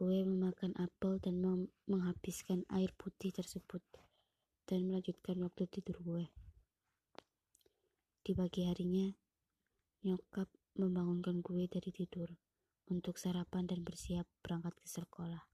Gue 0.02 0.26
memakan 0.26 0.74
apel 0.82 1.22
dan 1.22 1.38
menghabiskan 1.86 2.66
air 2.74 2.90
putih 2.98 3.30
tersebut 3.30 3.86
dan 4.66 4.90
melanjutkan 4.90 5.38
waktu 5.46 5.70
tidur 5.70 6.02
gue. 6.02 6.26
Di 8.26 8.34
pagi 8.34 8.66
harinya, 8.66 9.14
nyokap 10.02 10.50
membangunkan 10.82 11.46
gue 11.46 11.70
dari 11.70 11.94
tidur 11.94 12.34
untuk 12.90 13.22
sarapan 13.22 13.70
dan 13.70 13.86
bersiap 13.86 14.26
berangkat 14.42 14.74
ke 14.82 14.90
sekolah. 14.90 15.46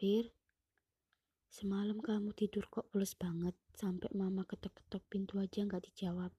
Fir, 0.00 0.32
semalam 1.52 2.00
kamu 2.00 2.32
tidur 2.32 2.64
kok 2.72 2.88
pulas 2.88 3.12
banget 3.12 3.52
sampai 3.76 4.08
mama 4.16 4.48
ketok-ketok 4.48 5.04
pintu 5.12 5.36
aja 5.36 5.68
nggak 5.68 5.84
dijawab. 5.84 6.32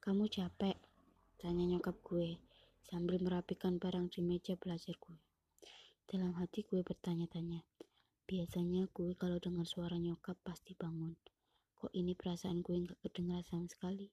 Kamu 0.00 0.32
capek? 0.32 0.80
Tanya 1.36 1.76
nyokap 1.76 2.00
gue 2.00 2.40
sambil 2.88 3.20
merapikan 3.20 3.76
barang 3.76 4.08
di 4.16 4.24
meja 4.24 4.56
belajar 4.56 4.96
gue. 4.96 5.33
Dalam 6.04 6.36
hati 6.36 6.60
gue 6.68 6.84
bertanya-tanya. 6.84 7.64
Biasanya 8.28 8.88
gue 8.92 9.16
kalau 9.16 9.40
dengar 9.40 9.64
suara 9.64 9.96
nyokap 9.96 10.36
pasti 10.44 10.76
bangun. 10.76 11.16
Kok 11.80 11.92
ini 11.96 12.12
perasaan 12.12 12.60
gue 12.60 12.76
nggak 12.76 13.00
kedengar 13.04 13.40
sama 13.48 13.68
sekali? 13.68 14.12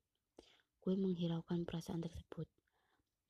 Gue 0.79 0.95
menghiraukan 0.95 1.67
perasaan 1.67 1.99
tersebut. 1.99 2.47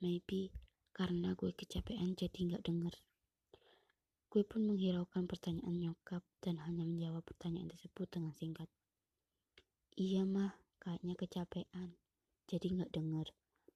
Maybe 0.02 0.54
karena 0.94 1.34
gue 1.34 1.54
kecapean 1.58 2.14
jadi 2.14 2.40
nggak 2.54 2.66
denger. 2.66 2.96
Gue 4.32 4.48
pun 4.48 4.64
menghiraukan 4.64 5.28
pertanyaan 5.28 5.76
nyokap 5.76 6.24
dan 6.40 6.62
hanya 6.64 6.88
menjawab 6.88 7.26
pertanyaan 7.28 7.68
tersebut 7.68 8.08
dengan 8.08 8.32
singkat. 8.32 8.70
Iya 10.00 10.24
mah, 10.24 10.56
kayaknya 10.80 11.20
kecapean. 11.20 12.00
Jadi 12.48 12.80
nggak 12.80 12.96
denger. 12.96 13.28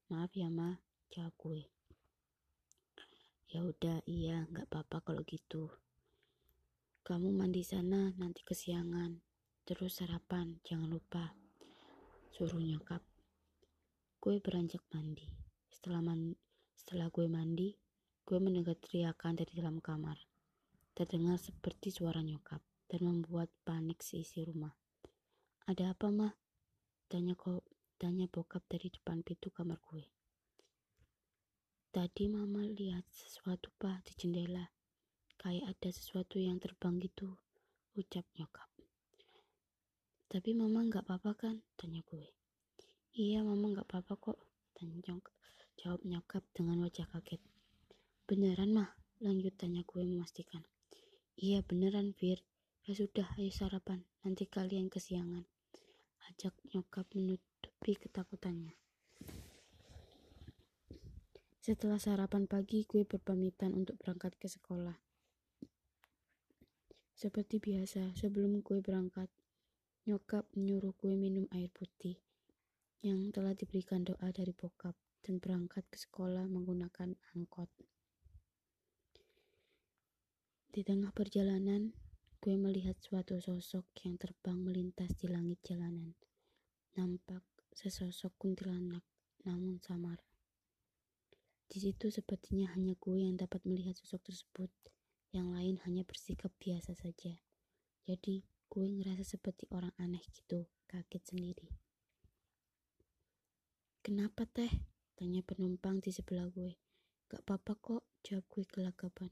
Maaf 0.07 0.31
ya 0.31 0.47
mah, 0.47 0.79
jawab 1.11 1.35
gue. 1.41 1.74
Ya 3.55 3.63
udah, 3.63 4.03
iya, 4.03 4.43
nggak 4.51 4.67
apa-apa 4.67 4.99
kalau 4.99 5.23
gitu. 5.23 5.71
Kamu 7.07 7.31
mandi 7.31 7.63
sana 7.63 8.11
nanti 8.19 8.43
kesiangan. 8.43 9.15
Terus 9.63 9.95
sarapan, 9.95 10.59
jangan 10.67 10.91
lupa. 10.91 11.31
Suruh 12.35 12.59
nyokap. 12.59 12.99
Gue 14.19 14.43
beranjak 14.43 14.83
mandi. 14.91 15.31
Setelah 15.71 16.03
man 16.03 16.35
setelah 16.75 17.07
gue 17.07 17.31
mandi, 17.31 17.71
gue 18.27 18.37
mendengar 18.43 18.75
teriakan 18.75 19.39
dari 19.39 19.55
dalam 19.55 19.79
kamar. 19.79 20.19
Terdengar 20.91 21.39
seperti 21.39 21.95
suara 21.95 22.19
nyokap 22.19 22.59
dan 22.91 23.07
membuat 23.07 23.55
panik 23.63 24.03
seisi 24.03 24.43
rumah. 24.43 24.75
Ada 25.63 25.95
apa, 25.95 26.11
mah? 26.11 26.35
Tanya 27.07 27.39
kok, 27.39 27.63
tanya 27.95 28.27
bokap 28.27 28.67
dari 28.67 28.91
depan 28.91 29.23
pintu 29.23 29.47
kamar 29.47 29.79
gue. 29.79 30.14
Tadi 31.95 32.27
mama 32.27 32.59
lihat 32.59 33.07
sesuatu 33.07 33.71
pak 33.79 34.03
di 34.03 34.11
jendela. 34.19 34.67
Kayak 35.39 35.79
ada 35.79 35.89
sesuatu 35.95 36.35
yang 36.43 36.59
terbang 36.59 36.99
gitu, 36.99 37.39
ucap 37.95 38.27
nyokap. 38.35 38.67
Tapi 40.27 40.51
mama 40.59 40.83
nggak 40.83 41.07
apa-apa 41.07 41.31
kan? 41.39 41.55
Tanya 41.79 42.03
gue. 42.03 42.27
Iya 43.15 43.47
mama 43.47 43.71
nggak 43.71 43.87
apa-apa 43.87 44.11
kok, 44.19 44.37
tanya 44.75 44.99
nyokap. 45.07 45.39
Jawab 45.79 46.03
nyokap 46.03 46.43
dengan 46.51 46.83
wajah 46.83 47.07
kaget. 47.15 47.39
Beneran 48.27 48.75
mah? 48.75 48.91
Lanjut 49.23 49.55
tanya 49.55 49.79
gue 49.87 50.03
memastikan. 50.03 50.67
Iya 51.39 51.63
beneran 51.63 52.11
Fir. 52.11 52.43
Ya 52.83 52.91
sudah, 52.91 53.39
ayo 53.39 53.55
sarapan. 53.55 54.03
Nanti 54.27 54.43
kalian 54.51 54.91
kesiangan. 54.91 55.47
Ajak 56.27 56.59
nyokap 56.75 57.07
menutupi 57.15 57.95
ketakutannya. 57.95 58.75
Setelah 61.65 61.97
sarapan 61.97 62.45
pagi, 62.45 62.85
gue 62.85 63.09
berpamitan 63.09 63.73
untuk 63.73 63.97
berangkat 63.97 64.37
ke 64.37 64.45
sekolah. 64.45 64.93
Seperti 67.17 67.57
biasa, 67.57 68.13
sebelum 68.13 68.61
gue 68.61 68.85
berangkat, 68.85 69.33
nyokap 70.05 70.45
menyuruh 70.53 70.93
gue 70.93 71.17
minum 71.17 71.49
air 71.49 71.73
putih 71.73 72.21
yang 73.01 73.33
telah 73.33 73.57
diberikan 73.57 74.05
doa 74.05 74.29
dari 74.29 74.53
bokap 74.53 74.93
dan 75.25 75.41
berangkat 75.41 75.81
ke 75.89 75.97
sekolah 75.97 76.45
menggunakan 76.45 77.17
angkot. 77.33 77.73
Di 80.69 80.85
tengah 80.85 81.09
perjalanan, 81.17 81.97
gue 82.45 82.53
melihat 82.61 82.93
suatu 83.01 83.41
sosok 83.41 83.89
yang 84.05 84.21
terbang 84.21 84.61
melintas 84.61 85.17
di 85.17 85.25
langit 85.25 85.65
jalanan. 85.65 86.13
Nampak 86.93 87.41
sesosok 87.73 88.37
kuntilanak, 88.37 89.01
namun 89.49 89.81
samar. 89.81 90.24
Di 91.65 91.81
situ 91.81 92.13
sepertinya 92.13 92.69
hanya 92.77 92.93
gue 92.95 93.17
yang 93.17 93.35
dapat 93.35 93.65
melihat 93.65 93.97
sosok 93.97 94.29
tersebut. 94.29 94.71
Yang 95.33 95.47
lain 95.51 95.75
hanya 95.83 96.03
bersikap 96.05 96.53
biasa 96.61 96.95
saja. 96.95 97.33
Jadi 98.05 98.45
gue 98.45 98.85
ngerasa 98.85 99.25
seperti 99.25 99.65
orang 99.73 99.91
aneh 99.97 100.21
gitu, 100.31 100.69
kaget 100.85 101.23
sendiri. 101.25 101.67
Kenapa 104.05 104.45
teh? 104.45 104.69
Tanya 105.17 105.41
penumpang 105.41 105.97
di 105.97 106.13
sebelah 106.13 106.45
gue. 106.53 106.77
Gak 107.25 107.41
apa-apa 107.41 107.73
kok, 107.81 108.03
jawab 108.21 108.45
gue 108.53 108.63
gelagapan. 108.69 109.31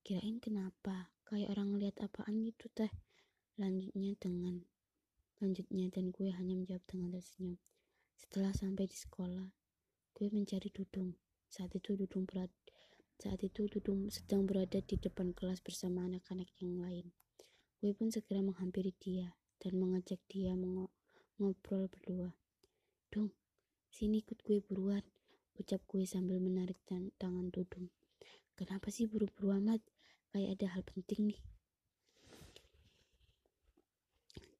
Kirain 0.00 0.40
kenapa? 0.40 1.12
Kayak 1.28 1.52
orang 1.52 1.76
lihat 1.76 2.00
apaan 2.00 2.40
gitu 2.40 2.72
teh. 2.72 2.88
Lanjutnya 3.60 4.16
dengan 4.16 4.64
lanjutnya 5.36 5.92
dan 5.92 6.08
gue 6.14 6.32
hanya 6.32 6.56
menjawab 6.56 6.84
dengan 6.88 7.12
tersenyum. 7.12 7.60
Setelah 8.16 8.56
sampai 8.56 8.88
di 8.88 8.96
sekolah, 8.96 9.52
gue 10.16 10.26
mencari 10.32 10.72
Dudung. 10.72 11.25
Saat 11.56 11.72
itu 11.72 11.96
Dudung 11.96 12.28
berat 12.28 12.52
saat 13.16 13.40
itu 13.40 13.64
Dudung 13.64 14.12
sedang 14.12 14.44
berada 14.44 14.76
di 14.76 15.00
depan 15.00 15.32
kelas 15.32 15.64
bersama 15.64 16.04
anak-anak 16.04 16.52
yang 16.60 16.76
lain. 16.76 17.16
Gue 17.80 17.96
pun 17.96 18.12
segera 18.12 18.44
menghampiri 18.44 18.92
dia 19.00 19.32
dan 19.64 19.80
mengajak 19.80 20.20
dia 20.28 20.52
ngobrol 21.40 21.88
berdua. 21.88 22.36
Dung, 23.08 23.32
sini 23.88 24.20
ikut 24.20 24.44
gue 24.44 24.60
buruan, 24.60 25.00
ucap 25.56 25.80
gue 25.88 26.04
sambil 26.04 26.36
menarik 26.44 26.76
tangan 27.16 27.48
Dudung. 27.48 27.88
Kenapa 28.52 28.92
sih 28.92 29.08
buru-buru 29.08 29.56
amat? 29.56 29.80
Kayak 30.36 30.60
ada 30.60 30.66
hal 30.76 30.82
penting 30.84 31.32
nih. 31.32 31.40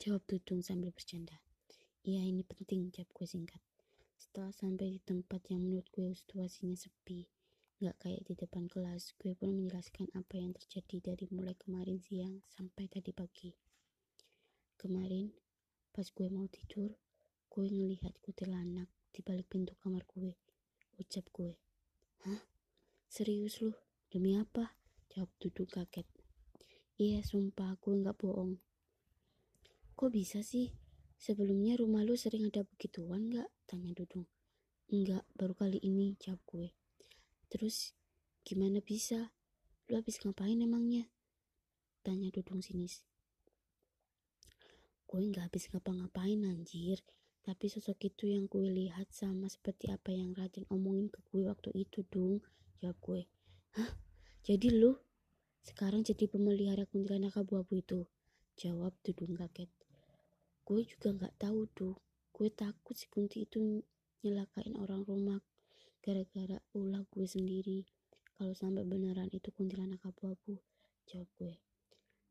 Jawab 0.00 0.24
Dudung 0.24 0.64
sambil 0.64 0.96
bercanda. 0.96 1.44
Iya 2.08 2.24
ini 2.24 2.40
penting, 2.40 2.88
jawab 2.88 3.12
gue 3.12 3.28
singkat. 3.28 3.60
Setelah 4.36 4.52
sampai 4.52 4.92
di 4.92 5.00
tempat 5.00 5.48
yang 5.48 5.64
menurut 5.64 5.88
gue 5.96 6.12
situasinya 6.12 6.76
sepi, 6.76 7.24
Gak 7.80 7.96
kayak 8.04 8.20
di 8.28 8.36
depan 8.36 8.68
kelas, 8.68 9.16
gue 9.16 9.32
pun 9.32 9.48
menjelaskan 9.48 10.12
apa 10.12 10.36
yang 10.36 10.52
terjadi 10.52 11.00
dari 11.00 11.24
mulai 11.32 11.56
kemarin 11.56 11.96
siang 11.96 12.44
sampai 12.44 12.84
tadi 12.84 13.16
pagi. 13.16 13.56
Kemarin, 14.76 15.32
pas 15.88 16.04
gue 16.04 16.28
mau 16.28 16.44
tidur, 16.52 16.92
gue 17.48 17.64
ngelihat 17.64 18.12
kuntilanak 18.20 18.92
di 19.08 19.24
balik 19.24 19.48
pintu 19.48 19.72
kamar 19.80 20.04
gue. 20.04 20.36
Ucap 21.00 21.24
gue, 21.32 21.56
Hah? 22.28 22.44
Serius 23.08 23.64
lu? 23.64 23.72
Demi 24.12 24.36
apa? 24.36 24.76
Jawab 25.16 25.32
Dudung 25.40 25.72
kaget. 25.72 26.04
Iya, 27.00 27.24
sumpah 27.24 27.80
gue 27.80 28.04
gak 28.04 28.20
bohong. 28.20 28.60
Kok 29.96 30.12
bisa 30.12 30.44
sih? 30.44 30.76
Sebelumnya 31.16 31.80
rumah 31.80 32.04
lu 32.04 32.20
sering 32.20 32.44
ada 32.52 32.68
begituan 32.68 33.32
gak? 33.32 33.55
Tanya 33.66 33.90
Dudung. 33.98 34.30
Enggak, 34.86 35.26
baru 35.34 35.58
kali 35.58 35.82
ini, 35.82 36.14
jawab 36.22 36.38
gue. 36.46 36.68
Terus 37.50 37.98
gimana 38.46 38.78
bisa? 38.78 39.34
Lu 39.90 39.98
habis 39.98 40.22
ngapain 40.22 40.54
emangnya? 40.62 41.10
Tanya 42.06 42.30
Dudung 42.30 42.62
sinis. 42.62 43.02
Gue 45.10 45.26
nggak 45.26 45.50
habis 45.50 45.66
ngapa-ngapain 45.74 46.46
anjir. 46.46 47.02
Tapi 47.42 47.66
sosok 47.66 48.10
itu 48.10 48.30
yang 48.30 48.46
gue 48.46 48.66
lihat 48.70 49.10
sama 49.10 49.50
seperti 49.50 49.90
apa 49.90 50.14
yang 50.14 50.34
Raden 50.34 50.66
omongin 50.70 51.10
ke 51.10 51.22
gue 51.30 51.46
waktu 51.46 51.70
itu 51.74 52.06
dong. 52.06 52.42
Jawab 52.78 52.98
gue. 53.02 53.22
Hah? 53.78 53.90
Jadi 54.46 54.70
lu 54.70 54.94
sekarang 55.66 56.06
jadi 56.06 56.30
pemelihara 56.30 56.86
kuntilanak 56.86 57.34
abu-abu 57.34 57.82
itu? 57.82 58.06
Jawab 58.54 58.94
Dudung 59.02 59.34
kaget. 59.34 59.70
Gue 60.62 60.86
juga 60.86 61.10
nggak 61.14 61.34
tahu 61.42 61.66
tuh. 61.74 61.94
Gue 62.36 62.52
takut 62.52 62.92
si 62.92 63.08
Kunti 63.08 63.48
itu 63.48 63.80
nyelakain 64.20 64.76
orang 64.76 65.08
rumah 65.08 65.40
gara-gara 66.04 66.60
ulah 66.76 67.00
gue 67.08 67.24
sendiri. 67.24 67.88
Kalau 68.36 68.52
sampai 68.52 68.84
beneran 68.84 69.32
itu 69.32 69.48
kuntilanak 69.56 70.04
abu-abu 70.04 70.60
jawab 71.08 71.32
gue. 71.40 71.56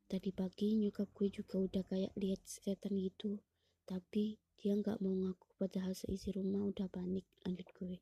Tadi 0.05 0.29
pagi 0.29 0.77
nyokap 0.77 1.09
gue 1.09 1.33
juga 1.33 1.57
udah 1.57 1.83
kayak 1.89 2.13
lihat 2.21 2.37
setan 2.45 3.01
gitu 3.01 3.41
tapi 3.89 4.37
dia 4.61 4.77
nggak 4.77 5.01
mau 5.01 5.09
ngaku 5.09 5.57
padahal 5.57 5.97
seisi 5.97 6.29
rumah 6.37 6.61
udah 6.69 6.85
panik 6.85 7.25
lanjut 7.41 7.65
gue. 7.73 7.97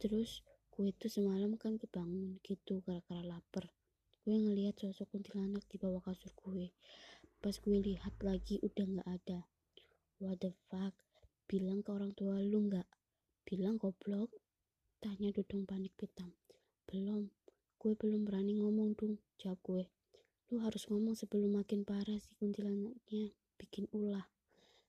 Terus 0.00 0.40
gue 0.72 0.96
itu 0.96 1.12
semalam 1.12 1.60
kan 1.60 1.76
kebangun 1.76 2.40
gitu 2.40 2.80
gara-gara 2.80 3.20
lapar. 3.20 3.68
Gue 4.24 4.40
ngelihat 4.40 4.80
sosok 4.80 5.12
kuntilanak 5.12 5.68
di 5.68 5.76
bawah 5.76 6.00
kasur 6.00 6.32
gue. 6.40 6.72
Pas 7.44 7.52
gue 7.52 7.76
lihat 7.84 8.16
lagi 8.24 8.64
udah 8.64 8.84
nggak 8.96 9.10
ada 9.12 9.44
what 10.22 10.40
the 10.40 10.52
fuck 10.68 10.94
bilang 11.46 11.84
ke 11.84 11.90
orang 11.92 12.12
tua 12.16 12.40
lu 12.42 12.66
nggak 12.66 12.88
bilang 13.46 13.78
goblok 13.78 14.32
Tanya 14.96 15.28
Dudung 15.28 15.68
panik 15.68 15.92
pitam. 15.94 16.32
Belum, 16.88 17.28
gue 17.76 17.92
belum 17.92 18.24
berani 18.24 18.56
ngomong 18.58 18.96
dong, 18.96 19.20
jawab 19.36 19.60
gue. 19.60 19.84
Lu 20.48 20.64
harus 20.64 20.88
ngomong 20.88 21.12
sebelum 21.12 21.52
makin 21.52 21.84
parah 21.84 22.16
si 22.16 22.32
kuntilanaknya 22.40 23.36
bikin 23.60 23.86
ulah. 23.92 24.24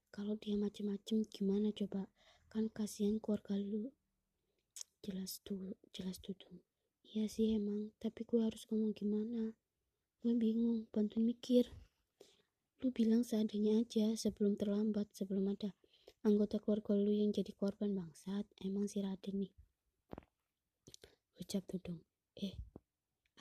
Kalau 0.09 0.39
dia 0.39 0.55
macem-macem 0.55 1.27
gimana 1.27 1.75
coba? 1.75 2.07
Kan 2.47 2.71
kasihan 2.71 3.19
keluarga 3.19 3.59
lu. 3.59 3.91
Jelas 5.03 5.43
tuh, 5.43 5.75
jelas 5.91 6.23
Dudung. 6.23 6.63
Iya 7.03 7.27
sih 7.27 7.51
emang, 7.53 7.91
tapi 7.99 8.23
gue 8.23 8.39
harus 8.39 8.63
ngomong 8.71 8.95
gimana? 8.95 9.51
Gue 10.23 10.33
bingung, 10.39 10.87
bantuin 10.89 11.27
mikir. 11.27 11.67
Lu 12.85 12.93
bilang 12.93 13.25
seadanya 13.25 13.81
aja 13.81 14.13
sebelum 14.13 14.53
terlambat, 14.53 15.09
sebelum 15.09 15.49
ada 15.49 15.73
anggota 16.21 16.61
keluarga 16.61 16.93
lu 16.93 17.09
yang 17.09 17.33
jadi 17.33 17.49
korban 17.57 17.97
bangsat. 17.97 18.45
Emang 18.61 18.85
si 18.85 19.01
Raden 19.01 19.41
nih 19.41 19.53
ucap 21.41 21.65
Dudung. 21.69 22.01
Eh, 22.37 22.53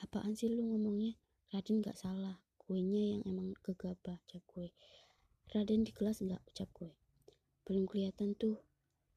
apaan 0.01 0.33
sih 0.33 0.49
lu 0.49 0.65
ngomongnya? 0.65 1.17
Raden 1.53 1.85
gak 1.85 2.01
salah, 2.01 2.41
kuenya 2.57 3.13
yang 3.17 3.21
emang 3.29 3.53
gegabah, 3.61 4.17
ucap 4.25 4.41
gue. 4.49 4.73
Raden 5.53 5.85
di 5.85 5.91
kelas 5.93 6.25
gak, 6.25 6.41
ucap 6.49 6.69
gue. 6.73 6.93
Belum 7.61 7.85
kelihatan 7.85 8.33
tuh, 8.39 8.57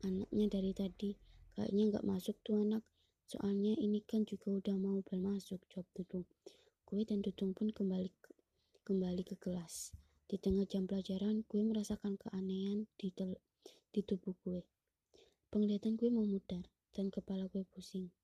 anaknya 0.05 0.47
dari 0.53 0.73
tadi. 0.77 1.11
Kayaknya 1.57 1.97
gak 1.97 2.05
masuk 2.09 2.37
tuh 2.45 2.61
anak, 2.61 2.85
soalnya 3.25 3.73
ini 3.79 4.05
kan 4.05 4.29
juga 4.29 4.53
udah 4.53 4.77
mau 4.77 5.01
bel 5.01 5.21
masuk, 5.23 5.64
jawab 5.73 5.89
Dudung. 5.97 6.27
Gue 6.85 7.09
dan 7.09 7.25
Dudung 7.25 7.55
pun 7.55 7.71
kembali 7.71 8.11
ke, 8.21 8.31
kembali 8.85 9.23
ke 9.23 9.39
kelas. 9.39 9.95
Di 10.31 10.39
tengah 10.39 10.62
jam 10.62 10.87
pelajaran, 10.87 11.43
gue 11.43 11.59
merasakan 11.66 12.14
keanehan 12.14 12.87
di, 12.95 13.11
di 13.91 14.01
tubuh 14.07 14.39
gue. 14.47 14.62
Penglihatan 15.51 15.99
gue 15.99 16.07
memudar 16.07 16.70
dan 16.95 17.11
kepala 17.11 17.51
gue 17.51 17.66
pusing. 17.66 18.14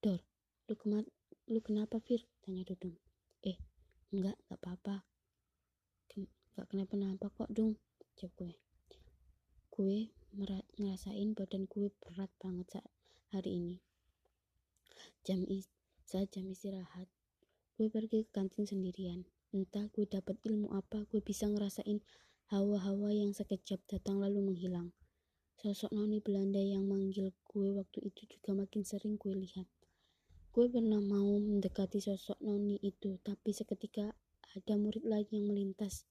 Dor, 0.00 0.24
lu, 0.72 1.04
lu 1.52 1.60
kenapa 1.60 2.00
Fir? 2.00 2.24
Tanya 2.40 2.64
Dudung. 2.64 2.96
Eh, 3.44 3.60
enggak, 4.08 4.40
enggak 4.48 4.56
apa-apa. 4.64 4.96
Enggak 6.16 6.66
kenapa-napa 6.72 7.28
kok, 7.28 7.52
Dung. 7.52 7.76
Jawab 8.16 8.32
gue. 8.40 8.52
Gue 9.68 9.98
ngerasain 10.80 11.36
badan 11.36 11.68
gue 11.68 11.92
berat 12.08 12.32
banget 12.40 12.80
saat 12.80 12.92
hari 13.36 13.60
ini. 13.60 13.76
Jam 15.28 15.44
is 15.44 15.68
saat 16.08 16.32
jam 16.32 16.48
istirahat, 16.48 17.04
gue 17.76 17.92
pergi 17.92 18.24
ke 18.24 18.32
kantin 18.32 18.64
sendirian. 18.64 19.28
Entah 19.48 19.88
gue 19.88 20.04
dapat 20.04 20.36
ilmu 20.44 20.76
apa, 20.76 21.08
gue 21.08 21.24
bisa 21.24 21.48
ngerasain 21.48 22.04
hawa-hawa 22.52 23.08
yang 23.12 23.32
sekejap 23.32 23.80
datang 23.88 24.20
lalu 24.20 24.44
menghilang. 24.44 24.92
Sosok 25.58 25.90
noni 25.90 26.20
Belanda 26.20 26.60
yang 26.60 26.84
manggil 26.84 27.32
gue 27.48 27.68
waktu 27.72 27.98
itu 28.12 28.28
juga 28.28 28.52
makin 28.54 28.84
sering 28.84 29.16
gue 29.16 29.32
lihat. 29.32 29.64
Gue 30.52 30.68
pernah 30.68 31.00
mau 31.00 31.40
mendekati 31.40 32.00
sosok 32.00 32.38
noni 32.44 32.76
itu, 32.84 33.16
tapi 33.24 33.56
seketika 33.56 34.12
ada 34.52 34.74
murid 34.76 35.04
lagi 35.04 35.40
yang 35.40 35.48
melintas 35.48 36.08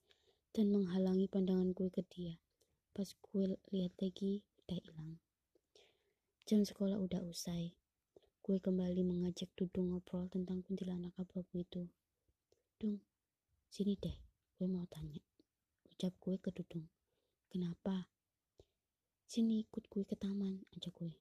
dan 0.54 0.74
menghalangi 0.74 1.30
pandangan 1.30 1.70
gue 1.74 1.88
ke 1.90 2.02
dia. 2.10 2.38
Pas 2.90 3.06
gue 3.06 3.44
lihat 3.70 3.94
lagi, 4.02 4.42
udah 4.66 4.78
hilang. 4.82 5.22
Jam 6.48 6.66
sekolah 6.66 6.98
udah 6.98 7.22
usai. 7.22 7.76
Gue 8.40 8.56
kembali 8.58 9.04
mengajak 9.04 9.52
Dudung 9.52 9.92
ngobrol 9.92 10.26
tentang 10.32 10.64
kuntilanak 10.64 11.12
abu-abu 11.20 11.60
itu. 11.60 11.84
Dung, 12.80 12.98
sini 13.68 13.94
deh, 14.00 14.16
gue 14.56 14.68
mau 14.68 14.88
tanya. 14.88 15.20
Ucap 15.92 16.16
gue 16.18 16.40
ke 16.40 16.48
Dudung. 16.50 16.88
Kenapa? 17.52 18.08
Sini 19.28 19.60
ikut 19.60 19.84
gue 19.92 20.08
ke 20.08 20.16
taman, 20.16 20.64
ajak 20.72 20.96
gue. 20.96 21.12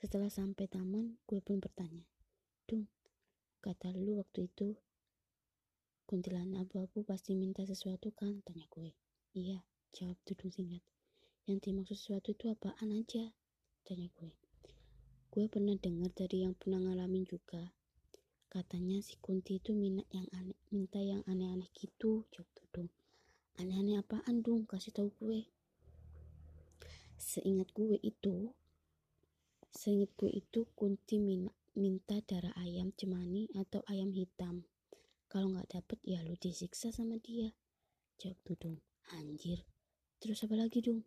Setelah 0.00 0.32
sampai 0.32 0.64
taman, 0.64 1.20
gue 1.28 1.40
pun 1.44 1.60
bertanya, 1.60 2.08
Dung, 2.64 2.88
kata 3.60 3.92
lu 3.92 4.16
waktu 4.16 4.48
itu, 4.48 4.78
kuntilanak 6.08 6.64
abu-abu 6.64 7.04
pasti 7.04 7.36
minta 7.36 7.68
sesuatu 7.68 8.08
kan? 8.16 8.40
Tanya 8.40 8.64
gue. 8.72 8.96
Iya, 9.36 9.60
jawab 9.92 10.16
Dudung 10.24 10.48
singkat. 10.48 10.80
Yang 11.44 11.58
dimaksud 11.68 11.96
sesuatu 12.00 12.32
itu 12.32 12.48
apaan 12.48 12.92
aja? 12.96 13.36
Tanya 13.84 14.08
gue. 14.16 14.32
Gue 15.28 15.44
pernah 15.48 15.76
dengar 15.76 16.08
dari 16.16 16.48
yang 16.48 16.56
pernah 16.56 16.80
ngalamin 16.80 17.28
juga. 17.28 17.77
Katanya 18.48 18.98
si 19.04 19.20
Kunti 19.20 19.60
itu 19.60 19.76
minta 19.76 20.04
yang 20.10 20.28
aneh, 20.32 20.56
minta 20.72 21.00
yang 21.00 21.20
aneh-aneh 21.28 21.68
gitu, 21.76 22.24
jawab 22.32 22.48
Dudung. 22.56 22.88
Aneh-aneh 23.60 24.00
apaan 24.00 24.40
dong? 24.40 24.64
Kasih 24.64 24.92
tahu 24.96 25.12
gue. 25.20 25.44
Seingat 27.20 27.68
gue 27.76 28.00
itu, 28.00 28.52
Seingat 29.68 30.10
gue 30.16 30.32
itu 30.32 30.64
Kunti 30.72 31.20
minta 31.76 32.16
darah 32.24 32.56
ayam 32.56 32.90
cemani 32.96 33.52
atau 33.52 33.84
ayam 33.86 34.10
hitam. 34.16 34.64
Kalau 35.28 35.52
nggak 35.52 35.68
dapet 35.76 36.00
ya 36.08 36.24
lu 36.24 36.34
disiksa 36.40 36.88
sama 36.88 37.20
dia. 37.20 37.52
Jawab 38.16 38.40
Dudung. 38.48 38.80
Anjir. 39.12 39.62
Terus 40.18 40.40
apa 40.42 40.56
lagi 40.56 40.80
dong? 40.80 41.04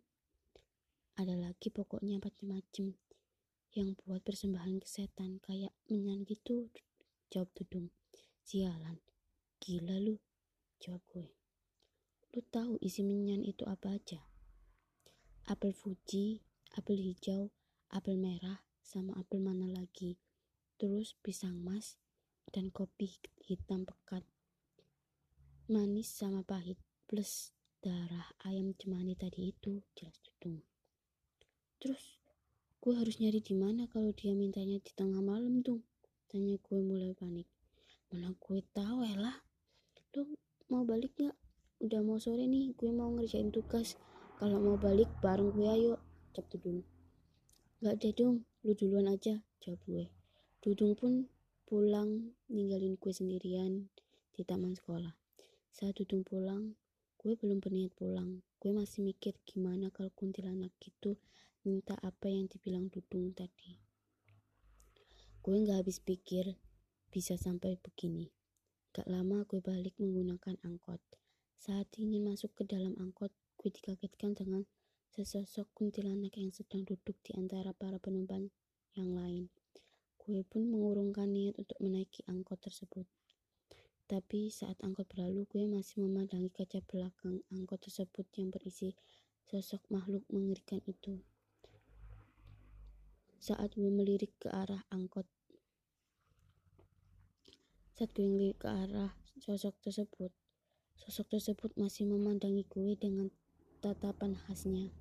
ada 1.20 1.36
lagi 1.36 1.68
pokoknya 1.68 2.16
macem-macem 2.16 2.96
yang 3.76 3.92
buat 4.04 4.24
persembahan 4.24 4.80
ke 4.80 4.88
setan 4.88 5.40
kayak 5.44 5.72
menyan 5.92 6.24
gitu 6.24 6.72
jawab 7.32 7.48
Dudung 7.56 7.88
sialan. 8.44 9.00
Gila 9.56 9.96
lu. 9.96 10.20
Jawab 10.84 11.00
gue. 11.08 11.32
Lu 12.36 12.40
tahu 12.52 12.76
isi 12.84 13.00
menyan 13.00 13.40
itu 13.40 13.64
apa 13.64 13.96
aja? 13.96 14.20
Apel 15.48 15.72
Fuji 15.72 16.44
apel 16.76 17.00
hijau 17.00 17.48
apel 17.88 18.20
merah 18.20 18.60
sama 18.84 19.16
apel 19.16 19.40
mana 19.40 19.64
lagi? 19.72 20.20
Terus 20.76 21.16
pisang 21.24 21.56
mas 21.56 21.96
dan 22.52 22.68
kopi 22.68 23.16
hitam 23.48 23.88
pekat. 23.88 24.28
Manis 25.72 26.12
sama 26.12 26.44
pahit 26.44 26.76
plus 27.08 27.56
darah 27.80 28.28
ayam 28.44 28.76
cemani 28.76 29.16
tadi 29.16 29.56
itu 29.56 29.80
jelas 29.96 30.20
Dudung 30.20 30.60
Terus 31.80 32.18
gue 32.82 32.94
harus 32.98 33.18
nyari 33.22 33.40
di 33.40 33.54
mana 33.54 33.86
kalau 33.88 34.10
dia 34.12 34.34
mintanya 34.34 34.82
di 34.82 34.92
tengah 34.92 35.22
malam 35.22 35.62
tuh? 35.62 35.80
Tanya 36.32 36.56
gue 36.64 36.80
mulai 36.80 37.12
panik. 37.12 37.44
Mana 38.08 38.32
gue 38.32 38.64
tahu 38.72 39.04
lah. 39.04 39.36
Lu 40.16 40.32
mau 40.72 40.80
balik 40.80 41.12
gak? 41.20 41.36
Udah 41.84 42.00
mau 42.00 42.16
sore 42.16 42.48
nih, 42.48 42.72
gue 42.72 42.88
mau 42.88 43.12
ngerjain 43.12 43.52
tugas. 43.52 44.00
Kalau 44.40 44.56
mau 44.56 44.80
balik 44.80 45.12
bareng 45.20 45.52
gue 45.52 45.68
ayo, 45.68 46.00
cap 46.32 46.48
Dudung. 46.48 46.88
Gak 47.84 48.00
deh 48.00 48.16
dong, 48.16 48.48
lu 48.64 48.72
duluan 48.72 49.12
aja, 49.12 49.44
jawab 49.60 49.84
gue. 49.84 50.08
Dudung 50.64 50.96
pun 50.96 51.28
pulang 51.68 52.32
ninggalin 52.48 52.96
gue 52.96 53.12
sendirian 53.12 53.92
di 54.32 54.40
taman 54.40 54.72
sekolah. 54.72 55.12
Saat 55.68 56.00
Dudung 56.00 56.24
pulang, 56.24 56.80
gue 57.20 57.36
belum 57.36 57.60
berniat 57.60 57.92
pulang. 57.92 58.40
Gue 58.56 58.72
masih 58.72 59.04
mikir 59.04 59.36
gimana 59.44 59.92
kalau 59.92 60.08
kuntilanak 60.16 60.72
gitu 60.80 61.20
minta 61.68 61.92
apa 62.00 62.32
yang 62.32 62.48
dibilang 62.48 62.88
Dudung 62.88 63.36
tadi. 63.36 63.91
Gue 65.42 65.58
gak 65.66 65.82
habis 65.82 65.98
pikir 65.98 66.54
bisa 67.10 67.34
sampai 67.34 67.74
begini. 67.82 68.30
Gak 68.94 69.10
lama 69.10 69.42
gue 69.42 69.58
balik 69.58 69.98
menggunakan 69.98 70.54
angkot. 70.62 71.02
Saat 71.58 71.90
ingin 71.98 72.22
masuk 72.22 72.54
ke 72.54 72.62
dalam 72.62 72.94
angkot, 72.94 73.34
gue 73.58 73.66
dikagetkan 73.74 74.38
dengan 74.38 74.62
sesosok 75.10 75.66
kuntilanak 75.74 76.38
yang 76.38 76.54
sedang 76.54 76.86
duduk 76.86 77.18
di 77.26 77.34
antara 77.34 77.74
para 77.74 77.98
penumpang 77.98 78.54
yang 78.94 79.18
lain. 79.18 79.50
Gue 80.14 80.46
pun 80.46 80.62
mengurungkan 80.70 81.34
niat 81.34 81.58
untuk 81.58 81.74
menaiki 81.82 82.22
angkot 82.30 82.62
tersebut. 82.62 83.10
Tapi 84.06 84.46
saat 84.46 84.78
angkot 84.86 85.10
berlalu, 85.10 85.50
gue 85.50 85.66
masih 85.66 86.06
memandangi 86.06 86.54
kaca 86.54 86.78
belakang 86.86 87.42
angkot 87.50 87.82
tersebut 87.82 88.30
yang 88.38 88.54
berisi 88.54 88.94
sosok 89.50 89.82
makhluk 89.90 90.22
mengerikan 90.30 90.78
itu 90.86 91.18
saat 93.42 93.74
gue 93.74 93.90
melirik 93.90 94.30
ke 94.38 94.46
arah 94.54 94.86
angkot. 94.94 95.26
Saat 97.98 98.14
gue 98.14 98.22
melirik 98.22 98.62
ke 98.62 98.70
arah 98.70 99.18
sosok 99.42 99.74
tersebut, 99.82 100.30
sosok 100.94 101.26
tersebut 101.26 101.74
masih 101.74 102.06
memandangi 102.06 102.62
gue 102.70 102.94
dengan 102.94 103.34
tatapan 103.82 104.38
khasnya. 104.46 104.94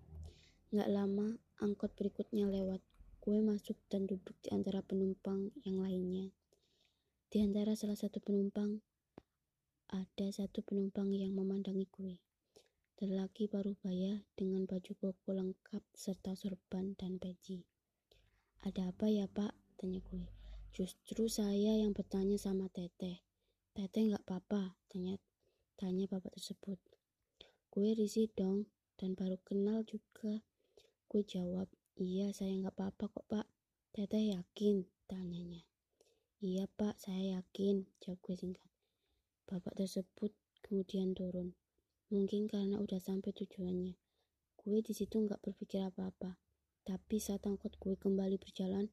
Gak 0.74 0.90
lama, 0.90 1.38
angkot 1.62 1.94
berikutnya 1.94 2.50
lewat. 2.50 2.82
Gue 3.22 3.46
masuk 3.46 3.78
dan 3.94 4.10
duduk 4.10 4.34
di 4.42 4.50
antara 4.50 4.82
penumpang 4.82 5.54
yang 5.62 5.78
lainnya. 5.78 6.34
Di 7.30 7.46
antara 7.46 7.78
salah 7.78 7.94
satu 7.94 8.18
penumpang, 8.26 8.82
ada 9.94 10.28
satu 10.34 10.66
penumpang 10.66 11.14
yang 11.14 11.38
memandangi 11.38 11.86
gue. 11.94 12.18
Lelaki 13.06 13.46
baru 13.46 13.78
baya 13.86 14.26
dengan 14.34 14.66
baju 14.66 14.98
koko 14.98 15.30
lengkap 15.30 15.86
serta 15.94 16.34
sorban 16.34 16.98
dan 16.98 17.22
peci. 17.22 17.71
Ada 18.62 18.94
apa 18.94 19.10
ya 19.10 19.26
pak? 19.26 19.58
Tanya 19.74 19.98
gue. 20.06 20.26
Justru 20.70 21.26
saya 21.26 21.82
yang 21.82 21.98
bertanya 21.98 22.38
sama 22.38 22.70
teteh. 22.70 23.26
Teteh 23.74 24.14
nggak 24.14 24.22
apa-apa? 24.22 24.78
Tanya 24.86 25.18
tanya 25.82 26.06
bapak 26.06 26.38
tersebut. 26.38 26.78
Gue 27.74 27.98
risih 27.98 28.30
dong 28.38 28.70
dan 29.02 29.18
baru 29.18 29.42
kenal 29.42 29.82
juga. 29.82 30.46
Gue 31.10 31.26
jawab, 31.26 31.74
iya 31.98 32.30
saya 32.38 32.54
nggak 32.54 32.78
apa-apa 32.78 33.10
kok 33.10 33.26
pak. 33.26 33.50
Teteh 33.98 34.38
yakin? 34.38 34.86
Tanyanya. 35.10 35.66
Iya 36.38 36.70
pak, 36.70 37.02
saya 37.02 37.42
yakin. 37.42 37.90
Jawab 37.98 38.22
gue 38.22 38.36
singkat. 38.38 38.70
Bapak 39.50 39.74
tersebut 39.74 40.38
kemudian 40.62 41.18
turun. 41.18 41.58
Mungkin 42.14 42.46
karena 42.46 42.78
udah 42.78 43.02
sampai 43.02 43.34
tujuannya. 43.34 43.98
Gue 44.62 44.86
di 44.86 44.94
situ 44.94 45.18
nggak 45.18 45.42
berpikir 45.42 45.82
apa-apa. 45.82 46.41
Tapi 46.82 47.22
saat 47.22 47.46
angkot 47.46 47.78
gue 47.78 47.94
kembali 47.94 48.42
berjalan, 48.42 48.90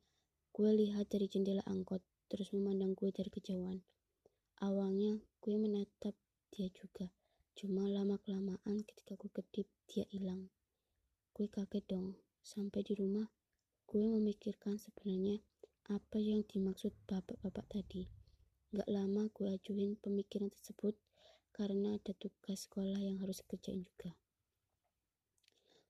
gue 0.52 0.70
lihat 0.76 1.08
dari 1.08 1.24
jendela 1.24 1.64
angkot, 1.64 2.04
terus 2.28 2.52
memandang 2.52 2.92
gue 2.92 3.08
dari 3.08 3.32
kejauhan. 3.32 3.80
Awalnya 4.60 5.24
gue 5.40 5.56
menatap 5.56 6.12
dia 6.52 6.68
juga, 6.74 7.08
cuma 7.56 7.88
lama-kelamaan 7.88 8.84
ketika 8.84 9.16
gue 9.16 9.32
kedip, 9.32 9.68
dia 9.88 10.04
hilang. 10.12 10.52
Gue 11.32 11.48
kaget 11.48 11.88
dong, 11.88 12.20
sampai 12.44 12.84
di 12.84 12.92
rumah, 12.92 13.32
gue 13.88 14.04
memikirkan 14.04 14.76
sebenarnya 14.76 15.40
apa 15.88 16.20
yang 16.20 16.44
dimaksud 16.44 16.92
bapak-bapak 17.08 17.64
tadi. 17.72 18.04
Gak 18.68 18.84
lama 18.92 19.32
gue 19.32 19.48
ajuin 19.48 19.96
pemikiran 19.96 20.52
tersebut 20.52 20.92
karena 21.56 21.96
ada 21.96 22.12
tugas 22.12 22.68
sekolah 22.68 23.00
yang 23.00 23.16
harus 23.24 23.40
kerjain 23.48 23.80
juga. 23.80 24.12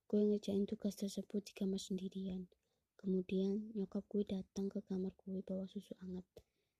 Gue 0.09 0.25
ngerjain 0.25 0.65
tugas 0.65 0.97
tersebut 0.97 1.45
di 1.45 1.53
kamar 1.53 1.77
sendirian. 1.77 2.49
Kemudian 2.97 3.77
nyokap 3.77 4.09
gue 4.09 4.25
datang 4.25 4.73
ke 4.73 4.81
kamar 4.89 5.13
gue 5.21 5.45
bawa 5.45 5.69
susu 5.69 5.93
hangat 6.01 6.25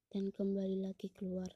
dan 0.09 0.33
kembali 0.33 0.81
lagi 0.81 1.13
keluar. 1.13 1.53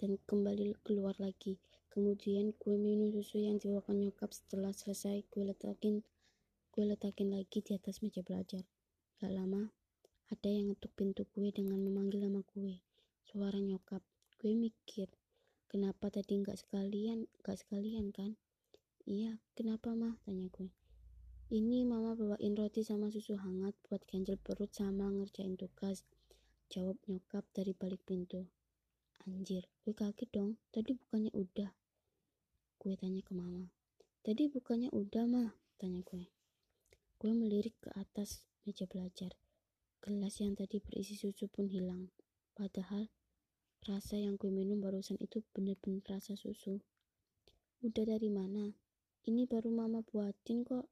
Dan 0.00 0.16
kembali 0.24 0.80
keluar 0.80 1.12
lagi. 1.20 1.60
Kemudian 1.92 2.56
gue 2.56 2.76
minum 2.80 3.12
susu 3.12 3.36
yang 3.36 3.60
dibawakan 3.60 4.08
nyokap 4.08 4.32
setelah 4.32 4.72
selesai 4.72 5.28
gue 5.28 5.44
letakin 5.44 6.00
gue 6.72 6.84
letakin 6.88 7.36
lagi 7.36 7.60
di 7.60 7.76
atas 7.76 8.00
meja 8.00 8.24
belajar. 8.24 8.64
Gak 9.20 9.28
lama, 9.28 9.76
ada 10.32 10.48
yang 10.48 10.72
ngetuk 10.72 10.96
pintu 10.96 11.28
gue 11.36 11.52
dengan 11.52 11.84
memanggil 11.84 12.24
nama 12.24 12.40
gue. 12.56 12.80
Suara 13.28 13.60
nyokap. 13.60 14.00
Gue 14.40 14.56
mikir, 14.56 15.12
Kenapa 15.76 16.08
tadi 16.08 16.40
nggak 16.40 16.56
sekalian, 16.56 17.28
nggak 17.44 17.60
sekalian 17.60 18.08
kan? 18.08 18.40
Iya, 19.04 19.44
kenapa 19.52 19.92
mah? 19.92 20.16
Tanya 20.24 20.48
gue. 20.48 20.72
Ini 21.52 21.84
mama 21.84 22.16
bawain 22.16 22.56
roti 22.56 22.80
sama 22.80 23.12
susu 23.12 23.36
hangat 23.36 23.76
buat 23.84 24.00
ganjel 24.08 24.40
perut 24.40 24.72
sama 24.72 25.12
ngerjain 25.12 25.52
tugas. 25.60 26.08
Jawab 26.72 26.96
nyokap 27.04 27.44
dari 27.52 27.76
balik 27.76 28.00
pintu. 28.08 28.48
Anjir, 29.28 29.68
gue 29.84 29.92
kaget 29.92 30.32
dong. 30.32 30.56
Tadi 30.72 30.96
bukannya 30.96 31.36
udah. 31.36 31.68
Gue 32.80 32.96
tanya 32.96 33.20
ke 33.20 33.36
mama. 33.36 33.68
Tadi 34.24 34.48
bukannya 34.48 34.88
udah 34.96 35.28
mah? 35.28 35.60
Tanya 35.76 36.00
gue. 36.08 36.24
Gue 37.20 37.36
melirik 37.36 37.76
ke 37.84 37.92
atas 38.00 38.48
meja 38.64 38.88
belajar. 38.88 39.36
Gelas 40.00 40.40
yang 40.40 40.56
tadi 40.56 40.80
berisi 40.80 41.20
susu 41.20 41.52
pun 41.52 41.68
hilang. 41.68 42.08
Padahal 42.56 43.12
Rasa 43.86 44.18
yang 44.18 44.34
gue 44.34 44.50
minum 44.50 44.82
barusan 44.82 45.14
itu 45.22 45.46
bener-bener 45.54 46.02
rasa 46.10 46.34
susu. 46.34 46.82
Udah 47.86 48.02
dari 48.02 48.26
mana? 48.26 48.74
Ini 49.22 49.46
baru 49.46 49.70
mama 49.70 50.02
buatin 50.02 50.66
kok. 50.66 50.90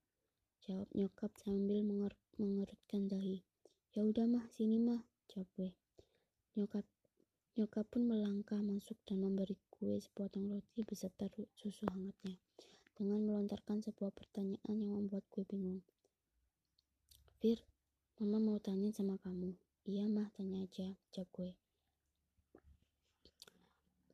Jawab 0.63 0.87
nyokap 0.95 1.35
sambil 1.43 1.83
menger 1.83 2.15
mengerutkan 2.39 3.11
dahi. 3.11 3.43
Ya 3.99 4.07
udah 4.07 4.31
mah, 4.31 4.47
sini 4.55 4.79
mah, 4.79 5.03
jawab 5.27 5.51
gue. 5.59 5.75
Nyokap 6.55 6.87
nyokap 7.59 7.83
pun 7.91 8.07
melangkah 8.07 8.63
masuk 8.63 8.95
dan 9.03 9.27
memberi 9.27 9.59
gue 9.75 9.99
sepotong 9.99 10.55
roti 10.55 10.87
beserta 10.87 11.27
susu 11.59 11.91
hangatnya. 11.91 12.39
Dengan 12.95 13.27
melontarkan 13.27 13.83
sebuah 13.83 14.15
pertanyaan 14.15 14.79
yang 14.79 14.95
membuat 14.95 15.27
gue 15.35 15.43
bingung. 15.43 15.83
Fir, 17.43 17.59
mama 18.23 18.39
mau 18.39 18.63
tanya 18.63 18.95
sama 18.95 19.19
kamu. 19.19 19.51
Iya 19.83 20.07
mah, 20.07 20.31
tanya 20.39 20.63
aja, 20.63 20.95
jawab 21.11 21.27
gue. 21.35 21.64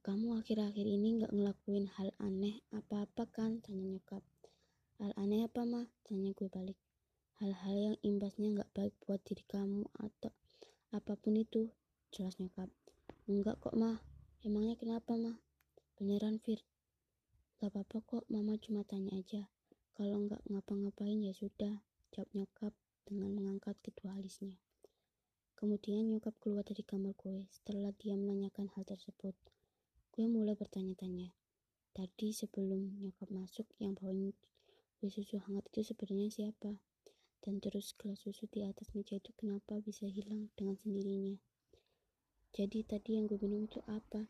Kamu 0.01 0.40
akhir-akhir 0.40 0.88
ini 0.88 1.20
gak 1.20 1.28
ngelakuin 1.28 1.84
hal 2.01 2.09
aneh 2.16 2.64
apa-apa 2.72 3.28
kan? 3.28 3.61
Tanya 3.61 3.84
nyokap. 3.84 4.24
Hal 4.96 5.12
aneh 5.20 5.44
apa 5.44 5.68
mah? 5.68 5.92
Tanya 6.09 6.32
gue 6.32 6.48
balik. 6.48 6.80
Hal-hal 7.36 7.76
yang 7.76 7.96
imbasnya 8.01 8.48
gak 8.57 8.72
baik 8.72 8.96
buat 9.05 9.20
diri 9.20 9.44
kamu 9.44 9.84
atau 10.01 10.32
apa 10.96 11.20
pun 11.20 11.36
itu. 11.36 11.68
Jelas 12.16 12.40
nyokap. 12.40 12.72
Enggak 13.28 13.61
kok 13.61 13.76
mah. 13.76 14.01
Emangnya 14.40 14.72
kenapa 14.80 15.20
mah? 15.20 15.36
Beneran 16.01 16.40
Fir. 16.40 16.64
Gak 17.61 17.76
apa-apa 17.76 18.01
kok, 18.01 18.24
mama 18.32 18.57
cuma 18.57 18.80
tanya 18.88 19.12
aja. 19.20 19.53
Kalau 19.92 20.16
nggak 20.16 20.40
ngapa-ngapain 20.48 21.20
ya 21.20 21.36
sudah, 21.36 21.84
jawab 22.09 22.32
nyokap 22.32 22.72
dengan 23.05 23.36
mengangkat 23.36 23.76
kedua 23.84 24.16
alisnya. 24.16 24.57
Kemudian 25.61 26.09
nyokap 26.09 26.32
keluar 26.40 26.64
dari 26.64 26.80
kamar 26.88 27.12
gue 27.20 27.44
setelah 27.53 27.92
dia 28.01 28.16
menanyakan 28.16 28.72
hal 28.72 28.88
tersebut. 28.88 29.36
Gue 30.20 30.28
mulai 30.28 30.52
bertanya-tanya, 30.52 31.32
Tadi 31.96 32.28
sebelum 32.28 33.00
nyokap 33.00 33.32
masuk 33.32 33.64
yang 33.80 33.96
bawain 33.96 34.36
kue 35.00 35.08
susu 35.08 35.40
hangat 35.40 35.64
itu 35.72 35.80
sebenarnya 35.80 36.28
siapa? 36.28 36.76
Dan 37.40 37.56
terus 37.56 37.96
gelas 37.96 38.20
susu 38.20 38.44
di 38.52 38.60
atas 38.60 38.92
meja 38.92 39.16
itu 39.16 39.32
kenapa 39.32 39.80
bisa 39.80 40.04
hilang 40.04 40.52
dengan 40.60 40.76
sendirinya? 40.76 41.40
Jadi 42.52 42.84
tadi 42.84 43.16
yang 43.16 43.32
gue 43.32 43.40
minum 43.40 43.64
itu 43.64 43.80
apa? 43.88 44.28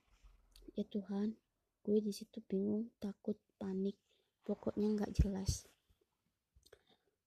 Ya 0.78 0.86
Tuhan, 0.86 1.34
gue 1.82 1.98
di 1.98 2.14
situ 2.14 2.38
bingung, 2.46 2.94
takut, 3.02 3.34
panik, 3.58 3.98
pokoknya 4.46 4.94
nggak 4.94 5.10
jelas. 5.18 5.66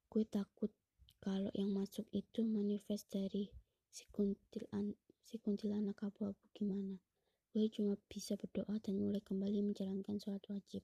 Gue 0.08 0.24
takut 0.24 0.72
kalau 1.20 1.52
yang 1.52 1.76
masuk 1.76 2.08
itu 2.16 2.48
manifest 2.48 3.12
dari 3.12 3.52
si 3.92 4.08
kuntilan 4.08 4.96
si 5.20 5.36
kuntilanak 5.36 6.00
abu-abu 6.00 6.40
gimana 6.56 7.04
gue 7.54 7.70
cuma 7.70 7.94
bisa 8.10 8.34
berdoa 8.34 8.82
dan 8.82 8.98
mulai 8.98 9.22
kembali 9.22 9.62
menjalankan 9.62 10.18
sholat 10.18 10.42
wajib 10.50 10.82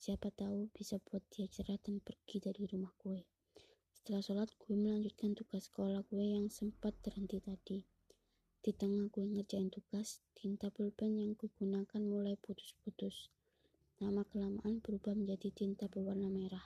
siapa 0.00 0.32
tahu 0.32 0.72
bisa 0.72 0.96
buat 1.04 1.20
dia 1.28 1.44
cerah 1.46 1.76
dan 1.84 2.00
pergi 2.00 2.40
dari 2.40 2.64
rumah 2.64 2.90
gue 3.04 3.22
setelah 3.92 4.24
sholat 4.24 4.50
gue 4.56 4.74
melanjutkan 4.74 5.36
tugas 5.36 5.68
sekolah 5.68 6.00
gue 6.08 6.24
yang 6.24 6.48
sempat 6.48 6.96
terhenti 7.04 7.38
tadi 7.38 7.84
di 8.64 8.72
tengah 8.72 9.12
gue 9.12 9.28
ngerjain 9.28 9.68
tugas 9.68 10.24
tinta 10.32 10.72
pulpen 10.72 11.20
yang 11.20 11.36
gue 11.36 11.52
gunakan 11.60 12.02
mulai 12.02 12.34
putus-putus 12.40 13.28
Nama 14.00 14.24
kelamaan 14.32 14.80
berubah 14.80 15.12
menjadi 15.12 15.52
tinta 15.52 15.84
berwarna 15.84 16.32
merah 16.32 16.64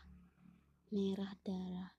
merah 0.95 1.35
darah 1.43 1.91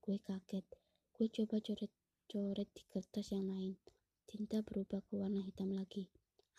Gue 0.00 0.16
kaget. 0.16 0.64
Gue 1.12 1.28
coba 1.28 1.60
coret-coret 1.60 2.68
di 2.72 2.82
kertas 2.88 3.36
yang 3.36 3.52
lain. 3.52 3.76
Tinta 4.24 4.64
berubah 4.64 5.04
ke 5.04 5.12
warna 5.20 5.44
hitam 5.44 5.76
lagi. 5.76 6.08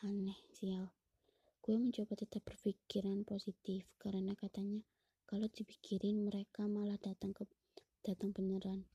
Aneh, 0.01 0.33
sial. 0.49 0.89
Gue 1.61 1.77
mencoba 1.77 2.17
tetap 2.17 2.41
berpikiran 2.41 3.21
positif 3.21 3.85
karena 4.01 4.33
katanya 4.33 4.81
kalau 5.29 5.45
dipikirin 5.45 6.25
mereka 6.25 6.65
malah 6.65 6.97
datang 6.97 7.37
ke 7.37 7.45
datang 8.01 8.33
beneran. 8.33 8.89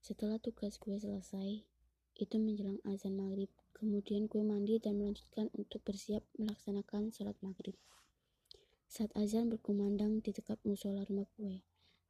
Setelah 0.00 0.40
tugas 0.40 0.80
gue 0.80 0.96
selesai, 0.96 1.60
itu 2.16 2.36
menjelang 2.40 2.80
azan 2.88 3.20
maghrib. 3.20 3.52
Kemudian 3.76 4.24
gue 4.24 4.40
mandi 4.40 4.80
dan 4.80 4.96
melanjutkan 4.96 5.52
untuk 5.60 5.84
bersiap 5.84 6.24
melaksanakan 6.40 7.12
sholat 7.12 7.36
maghrib. 7.44 7.76
Saat 8.88 9.12
azan 9.12 9.52
berkumandang 9.52 10.24
di 10.24 10.32
dekat 10.32 10.56
musola 10.64 11.04
rumah 11.04 11.28
gue, 11.36 11.60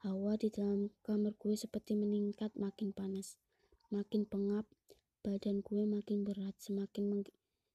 Hawa 0.07 0.39
di 0.39 0.55
dalam 0.55 0.95
kamar 1.03 1.35
gue 1.35 1.59
seperti 1.59 1.99
meningkat 1.99 2.55
makin 2.55 2.95
panas, 2.95 3.35
makin 3.91 4.23
pengap, 4.23 4.71
badan 5.27 5.67
gue 5.67 5.83
makin 5.83 6.23
berat, 6.23 6.55
semakin 6.63 7.11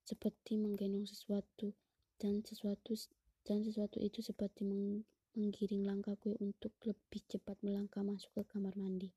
seperti 0.10 0.58
menggendong 0.58 1.06
sesuatu 1.06 1.78
dan 2.18 2.42
sesuatu 2.42 2.98
dan 3.46 3.62
sesuatu 3.62 4.02
itu 4.02 4.26
seperti 4.26 4.66
meng 4.66 5.06
menggiring 5.38 5.86
langkah 5.86 6.18
gue 6.18 6.34
untuk 6.42 6.74
lebih 6.82 7.22
cepat 7.30 7.62
melangkah 7.62 8.02
masuk 8.02 8.34
ke 8.34 8.44
kamar 8.50 8.74
mandi. 8.74 9.14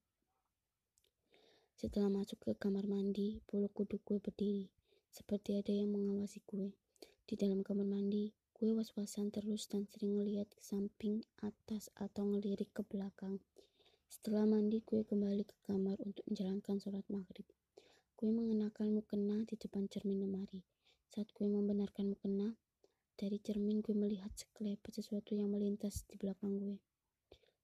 Setelah 1.81 2.13
masuk 2.13 2.37
ke 2.45 2.53
kamar 2.61 2.85
mandi, 2.85 3.41
bulu 3.49 3.73
kuduk 3.73 4.05
gue 4.05 4.21
berdiri, 4.21 4.69
seperti 5.09 5.57
ada 5.57 5.73
yang 5.73 5.89
mengawasi 5.89 6.45
gue. 6.45 6.77
Di 7.25 7.35
dalam 7.41 7.65
kamar 7.65 7.89
mandi, 7.89 8.37
Gue 8.63 8.79
was-wasan 8.79 9.35
terus 9.35 9.67
dan 9.67 9.91
sering 9.91 10.23
ngeliat 10.23 10.47
ke 10.55 10.63
samping, 10.63 11.27
atas, 11.43 11.91
atau 11.99 12.23
ngelirik 12.31 12.71
ke 12.71 12.87
belakang. 12.87 13.43
Setelah 14.07 14.47
mandi, 14.47 14.79
gue 14.87 15.03
kembali 15.03 15.43
ke 15.43 15.59
kamar 15.67 15.99
untuk 15.99 16.23
menjalankan 16.31 16.79
sholat 16.79 17.03
maghrib. 17.11 17.43
Gue 18.15 18.31
mengenakan 18.31 18.95
mukena 18.95 19.43
di 19.51 19.59
depan 19.59 19.91
cermin 19.91 20.23
lemari. 20.23 20.63
Saat 21.13 21.29
gue 21.37 21.45
membenarkan 21.45 22.17
mukena, 22.17 22.57
dari 23.21 23.37
cermin 23.37 23.85
gue 23.85 23.93
melihat 23.93 24.33
sekelebat 24.33 24.97
sesuatu 24.97 25.37
yang 25.37 25.53
melintas 25.53 26.09
di 26.09 26.17
belakang 26.17 26.57
gue. 26.57 26.81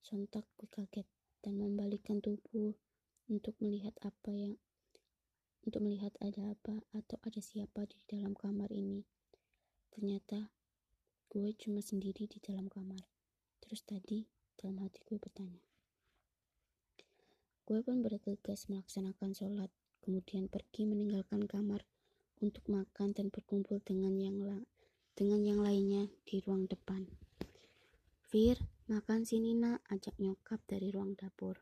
Sontak 0.05 0.45
gue 0.61 0.69
kaget 0.69 1.09
dan 1.41 1.57
membalikkan 1.57 2.21
tubuh 2.21 2.77
untuk 3.33 3.57
melihat 3.65 3.97
apa 4.05 4.37
yang 4.37 4.61
untuk 5.65 5.81
melihat 5.81 6.13
ada 6.21 6.53
apa 6.53 6.85
atau 6.93 7.17
ada 7.25 7.41
siapa 7.41 7.89
di 7.89 7.97
dalam 8.05 8.37
kamar 8.37 8.69
ini. 8.69 9.09
Ternyata 9.97 10.53
Gue 11.29 11.53
cuma 11.61 11.85
sendiri 11.85 12.25
di 12.25 12.41
dalam 12.41 12.73
kamar. 12.73 13.05
Terus 13.61 13.85
tadi, 13.85 14.25
dalam 14.57 14.81
hati 14.81 15.05
gue 15.05 15.21
bertanya. 15.21 15.61
Gue 17.69 17.85
pun 17.85 18.01
bergegas 18.01 18.65
melaksanakan 18.73 19.37
sholat, 19.37 19.69
kemudian 20.01 20.49
pergi 20.49 20.89
meninggalkan 20.89 21.45
kamar 21.45 21.85
untuk 22.39 22.63
makan 22.71 23.11
dan 23.13 23.29
berkumpul 23.29 23.83
dengan 23.83 24.15
yang 24.19 24.39
dengan 25.19 25.43
yang 25.43 25.61
lainnya 25.63 26.07
di 26.23 26.39
ruang 26.43 26.71
depan. 26.71 27.11
Fir, 28.31 28.61
makan 28.87 29.27
sini 29.27 29.57
nak, 29.57 29.83
ajak 29.91 30.15
nyokap 30.23 30.63
dari 30.71 30.95
ruang 30.95 31.19
dapur. 31.19 31.59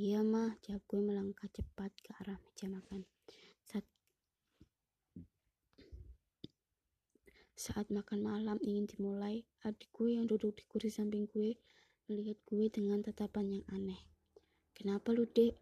Iya 0.00 0.24
mah, 0.24 0.56
jawab 0.64 0.84
gue 0.88 1.00
melangkah 1.04 1.48
cepat 1.52 1.92
ke 2.00 2.16
arah 2.24 2.40
meja 2.40 2.68
makan. 2.72 3.04
Saat 3.68 3.84
Saat 7.52 7.92
makan 7.92 8.24
malam 8.24 8.56
ingin 8.64 8.88
dimulai, 8.88 9.44
adikku 9.60 10.08
yang 10.08 10.24
duduk 10.24 10.56
di 10.56 10.64
kursi 10.68 10.88
samping 10.88 11.28
gue 11.28 11.60
melihat 12.08 12.40
gue 12.48 12.72
dengan 12.72 13.04
tatapan 13.04 13.60
yang 13.60 13.64
aneh. 13.72 14.00
Kenapa 14.72 15.12
lu 15.12 15.28
dek? 15.28 15.56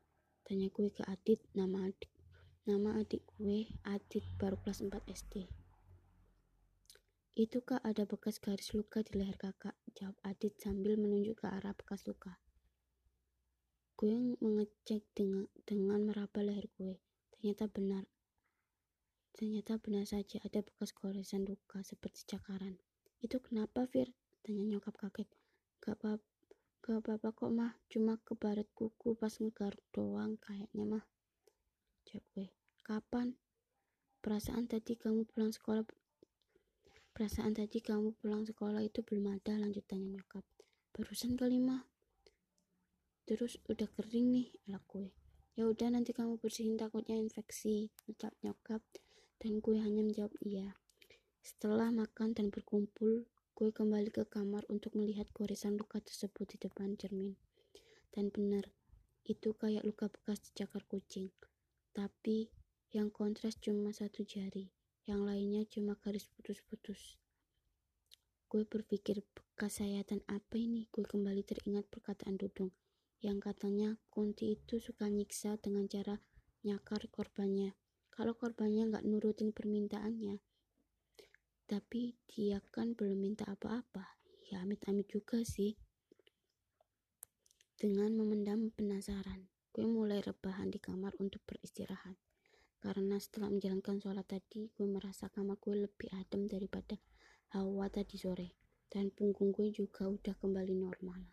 Tanya 0.47 0.71
gue 0.71 0.93
ke 0.93 1.03
Adit, 1.09 1.41
nama 1.57 1.89
adik. 1.89 2.14
Nama 2.65 2.97
adik 2.97 3.21
gue, 3.37 3.69
Adit, 3.85 4.25
baru 4.41 4.57
kelas 4.57 4.81
4 4.81 4.97
SD. 5.05 5.45
Itu 7.37 7.61
kak 7.61 7.85
ada 7.85 8.09
bekas 8.09 8.41
garis 8.41 8.73
luka 8.73 9.05
di 9.05 9.21
leher 9.21 9.37
kakak, 9.37 9.77
jawab 9.93 10.17
Adit 10.25 10.57
sambil 10.57 10.97
menunjuk 10.97 11.45
ke 11.45 11.47
arah 11.53 11.77
bekas 11.77 12.09
luka. 12.09 12.41
Gue 14.01 14.17
mengecek 14.41 15.05
dengan, 15.13 15.45
dengan 15.69 16.09
meraba 16.09 16.41
leher 16.41 16.73
gue. 16.81 16.97
Ternyata 17.37 17.69
benar, 17.69 18.09
Ternyata 19.35 19.83
benar 19.83 20.07
saja 20.07 20.41
ada 20.41 20.63
bekas 20.63 20.97
goresan 20.97 21.45
luka 21.45 21.85
seperti 21.85 22.23
cakaran. 22.25 22.79
Itu 23.21 23.45
kenapa, 23.45 23.85
Fir? 23.85 24.15
Tanya 24.41 24.63
nyokap 24.63 24.95
kaget. 24.97 25.29
Gak 25.83 26.01
apa 26.01 26.23
gak 26.81 27.03
apa-apa 27.03 27.29
kok, 27.35 27.51
mah. 27.53 27.77
Cuma 27.93 28.17
kebaret 28.23 28.71
kuku 28.73 29.19
pas 29.19 29.37
ngegaruk 29.37 29.85
doang 29.93 30.39
kayaknya, 30.41 30.87
mah. 30.87 31.05
Jawab. 32.05 32.53
Kapan? 32.85 33.37
Perasaan 34.21 34.69
tadi 34.69 34.97
kamu 34.97 35.29
pulang 35.29 35.53
sekolah 35.53 35.85
Perasaan 37.15 37.55
tadi 37.55 37.79
kamu 37.79 38.19
pulang 38.19 38.43
sekolah 38.43 38.83
itu 38.83 39.07
belum 39.07 39.39
ada 39.39 39.55
lanjutannya 39.55 40.19
nyokap. 40.19 40.43
Barusan 40.91 41.39
kali 41.39 41.63
mah. 41.63 41.87
Terus 43.23 43.57
udah 43.71 43.87
kering 43.87 44.35
nih, 44.35 44.49
elak. 44.67 44.91
Ya 45.55 45.71
udah 45.71 45.95
nanti 45.95 46.11
kamu 46.11 46.43
bersihin 46.43 46.75
takutnya 46.75 47.15
infeksi, 47.15 47.95
ucap 48.11 48.35
nyokap 48.43 48.83
dan 49.39 49.63
gue 49.63 49.79
hanya 49.79 50.03
menjawab 50.03 50.35
iya. 50.43 50.75
Setelah 51.39 51.95
makan 51.95 52.35
dan 52.35 52.51
berkumpul, 52.51 53.31
gue 53.55 53.71
kembali 53.71 54.11
ke 54.11 54.27
kamar 54.27 54.67
untuk 54.67 54.99
melihat 54.99 55.31
goresan 55.31 55.79
luka 55.79 56.03
tersebut 56.03 56.51
di 56.51 56.57
depan 56.59 56.99
cermin. 56.99 57.39
Dan 58.11 58.35
benar, 58.35 58.67
itu 59.23 59.55
kayak 59.55 59.87
luka 59.87 60.11
bekas 60.11 60.43
dicakar 60.51 60.83
kucing. 60.91 61.31
Tapi 61.95 62.51
yang 62.91 63.15
kontras 63.15 63.55
cuma 63.63 63.95
satu 63.95 64.27
jari, 64.27 64.69
yang 65.07 65.23
lainnya 65.23 65.63
cuma 65.71 65.95
garis 65.95 66.27
putus-putus. 66.35 67.17
Gue 68.51 68.67
berpikir 68.67 69.23
bekas 69.35 69.79
apa 69.81 70.55
ini? 70.59 70.91
Gue 70.91 71.07
kembali 71.07 71.47
teringat 71.47 71.87
perkataan 71.87 72.35
Dudung 72.35 72.75
yang 73.25 73.41
katanya 73.41 73.97
Kunti 74.13 74.53
itu 74.53 74.77
suka 74.77 75.09
nyiksa 75.09 75.57
dengan 75.57 75.89
cara 75.89 76.21
nyakar 76.61 77.09
korbannya 77.09 77.73
kalau 78.13 78.37
korbannya 78.37 78.93
nggak 78.93 79.07
nurutin 79.09 79.51
permintaannya. 79.51 80.39
Tapi 81.65 82.15
dia 82.29 82.61
kan 82.69 82.93
belum 82.93 83.17
minta 83.17 83.49
apa-apa. 83.49 84.21
Ya 84.53 84.61
amit-amit 84.61 85.09
juga 85.09 85.41
sih. 85.43 85.75
Dengan 87.75 88.15
memendam 88.15 88.71
penasaran, 88.71 89.51
gue 89.75 89.83
mulai 89.83 90.23
rebahan 90.23 90.71
di 90.71 90.79
kamar 90.79 91.19
untuk 91.19 91.43
beristirahat. 91.43 92.15
Karena 92.79 93.19
setelah 93.19 93.51
menjalankan 93.51 93.99
sholat 93.99 94.23
tadi, 94.31 94.71
gue 94.71 94.87
merasa 94.87 95.27
kamar 95.27 95.59
gue 95.59 95.91
lebih 95.91 96.15
adem 96.15 96.47
daripada 96.47 96.95
hawa 97.59 97.91
tadi 97.91 98.15
sore. 98.15 98.55
Dan 98.87 99.11
punggung 99.11 99.51
gue 99.51 99.75
juga 99.75 100.07
udah 100.07 100.39
kembali 100.39 100.79
normal. 100.79 101.27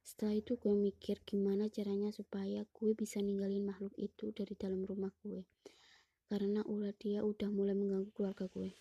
Setelah 0.00 0.40
itu 0.40 0.56
gue 0.56 0.72
mikir 0.72 1.20
gimana 1.28 1.68
caranya 1.68 2.08
supaya 2.16 2.64
gue 2.64 2.90
bisa 2.96 3.20
ninggalin 3.20 3.68
makhluk 3.68 3.92
itu 4.00 4.32
dari 4.32 4.56
dalam 4.56 4.80
rumah 4.88 5.12
gue 5.20 5.44
karena 6.26 6.66
ulah 6.66 6.90
dia 6.98 7.22
udah 7.22 7.46
mulai 7.54 7.74
mengganggu 7.78 8.10
keluarga 8.10 8.50
gue. 8.50 8.74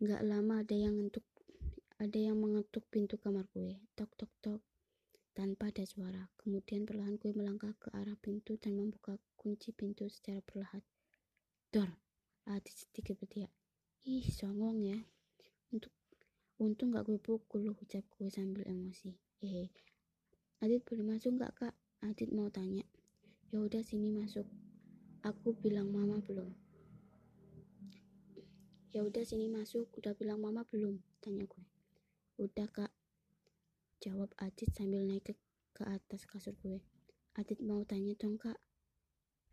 Gak 0.00 0.24
lama 0.24 0.64
ada 0.64 0.72
yang 0.72 0.96
ngetuk, 0.96 1.24
ada 2.00 2.18
yang 2.18 2.40
mengetuk 2.40 2.84
pintu 2.88 3.20
kamar 3.20 3.44
gue, 3.52 3.76
tok 3.92 4.08
tok 4.16 4.32
tok, 4.40 4.60
tanpa 5.32 5.72
ada 5.72 5.84
suara. 5.84 6.28
Kemudian 6.40 6.84
perlahan 6.84 7.16
gue 7.16 7.32
melangkah 7.32 7.72
ke 7.76 7.88
arah 7.96 8.16
pintu 8.20 8.60
dan 8.60 8.76
membuka 8.76 9.16
kunci 9.36 9.72
pintu 9.72 10.08
secara 10.08 10.44
perlahan. 10.44 10.84
Dor, 11.72 11.88
Adit 12.48 12.74
sedikit 12.74 13.16
berteriak. 13.16 13.52
Ih, 14.04 14.26
songong 14.28 14.82
ya. 14.82 14.98
Untuk 15.72 15.92
Untung 16.62 16.94
gak 16.94 17.10
gue 17.10 17.18
pukul, 17.18 17.74
ucap 17.74 18.06
gue 18.14 18.30
sambil 18.30 18.62
emosi. 18.68 19.10
Eh, 19.42 19.66
Adit 20.62 20.86
boleh 20.86 21.02
masuk 21.02 21.42
gak 21.42 21.58
kak? 21.58 21.74
Adit 22.06 22.30
mau 22.30 22.46
tanya. 22.54 22.86
Ya 23.50 23.58
udah 23.58 23.82
sini 23.82 24.14
masuk. 24.14 24.46
Aku 25.26 25.58
bilang 25.58 25.90
mama 25.90 26.22
belum. 26.22 26.54
Ya 28.94 29.02
udah 29.02 29.26
sini 29.26 29.50
masuk. 29.50 29.90
Udah 29.98 30.14
bilang 30.14 30.38
mama 30.38 30.62
belum? 30.70 31.02
Tanya 31.18 31.50
gue. 31.50 31.66
Udah 32.38 32.70
kak. 32.70 32.94
Jawab 34.02 34.34
Adit 34.42 34.66
sambil 34.74 35.06
naik 35.06 35.30
ke, 35.30 35.34
ke 35.78 35.86
atas 35.86 36.26
kasur 36.26 36.58
gue. 36.58 36.82
Adit 37.38 37.62
mau 37.62 37.86
tanya 37.86 38.18
dong 38.18 38.34
kak. 38.34 38.58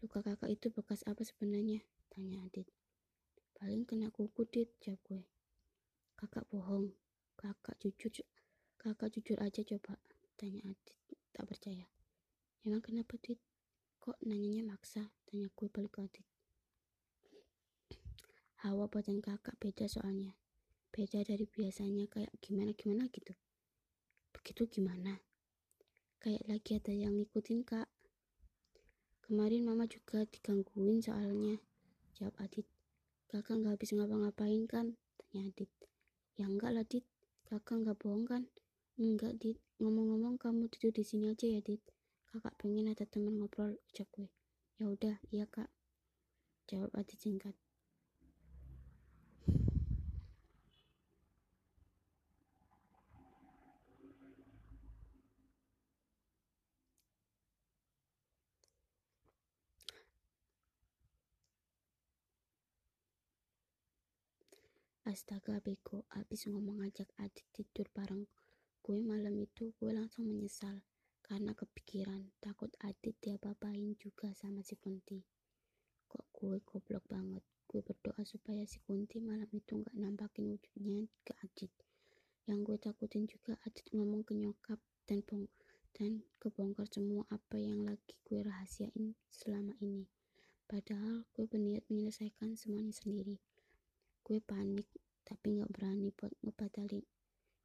Luka 0.02 0.26
kakak 0.26 0.50
itu 0.50 0.74
bekas 0.74 1.06
apa 1.06 1.22
sebenarnya? 1.22 1.86
Tanya 2.10 2.41
Adit. 2.41 2.66
Paling 3.54 3.86
kena 3.86 4.10
kuku 4.10 4.50
dit, 4.50 4.74
jawab 4.82 4.97
gue. 5.06 5.22
Kakak 6.18 6.50
bohong. 6.50 6.97
Kakak 7.38 7.78
jujur. 7.78 8.26
Kakak 8.82 9.14
jujur 9.14 9.38
aja 9.38 9.62
coba. 9.62 10.02
Tanya 10.34 10.66
Adit. 10.66 10.97
Tak 11.30 11.45
percaya. 11.45 11.86
Emang 12.66 12.82
kenapa 12.82 13.22
dit? 13.22 13.38
Kok 14.02 14.18
nanyanya 14.26 14.66
maksa? 14.66 15.14
Tanya 15.30 15.45
gue 15.54 15.70
balik 15.70 15.93
ke 15.93 16.10
Adit. 16.10 16.28
Hawa 18.66 18.89
badan 18.89 19.22
kakak 19.22 19.62
beda 19.62 19.86
soalnya. 19.86 20.34
Beda 20.89 21.22
dari 21.22 21.45
biasanya 21.45 22.10
kayak 22.10 22.34
gimana-gimana 22.41 23.06
gitu. 23.14 23.38
Begitu 24.39 24.79
gimana? 24.79 25.19
Kayak 26.23 26.47
lagi 26.47 26.79
ada 26.79 26.95
yang 26.95 27.19
ngikutin 27.19 27.67
kak. 27.67 27.91
Kemarin 29.19 29.67
mama 29.67 29.83
juga 29.83 30.23
digangguin 30.23 31.03
soalnya. 31.03 31.59
Jawab 32.15 32.39
Adit. 32.39 32.63
Kakak 33.27 33.59
nggak 33.59 33.75
habis 33.75 33.91
ngapa-ngapain 33.91 34.63
kan? 34.63 34.95
Tanya 35.19 35.51
Adit. 35.51 35.67
Ya 36.39 36.47
enggak 36.47 36.71
lah 36.71 36.87
Dit. 36.87 37.03
Kakak 37.51 37.83
nggak 37.83 37.99
bohong 37.99 38.23
kan? 38.23 38.47
Enggak 38.95 39.35
Dit. 39.43 39.59
Ngomong-ngomong 39.83 40.39
kamu 40.39 40.71
tidur 40.71 40.95
di 40.95 41.03
sini 41.03 41.35
aja 41.35 41.43
ya 41.43 41.59
Dit. 41.59 41.83
Kakak 42.31 42.55
pengen 42.55 42.87
ada 42.87 43.03
teman 43.03 43.35
ngobrol 43.43 43.75
ucap 43.91 44.07
gue. 44.15 44.31
Ya 44.79 44.87
udah, 44.87 45.19
iya 45.35 45.51
kak. 45.51 45.67
Jawab 46.71 46.95
Adit 46.95 47.19
singkat. 47.19 47.59
Astaga 65.10 65.57
beko, 65.57 66.05
abis 66.14 66.45
ngomong 66.45 66.86
ngajak 66.86 67.10
adik 67.18 67.49
tidur 67.49 67.89
bareng 67.97 68.30
gue 68.86 69.01
malam 69.01 69.41
itu 69.41 69.74
gue 69.82 69.89
langsung 69.89 70.30
menyesal 70.30 70.86
karena 71.26 71.57
kepikiran 71.57 72.30
takut 72.38 72.70
Adit 72.86 73.18
dia 73.18 73.34
bapain 73.41 73.97
juga 73.97 74.30
sama 74.38 74.62
si 74.62 74.78
Kunti. 74.78 75.18
Kok 76.05 76.26
gue 76.30 76.62
goblok 76.62 77.10
banget. 77.10 77.41
Gue 77.66 77.82
berdoa 77.82 78.22
supaya 78.22 78.62
si 78.70 78.78
Kunti 78.86 79.18
malam 79.18 79.49
itu 79.49 79.82
nggak 79.82 79.97
nampakin 79.97 80.53
wujudnya 80.53 81.10
ke 81.26 81.34
Adit. 81.41 81.74
Yang 82.45 82.60
gue 82.70 82.78
takutin 82.78 83.26
juga 83.26 83.57
Adit 83.66 83.89
ngomong 83.89 84.22
ke 84.22 84.38
nyokap 84.38 84.78
dan 85.10 85.26
bong 85.26 85.49
dan 85.97 86.22
kebongkar 86.38 86.86
semua 86.86 87.26
apa 87.34 87.57
yang 87.57 87.82
lagi 87.82 88.14
gue 88.30 88.45
rahasiain 88.45 89.18
selama 89.34 89.74
ini. 89.82 90.05
Padahal 90.70 91.26
gue 91.34 91.49
berniat 91.49 91.82
menyelesaikan 91.89 92.53
semuanya 92.53 92.93
sendiri 92.93 93.41
gue 94.30 94.45
panik 94.45 94.86
tapi 95.25 95.57
nggak 95.57 95.73
berani 95.73 96.13
buat 96.13 96.30
ngebatalin 96.45 97.01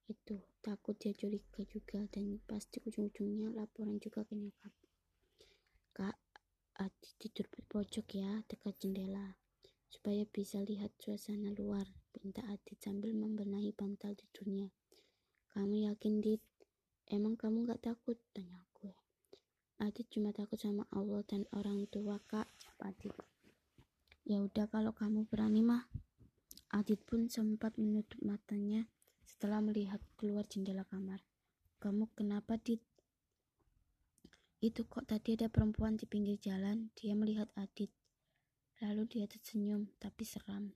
itu. 0.08 0.40
Takut 0.64 0.96
dia 0.96 1.12
curiga 1.12 1.60
juga 1.68 2.08
dan 2.08 2.40
pasti 2.48 2.80
ujung-ujungnya 2.88 3.52
laporan 3.52 4.00
juga 4.00 4.24
ke 4.24 4.32
nyokap. 4.32 4.72
Kak 5.92 6.16
Adi 6.80 7.10
tidur 7.20 7.52
di 7.52 7.60
pojok 7.68 8.06
ya 8.16 8.40
dekat 8.48 8.80
jendela 8.80 9.36
supaya 9.92 10.24
bisa 10.24 10.64
lihat 10.64 10.96
suasana 10.96 11.52
luar. 11.52 11.84
Pinta 12.16 12.40
Adit 12.48 12.80
sambil 12.80 13.12
membenahi 13.12 13.76
bantal 13.76 14.16
tidurnya. 14.16 14.72
Kamu 15.52 15.84
yakin 15.92 16.24
Dit? 16.24 16.40
Emang 17.12 17.36
kamu 17.36 17.68
gak 17.68 17.84
takut? 17.92 18.16
Tanya 18.32 18.64
gue. 18.80 18.96
Adit 19.84 20.08
cuma 20.08 20.32
takut 20.32 20.56
sama 20.56 20.88
Allah 20.96 21.20
dan 21.28 21.44
orang 21.52 21.84
tua 21.92 22.16
kak 22.24 22.48
Adit 22.80 23.12
ya 24.24 24.40
udah 24.40 24.64
kalau 24.72 24.96
kamu 24.96 25.28
berani 25.28 25.60
mah 25.60 25.84
Adit 26.74 26.98
pun 27.06 27.30
sempat 27.30 27.78
menutup 27.78 28.18
matanya 28.26 28.90
setelah 29.22 29.62
melihat 29.62 30.02
keluar 30.18 30.42
jendela 30.42 30.82
kamar. 30.82 31.22
Kamu 31.78 32.10
kenapa, 32.18 32.58
Dit? 32.58 32.82
Itu 34.58 34.82
kok 34.90 35.06
tadi 35.06 35.38
ada 35.38 35.46
perempuan 35.46 35.94
di 35.94 36.02
pinggir 36.10 36.34
jalan, 36.42 36.90
dia 36.98 37.14
melihat 37.14 37.46
Adit. 37.54 37.94
Lalu 38.82 39.06
dia 39.06 39.30
tersenyum, 39.30 39.86
tapi 40.02 40.26
seram. 40.26 40.74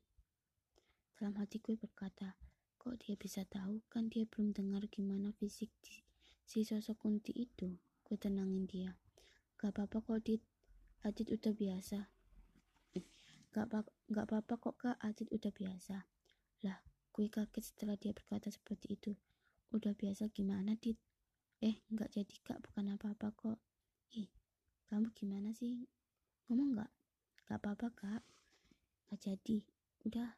Dalam 1.19 1.35
hati 1.35 1.59
gue 1.59 1.75
berkata, 1.75 2.39
kok 2.79 2.95
dia 3.03 3.19
bisa 3.19 3.43
tahu 3.43 3.83
kan 3.91 4.07
dia 4.07 4.23
belum 4.23 4.55
dengar 4.55 4.87
gimana 4.87 5.35
fisik 5.35 5.75
si 6.47 6.63
sosok 6.63 6.95
kunti 7.03 7.35
itu. 7.35 7.75
Gue 8.07 8.15
tenangin 8.15 8.71
dia. 8.71 8.95
Gak 9.59 9.75
apa-apa 9.75 9.99
kok, 9.99 10.23
Dit. 10.23 10.47
Adit 11.03 11.27
udah 11.35 11.51
biasa. 11.51 12.18
Gak 13.67 14.27
apa-apa 14.31 14.55
kok 14.55 14.77
kak, 14.79 14.97
Adit 15.03 15.27
udah 15.35 15.51
biasa. 15.51 16.07
Lah, 16.63 16.79
gue 17.11 17.27
kaget 17.27 17.65
setelah 17.65 17.99
dia 17.99 18.15
berkata 18.15 18.53
seperti 18.55 18.95
itu. 18.95 19.13
Udah 19.75 19.99
biasa 19.99 20.31
gimana, 20.31 20.79
Dit? 20.79 21.01
Eh, 21.59 21.83
nggak 21.91 22.15
jadi 22.15 22.37
kak, 22.47 22.63
bukan 22.63 22.95
apa-apa 22.95 23.35
kok. 23.35 23.59
Ih, 24.15 24.31
kamu 24.87 25.11
gimana 25.11 25.51
sih? 25.51 25.91
Ngomong 26.47 26.79
nggak? 26.79 26.93
Gak 27.51 27.59
apa-apa 27.65 27.89
kak. 27.93 28.23
Gak 29.11 29.21
jadi. 29.21 29.65
Udah. 30.07 30.37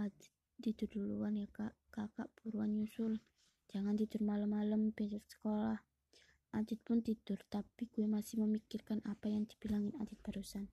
Adit 0.00 0.32
tidur 0.60 0.88
duluan 0.88 1.36
ya 1.36 1.50
kak. 1.50 1.76
Kakak 1.90 2.30
buruan 2.38 2.72
nyusul. 2.76 3.20
Jangan 3.68 3.98
tidur 4.00 4.24
malam-malam 4.24 4.94
besok 4.94 5.24
sekolah. 5.28 5.80
Adit 6.56 6.80
pun 6.82 7.04
tidur, 7.04 7.38
tapi 7.52 7.86
gue 7.90 8.06
masih 8.08 8.42
memikirkan 8.42 9.04
apa 9.04 9.28
yang 9.28 9.44
dibilangin 9.44 9.92
Adit 10.00 10.20
barusan. 10.24 10.72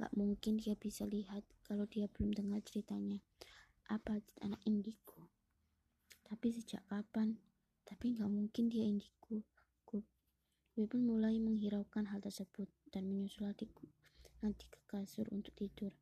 Gak 0.00 0.12
mungkin 0.16 0.60
dia 0.60 0.76
bisa 0.78 1.08
lihat 1.08 1.42
kalau 1.64 1.88
dia 1.88 2.08
belum 2.08 2.32
dengar 2.32 2.60
ceritanya. 2.64 3.20
Apa 3.90 4.22
anak 4.40 4.60
indigo? 4.64 5.28
Tapi 6.24 6.48
sejak 6.52 6.84
kapan? 6.88 7.36
Tapi 7.84 8.16
gak 8.16 8.30
mungkin 8.30 8.72
dia 8.72 8.86
indigo. 8.86 9.44
Gue, 10.72 10.88
pun 10.88 11.04
mulai 11.04 11.36
menghiraukan 11.36 12.08
hal 12.08 12.24
tersebut 12.24 12.70
dan 12.88 13.04
menyusul 13.04 13.44
adikku 13.44 13.92
nanti 14.42 14.66
ke 14.66 14.82
kasur 14.90 15.30
untuk 15.30 15.54
tidur. 15.54 15.94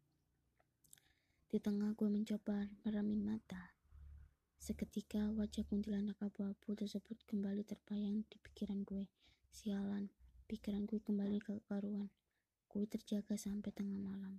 Di 1.53 1.61
tengah 1.61 1.93
gue 1.93 2.09
mencoba 2.09 2.72
meramin 2.88 3.20
mata. 3.20 3.76
Seketika 4.57 5.28
wajah 5.36 5.68
kuntilanak 5.68 6.16
abu-abu 6.24 6.72
tersebut 6.72 7.20
kembali 7.28 7.68
terbayang 7.68 8.24
di 8.32 8.36
pikiran 8.41 8.80
gue. 8.88 9.05
Sialan, 9.53 10.09
pikiran 10.49 10.88
gue 10.88 11.05
kembali 11.05 11.36
ke 11.45 11.61
karuan. 11.68 12.09
Gue 12.70 12.86
terjaga 12.86 13.34
sampai 13.34 13.74
tengah 13.74 13.98
malam. 13.98 14.38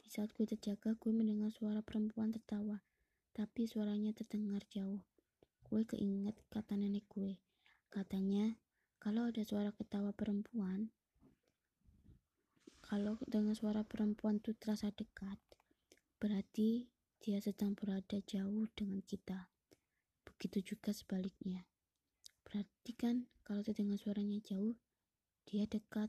Di 0.00 0.08
saat 0.08 0.32
gue 0.32 0.48
terjaga, 0.48 0.96
gue 0.96 1.12
mendengar 1.12 1.52
suara 1.52 1.84
perempuan 1.84 2.32
tertawa, 2.32 2.80
tapi 3.36 3.68
suaranya 3.68 4.16
terdengar 4.16 4.64
jauh. 4.72 5.04
Gue 5.68 5.84
keinget 5.84 6.32
kata 6.48 6.80
nenek 6.80 7.04
gue. 7.12 7.36
Katanya, 7.92 8.56
kalau 8.96 9.28
ada 9.28 9.44
suara 9.44 9.68
ketawa 9.68 10.16
perempuan, 10.16 10.88
kalau 12.80 13.20
dengan 13.28 13.52
suara 13.52 13.84
perempuan 13.84 14.40
itu 14.40 14.56
terasa 14.56 14.88
dekat, 14.88 15.36
berarti 16.16 16.88
dia 17.20 17.36
sedang 17.44 17.76
berada 17.76 18.16
jauh 18.24 18.64
dengan 18.72 19.04
kita. 19.04 19.52
Begitu 20.24 20.72
juga 20.72 20.96
sebaliknya. 20.96 21.68
Berarti 22.48 22.96
kan 22.96 23.28
kalau 23.44 23.60
terdengar 23.60 24.00
suaranya 24.00 24.40
jauh, 24.40 24.80
dia 25.44 25.68
dekat. 25.68 26.08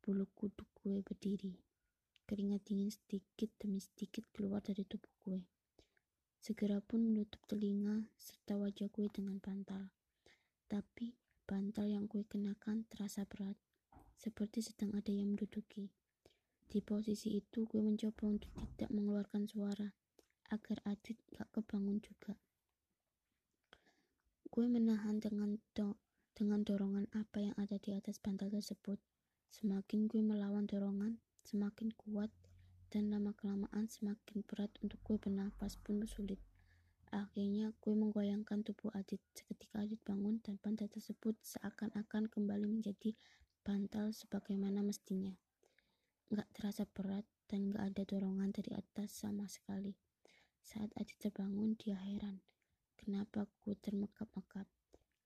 Bulu 0.00 0.24
kuduk 0.32 0.68
gue 0.80 1.04
berdiri. 1.04 1.54
Keringat 2.24 2.64
dingin 2.64 2.88
sedikit 2.88 3.52
demi 3.60 3.84
sedikit 3.84 4.24
keluar 4.32 4.64
dari 4.64 4.82
tubuh 4.88 5.12
gue. 5.24 5.40
Segera 6.40 6.80
pun 6.80 7.04
menutup 7.04 7.44
telinga 7.44 8.08
serta 8.16 8.56
wajah 8.56 8.88
gue 8.88 9.06
dengan 9.12 9.36
bantal. 9.36 9.92
Tapi 10.70 11.12
bantal 11.44 11.84
yang 11.84 12.08
gue 12.08 12.24
kenakan 12.24 12.88
terasa 12.88 13.28
berat, 13.28 13.60
seperti 14.16 14.64
sedang 14.64 14.96
ada 14.96 15.12
yang 15.12 15.36
menduduki. 15.36 15.92
Di 16.70 16.78
posisi 16.80 17.34
itu 17.34 17.66
gue 17.66 17.82
mencoba 17.82 18.30
untuk 18.30 18.54
tidak 18.56 18.94
mengeluarkan 18.94 19.50
suara, 19.50 19.90
agar 20.54 20.78
Adit 20.86 21.18
gak 21.34 21.50
kebangun 21.50 21.98
juga. 21.98 22.38
Gue 24.46 24.70
menahan 24.70 25.18
dengan 25.18 25.58
do 25.74 25.98
dengan 26.38 26.62
dorongan 26.62 27.10
apa 27.12 27.42
yang 27.42 27.54
ada 27.58 27.76
di 27.76 27.92
atas 27.92 28.22
bantal 28.22 28.48
tersebut. 28.48 28.96
Semakin 29.50 30.06
gue 30.06 30.22
melawan 30.22 30.64
dorongan, 30.70 31.18
semakin 31.42 31.90
kuat 31.98 32.30
dan 32.90 33.10
lama-kelamaan 33.10 33.90
semakin 33.90 34.46
berat 34.46 34.70
untuk 34.82 35.02
gue 35.02 35.18
bernafas 35.18 35.74
pun 35.78 36.02
sulit. 36.06 36.38
Akhirnya 37.10 37.74
gue 37.82 37.94
menggoyangkan 37.94 38.62
tubuh 38.62 38.94
Adit. 38.94 39.18
Seketika 39.34 39.82
Adit 39.82 39.98
bangun 40.06 40.38
dan 40.46 40.62
pantai 40.62 40.86
tersebut 40.86 41.34
seakan-akan 41.42 42.30
kembali 42.30 42.70
menjadi 42.70 43.18
bantal 43.66 44.14
sebagaimana 44.14 44.86
mestinya. 44.86 45.34
Gak 46.30 46.46
terasa 46.54 46.86
berat 46.86 47.26
dan 47.50 47.74
gak 47.74 47.90
ada 47.90 48.02
dorongan 48.06 48.54
dari 48.54 48.78
atas 48.78 49.10
sama 49.26 49.50
sekali. 49.50 49.98
Saat 50.62 50.94
Adit 50.94 51.18
terbangun, 51.18 51.74
dia 51.74 51.98
heran. 51.98 52.38
Kenapa 52.94 53.50
gue 53.66 53.74
termekap-mekap? 53.74 54.70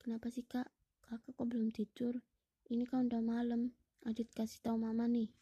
Kenapa 0.00 0.32
sih 0.32 0.48
kak? 0.48 0.72
Kakak 1.04 1.36
kok 1.36 1.44
belum 1.44 1.68
tidur? 1.68 2.16
Ini 2.72 2.88
kan 2.88 3.12
udah 3.12 3.20
malam. 3.20 3.76
Adit 4.04 4.28
kasih 4.36 4.60
tahu 4.60 4.76
mama 4.76 5.08
nih. 5.08 5.32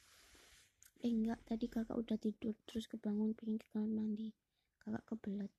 Eh 1.03 1.11
enggak, 1.11 1.43
tadi 1.43 1.67
kakak 1.67 1.99
udah 1.99 2.15
tidur 2.15 2.55
terus 2.63 2.87
kebangun 2.87 3.35
pengen 3.35 3.59
ke 3.59 3.67
kamar 3.75 3.91
mandi. 3.91 4.31
Kakak 4.79 5.03
kebelet. 5.03 5.51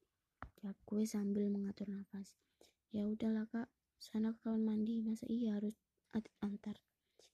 Jawab 0.64 0.80
gue 0.88 1.04
sambil 1.04 1.52
mengatur 1.52 1.92
nafas. 1.92 2.40
Ya 2.96 3.04
udahlah 3.04 3.44
kak, 3.52 3.68
sana 4.00 4.32
ke 4.32 4.48
kamar 4.48 4.64
mandi. 4.72 5.04
Masa 5.04 5.28
iya 5.28 5.60
harus 5.60 5.76
Adit 6.16 6.32
antar? 6.40 6.80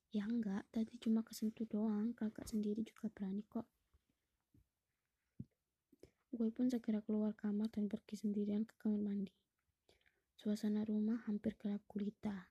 Ya 0.10 0.26
enggak, 0.26 0.66
tadi 0.74 0.98
cuma 0.98 1.22
kesentuh 1.22 1.70
doang. 1.70 2.18
Kakak 2.18 2.50
sendiri 2.50 2.82
juga 2.82 3.14
berani 3.14 3.46
kok. 3.46 3.70
Gue 6.34 6.50
pun 6.50 6.66
segera 6.66 7.06
keluar 7.06 7.38
kamar 7.38 7.70
dan 7.70 7.86
pergi 7.86 8.18
sendirian 8.18 8.66
ke 8.66 8.74
kamar 8.82 9.06
mandi. 9.06 9.38
Suasana 10.34 10.82
rumah 10.82 11.22
hampir 11.30 11.54
gelap 11.62 11.86
gulita. 11.86 12.50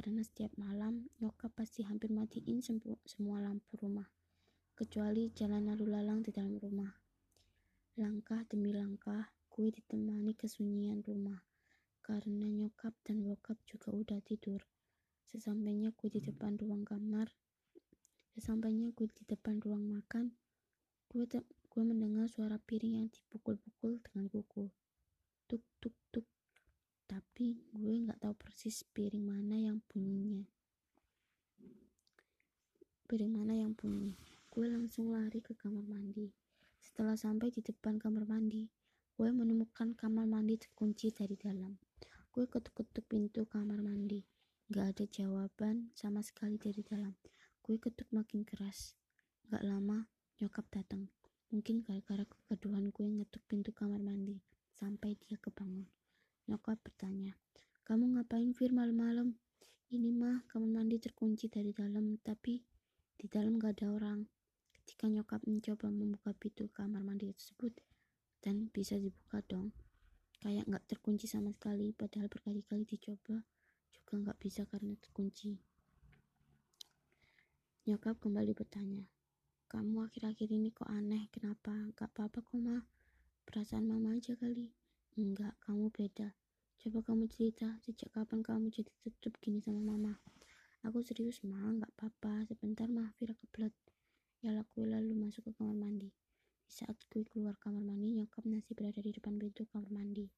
Karena 0.00 0.24
setiap 0.24 0.56
malam, 0.56 1.12
nyokap 1.20 1.52
pasti 1.52 1.84
hampir 1.84 2.08
matiin 2.08 2.64
semua 3.04 3.36
lampu 3.36 3.76
rumah. 3.76 4.08
Kecuali 4.72 5.28
jalan 5.36 5.68
lalu 5.68 5.92
lalang 5.92 6.24
di 6.24 6.32
dalam 6.32 6.56
rumah. 6.56 6.88
Langkah 8.00 8.40
demi 8.48 8.72
langkah, 8.72 9.28
gue 9.52 9.68
ditemani 9.68 10.32
kesunyian 10.32 11.04
rumah. 11.04 11.44
Karena 12.00 12.48
nyokap 12.48 12.96
dan 13.04 13.20
bokap 13.28 13.60
juga 13.68 13.92
udah 13.92 14.24
tidur. 14.24 14.64
Sesampainya 15.28 15.92
gue 15.92 16.08
di 16.08 16.24
depan 16.24 16.56
ruang 16.56 16.80
kamar, 16.88 17.28
sesampainya 18.32 18.96
gue 18.96 19.04
di 19.04 19.28
depan 19.28 19.60
ruang 19.60 19.84
makan, 19.84 20.32
gue 21.12 21.28
gue 21.68 21.82
mendengar 21.84 22.24
suara 22.24 22.56
piring 22.56 23.04
yang 23.04 23.08
dipukul-pukul 23.12 24.00
dengan 24.00 24.32
kuku. 24.32 24.64
Tuk 25.44 25.60
tuk 25.76 25.92
tuk. 26.08 26.24
Tapi 27.10 27.58
gue 27.74 27.94
nggak 28.06 28.22
tahu 28.22 28.38
persis 28.38 28.86
piring 28.86 29.26
mana 29.26 29.58
yang 29.58 29.82
bunyinya. 29.90 30.46
Piring 33.10 33.34
mana 33.34 33.58
yang 33.58 33.74
bunyi. 33.74 34.14
Gue 34.46 34.70
langsung 34.70 35.10
lari 35.10 35.42
ke 35.42 35.58
kamar 35.58 35.82
mandi. 35.90 36.30
Setelah 36.78 37.18
sampai 37.18 37.50
di 37.50 37.66
depan 37.66 37.98
kamar 37.98 38.30
mandi, 38.30 38.70
gue 39.18 39.26
menemukan 39.34 39.98
kamar 39.98 40.30
mandi 40.30 40.54
terkunci 40.54 41.10
dari 41.10 41.34
dalam. 41.34 41.74
Gue 42.30 42.46
ketuk-ketuk 42.46 43.02
pintu 43.10 43.42
kamar 43.42 43.82
mandi. 43.82 44.22
Gak 44.70 44.94
ada 44.94 45.04
jawaban 45.10 45.90
sama 45.98 46.22
sekali 46.22 46.62
dari 46.62 46.86
dalam. 46.86 47.18
Gue 47.66 47.82
ketuk 47.82 48.06
makin 48.14 48.46
keras. 48.46 48.94
Gak 49.50 49.66
lama, 49.66 50.06
nyokap 50.38 50.70
datang. 50.70 51.10
Mungkin 51.50 51.82
gara-gara 51.82 52.22
kegaduhan 52.22 52.94
gue 52.94 53.06
ngetuk 53.18 53.42
pintu 53.50 53.74
kamar 53.74 53.98
mandi 53.98 54.38
sampai 54.78 55.18
dia 55.18 55.34
kebangun. 55.42 55.90
Nyokap 56.50 56.82
bertanya, 56.82 57.38
kamu 57.86 58.18
ngapain 58.18 58.50
Fir 58.58 58.74
malam-malam? 58.74 59.38
Ini 59.86 60.10
mah 60.10 60.42
kamar 60.50 60.82
mandi 60.82 60.98
terkunci 60.98 61.46
dari 61.46 61.70
dalam, 61.70 62.18
tapi 62.18 62.58
di 63.14 63.30
dalam 63.30 63.54
gak 63.54 63.78
ada 63.78 63.94
orang. 63.94 64.26
Ketika 64.74 65.06
nyokap 65.06 65.46
mencoba 65.46 65.86
membuka 65.94 66.34
pintu 66.34 66.66
kamar 66.74 67.06
mandi 67.06 67.30
tersebut, 67.30 67.70
dan 68.42 68.66
bisa 68.74 68.98
dibuka 68.98 69.46
dong. 69.46 69.70
Kayak 70.42 70.66
gak 70.66 70.90
terkunci 70.90 71.30
sama 71.30 71.54
sekali, 71.54 71.94
padahal 71.94 72.26
berkali-kali 72.26 72.82
dicoba 72.82 73.46
juga 73.94 74.12
gak 74.18 74.38
bisa 74.42 74.66
karena 74.66 74.98
terkunci. 74.98 75.54
Nyokap 77.86 78.18
kembali 78.18 78.58
bertanya, 78.58 79.06
kamu 79.70 80.02
akhir-akhir 80.02 80.50
ini 80.50 80.74
kok 80.74 80.90
aneh, 80.90 81.30
kenapa? 81.30 81.94
Gak 81.94 82.10
apa-apa 82.10 82.42
kok, 82.42 82.58
mah. 82.58 82.82
Perasaan 83.46 83.86
mama 83.86 84.18
aja 84.18 84.34
kali. 84.34 84.74
Enggak, 85.14 85.54
kamu 85.62 85.94
beda. 85.94 86.39
Coba 86.80 87.04
kamu 87.04 87.28
cerita, 87.28 87.76
sejak 87.84 88.08
kapan 88.08 88.40
kamu 88.40 88.72
jadi 88.72 88.88
tetep 89.04 89.36
gini 89.44 89.60
sama 89.60 89.84
mama? 89.84 90.16
Aku 90.80 91.04
serius, 91.04 91.44
mah, 91.44 91.76
gak 91.76 91.92
apa-apa. 91.92 92.48
Sebentar, 92.48 92.88
mah, 92.88 93.12
Fira 93.20 93.36
kebelet. 93.36 93.76
Ya 94.40 94.56
laku 94.56 94.88
lalu 94.88 95.12
masuk 95.12 95.44
ke 95.44 95.52
kamar 95.60 95.76
mandi. 95.76 96.08
Di 96.64 96.72
saat 96.72 96.96
gue 97.12 97.28
keluar 97.28 97.60
kamar 97.60 97.84
mandi, 97.84 98.16
nyokap 98.16 98.48
masih 98.48 98.72
berada 98.72 98.96
di 99.04 99.12
depan 99.12 99.36
pintu 99.36 99.68
kamar 99.68 99.92
mandi. 99.92 100.32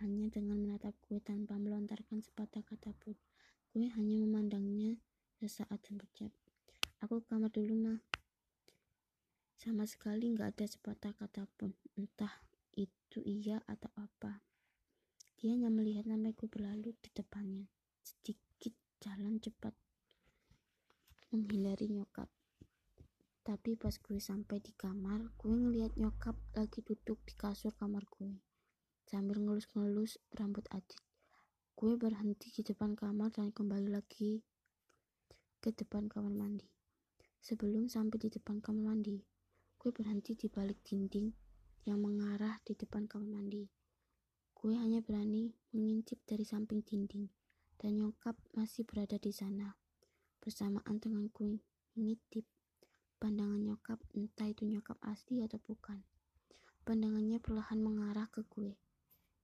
Hanya 0.00 0.32
dengan 0.32 0.64
menatap 0.64 0.96
gue 1.12 1.20
tanpa 1.20 1.60
melontarkan 1.60 2.24
sepatah 2.24 2.64
kata 2.64 2.96
pun. 2.96 3.12
Gue 3.76 3.92
hanya 3.92 4.16
memandangnya 4.24 4.96
sesaat 5.36 5.84
dan 5.84 6.00
berucap, 6.00 6.32
Aku 7.04 7.20
ke 7.20 7.28
kamar 7.28 7.52
dulu, 7.52 7.76
mah. 7.76 8.00
Sama 9.60 9.84
sekali 9.84 10.32
nggak 10.32 10.56
ada 10.56 10.64
sepatah 10.64 11.12
kata 11.12 11.44
pun, 11.60 11.76
entah 12.00 12.32
itu 12.72 13.20
iya 13.28 13.60
atau 13.68 13.92
apa. 14.00 14.40
Dia 15.36 15.52
hanya 15.54 15.68
melihat 15.68 16.08
gue 16.08 16.48
berlalu 16.48 16.96
di 16.98 17.10
depannya, 17.12 17.68
sedikit 18.00 18.72
jalan 19.04 19.36
cepat 19.40 19.76
menghindari 21.30 21.92
nyokap. 21.92 22.26
Tapi 23.44 23.78
pas 23.78 23.94
gue 23.94 24.18
sampai 24.18 24.58
di 24.58 24.72
kamar, 24.74 25.30
gue 25.38 25.54
ngeliat 25.54 25.94
nyokap 25.94 26.34
lagi 26.56 26.82
duduk 26.82 27.20
di 27.28 27.36
kasur 27.36 27.76
kamar 27.76 28.02
gue. 28.08 28.40
Sambil 29.06 29.38
ngelus-ngelus 29.38 30.18
rambut 30.34 30.66
Adit. 30.74 30.98
Gue 31.76 31.94
berhenti 31.94 32.50
di 32.50 32.66
depan 32.66 32.96
kamar 32.96 33.30
dan 33.30 33.52
kembali 33.52 33.92
lagi 33.92 34.42
ke 35.62 35.70
depan 35.70 36.10
kamar 36.10 36.32
mandi. 36.32 36.66
Sebelum 37.38 37.86
sampai 37.86 38.18
di 38.18 38.28
depan 38.32 38.58
kamar 38.58 38.96
mandi, 38.96 39.22
Gue 39.86 39.94
berhenti 39.94 40.34
di 40.34 40.50
balik 40.50 40.82
dinding 40.82 41.30
yang 41.86 42.02
mengarah 42.02 42.58
di 42.66 42.74
depan 42.74 43.06
kamar 43.06 43.38
mandi. 43.38 43.75
Gue 44.56 44.72
hanya 44.80 45.04
berani 45.04 45.52
mengintip 45.76 46.16
dari 46.24 46.40
samping 46.40 46.80
dinding, 46.80 47.28
dan 47.76 48.00
nyokap 48.00 48.40
masih 48.56 48.88
berada 48.88 49.20
di 49.20 49.28
sana. 49.28 49.76
Bersamaan 50.40 50.96
dengan 50.96 51.28
gue 51.28 51.60
mengintip, 51.92 52.48
pandangan 53.20 53.60
nyokap 53.60 54.00
entah 54.16 54.48
itu 54.48 54.64
nyokap 54.64 54.96
asli 55.04 55.44
atau 55.44 55.60
bukan. 55.60 56.00
Pandangannya 56.88 57.36
perlahan 57.36 57.84
mengarah 57.84 58.32
ke 58.32 58.48
gue. 58.48 58.80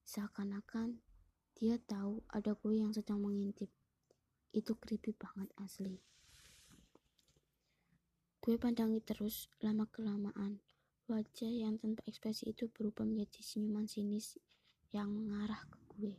Seakan-akan 0.09 1.05
dia 1.60 1.76
tahu 1.76 2.24
ada 2.32 2.56
gue 2.56 2.72
yang 2.80 2.97
sedang 2.97 3.20
mengintip. 3.20 3.68
Itu 4.56 4.80
creepy 4.80 5.12
banget 5.12 5.52
asli. 5.60 6.01
Gue 8.40 8.56
pandangi 8.56 9.05
terus 9.05 9.52
lama-kelamaan. 9.60 10.64
Wajah 11.06 11.52
yang 11.52 11.76
tanpa 11.76 12.01
ekspresi 12.09 12.56
itu 12.56 12.72
berubah 12.72 13.05
menjadi 13.05 13.44
senyuman 13.44 13.84
sinis 13.84 14.40
yang 14.93 15.09
mengarah 15.09 15.64
ke 15.73 15.78
gue. 15.97 16.14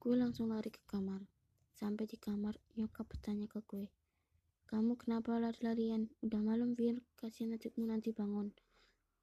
Gue 0.00 0.14
langsung 0.16 0.48
lari 0.48 0.72
ke 0.72 0.80
kamar. 0.88 1.28
Sampai 1.76 2.08
di 2.08 2.16
kamar, 2.16 2.56
nyokap 2.80 3.04
bertanya 3.04 3.44
ke 3.44 3.60
gue. 3.68 3.92
Kamu 4.64 4.96
kenapa 4.96 5.36
lari-larian? 5.36 6.08
Udah 6.24 6.40
malam, 6.40 6.72
Vir. 6.72 7.04
Kasihan 7.20 7.52
adikmu 7.54 7.84
nanti 7.84 8.16
bangun. 8.16 8.56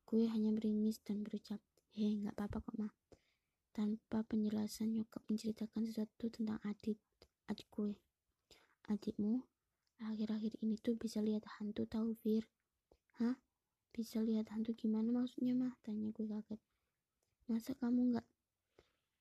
Gue 0.06 0.30
hanya 0.30 0.54
meringis 0.54 1.02
dan 1.02 1.26
berucap, 1.26 1.58
Hei, 1.98 2.22
gak 2.22 2.38
apa-apa 2.38 2.62
kok, 2.62 2.76
Ma. 2.78 2.90
Tanpa 3.74 4.22
penjelasan, 4.22 4.94
nyokap 4.94 5.26
menceritakan 5.26 5.84
sesuatu 5.90 6.30
tentang 6.30 6.62
adik, 6.62 7.02
adik 7.50 7.66
gue. 7.74 7.98
Adikmu? 8.86 9.42
Akhir-akhir 10.06 10.62
ini 10.62 10.78
tuh 10.78 10.94
bisa 10.94 11.26
lihat 11.26 11.42
hantu 11.58 11.90
tahu 11.90 12.14
Fir. 12.22 12.46
Hah? 13.18 13.34
Bisa 13.90 14.22
lihat 14.22 14.54
hantu 14.54 14.78
gimana 14.78 15.10
maksudnya 15.10 15.58
mah? 15.58 15.74
Tanya 15.82 16.14
gue 16.14 16.28
kaget. 16.30 16.62
Masa 17.50 17.74
kamu 17.80 18.14
nggak 18.14 18.28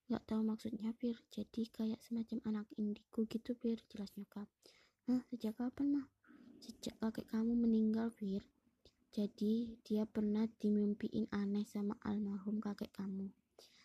nggak 0.08 0.24
tahu 0.28 0.42
maksudnya 0.44 0.92
Fir? 0.96 1.16
Jadi 1.32 1.68
kayak 1.72 2.00
semacam 2.04 2.38
anak 2.44 2.66
indigo 2.76 3.24
gitu 3.24 3.56
Fir, 3.56 3.80
jelas 3.88 4.12
nyokap. 4.18 4.48
Hah? 5.08 5.20
Sejak 5.32 5.56
kapan 5.56 6.00
mah? 6.00 6.06
Sejak 6.60 6.96
kakek 7.00 7.28
kamu 7.28 7.56
meninggal 7.56 8.08
Fir. 8.12 8.44
Jadi 9.14 9.78
dia 9.86 10.04
pernah 10.10 10.50
dimimpiin 10.58 11.30
aneh 11.30 11.62
sama 11.64 11.94
almarhum 12.02 12.58
kakek 12.58 12.90
kamu. 12.90 13.30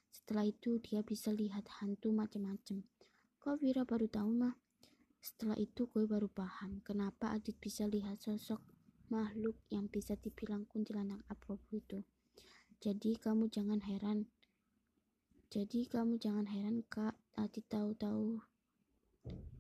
Setelah 0.10 0.50
itu 0.50 0.82
dia 0.82 1.06
bisa 1.06 1.30
lihat 1.30 1.70
hantu 1.80 2.10
macam-macam. 2.10 2.82
Kok 3.38 3.56
Vira 3.62 3.86
baru 3.86 4.10
tahu 4.10 4.32
mah? 4.34 4.58
Setelah 5.20 5.60
itu 5.60 5.86
gue 5.92 6.08
baru 6.08 6.32
paham 6.32 6.80
kenapa 6.82 7.36
Adit 7.36 7.60
bisa 7.60 7.86
lihat 7.86 8.24
sosok 8.24 8.64
makhluk 9.12 9.58
yang 9.74 9.90
bisa 9.90 10.16
dibilang 10.16 10.64
kuntilanak 10.70 11.22
abu 11.28 11.60
itu. 11.74 12.02
Jadi 12.80 13.20
kamu 13.20 13.52
jangan 13.52 13.84
heran. 13.84 14.32
Jadi 15.50 15.90
kamu 15.90 16.22
jangan 16.22 16.46
heran 16.46 16.86
kak 16.86 17.18
Adit 17.34 17.66
tahu-tahu 17.66 18.38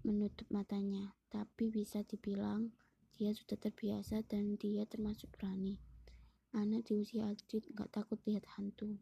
menutup 0.06 0.46
matanya. 0.54 1.18
Tapi 1.34 1.74
bisa 1.74 2.06
dibilang 2.06 2.74
dia 3.18 3.34
sudah 3.34 3.58
terbiasa 3.58 4.22
dan 4.30 4.58
dia 4.58 4.86
termasuk 4.86 5.34
berani. 5.34 5.82
Anak 6.54 6.86
di 6.90 7.02
usia 7.02 7.30
Adit 7.34 7.66
gak 7.74 7.90
takut 7.90 8.22
lihat 8.30 8.46
hantu. 8.58 9.02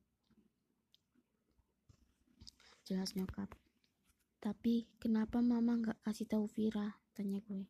jelas 2.88 3.19
nyokap. 3.19 3.51
Tapi 4.39 4.88
kenapa 4.95 5.43
mama 5.43 5.76
nggak 5.76 5.99
kasih 6.07 6.23
tahu 6.23 6.47
Vira? 6.47 6.95
Tanya 7.11 7.43
gue. 7.43 7.68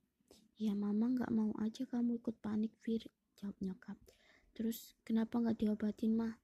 Ya 0.61 0.77
mama 0.77 1.10
nggak 1.10 1.34
mau 1.34 1.57
aja 1.57 1.89
kamu 1.89 2.22
ikut 2.22 2.38
panik 2.38 2.69
Vir, 2.85 3.02
jawab 3.34 3.57
nyokap. 3.57 3.98
Terus 4.53 4.94
kenapa 5.02 5.41
nggak 5.41 5.57
diobatin 5.57 6.14
mah? 6.14 6.38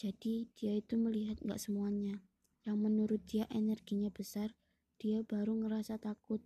Jadi 0.00 0.48
dia 0.56 0.80
itu 0.80 0.96
melihat 0.96 1.36
nggak 1.44 1.60
semuanya. 1.60 2.24
Yang 2.64 2.76
menurut 2.80 3.20
dia 3.28 3.44
energinya 3.52 4.08
besar, 4.08 4.56
dia 4.96 5.20
baru 5.20 5.60
ngerasa 5.60 6.00
takut. 6.00 6.40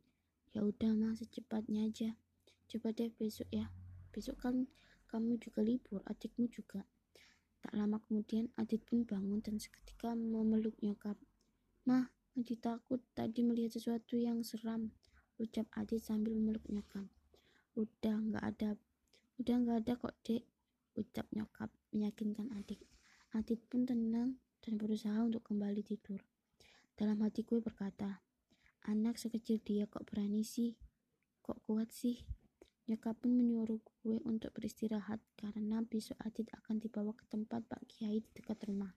Ya 0.51 0.66
udah 0.66 0.90
mah 0.90 1.14
secepatnya 1.14 1.86
aja. 1.86 2.18
Coba 2.66 2.90
deh 2.90 3.14
besok 3.14 3.47
ya. 3.55 3.70
Besok 4.10 4.43
kan 4.43 4.66
kamu 5.06 5.39
juga 5.39 5.62
libur, 5.62 6.02
adikmu 6.02 6.51
juga. 6.51 6.82
Tak 7.62 7.78
lama 7.78 8.02
kemudian 8.02 8.51
Adit 8.59 8.82
pun 8.82 9.06
bangun 9.06 9.39
dan 9.39 9.62
seketika 9.62 10.18
memeluk 10.18 10.74
nyokap. 10.82 11.14
Mah, 11.86 12.10
Adit 12.35 12.59
takut 12.59 12.98
tadi 13.14 13.47
melihat 13.47 13.78
sesuatu 13.78 14.18
yang 14.18 14.43
seram, 14.43 14.90
ucap 15.39 15.70
Adit 15.78 16.02
sambil 16.02 16.35
memeluk 16.35 16.66
nyokap. 16.66 17.06
Udah 17.78 18.18
nggak 18.18 18.43
ada, 18.43 18.74
udah 19.39 19.55
nggak 19.62 19.78
ada 19.86 19.93
kok 19.94 20.14
dek, 20.26 20.43
ucap 20.98 21.31
nyokap 21.31 21.70
meyakinkan 21.94 22.51
adik. 22.59 22.82
Adit 23.35 23.59
pun 23.66 23.82
tenang 23.82 24.39
dan 24.62 24.78
berusaha 24.78 25.19
untuk 25.27 25.43
kembali 25.43 25.82
tidur. 25.82 26.23
Dalam 26.94 27.19
hati 27.27 27.43
gue 27.43 27.59
berkata, 27.59 28.23
anak 28.86 29.19
sekecil 29.19 29.59
dia 29.59 29.90
kok 29.90 30.06
berani 30.06 30.47
sih? 30.47 30.78
Kok 31.43 31.66
kuat 31.66 31.90
sih? 31.90 32.23
Nyokap 32.86 33.27
pun 33.27 33.35
menyuruh 33.35 33.82
gue 34.06 34.23
untuk 34.23 34.55
beristirahat 34.55 35.19
karena 35.35 35.82
besok 35.82 36.15
Adit 36.23 36.47
akan 36.55 36.78
dibawa 36.78 37.11
ke 37.11 37.27
tempat 37.27 37.66
Pak 37.66 37.82
Kiai 37.90 38.23
di 38.23 38.31
dekat 38.39 38.70
rumah. 38.70 38.94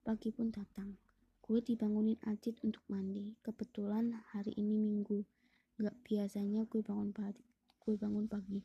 Pagi 0.00 0.32
pun 0.32 0.48
datang. 0.48 0.96
Gue 1.44 1.60
dibangunin 1.60 2.16
Adit 2.24 2.56
untuk 2.64 2.88
mandi. 2.88 3.36
Kebetulan 3.44 4.16
hari 4.32 4.56
ini 4.56 4.80
minggu. 4.80 5.20
Gak 5.76 5.92
biasanya 6.08 6.64
gue 6.64 6.80
bangun 6.80 7.12
pagi. 7.12 7.44
Gue 7.84 8.00
bangun 8.00 8.24
pagi. 8.24 8.64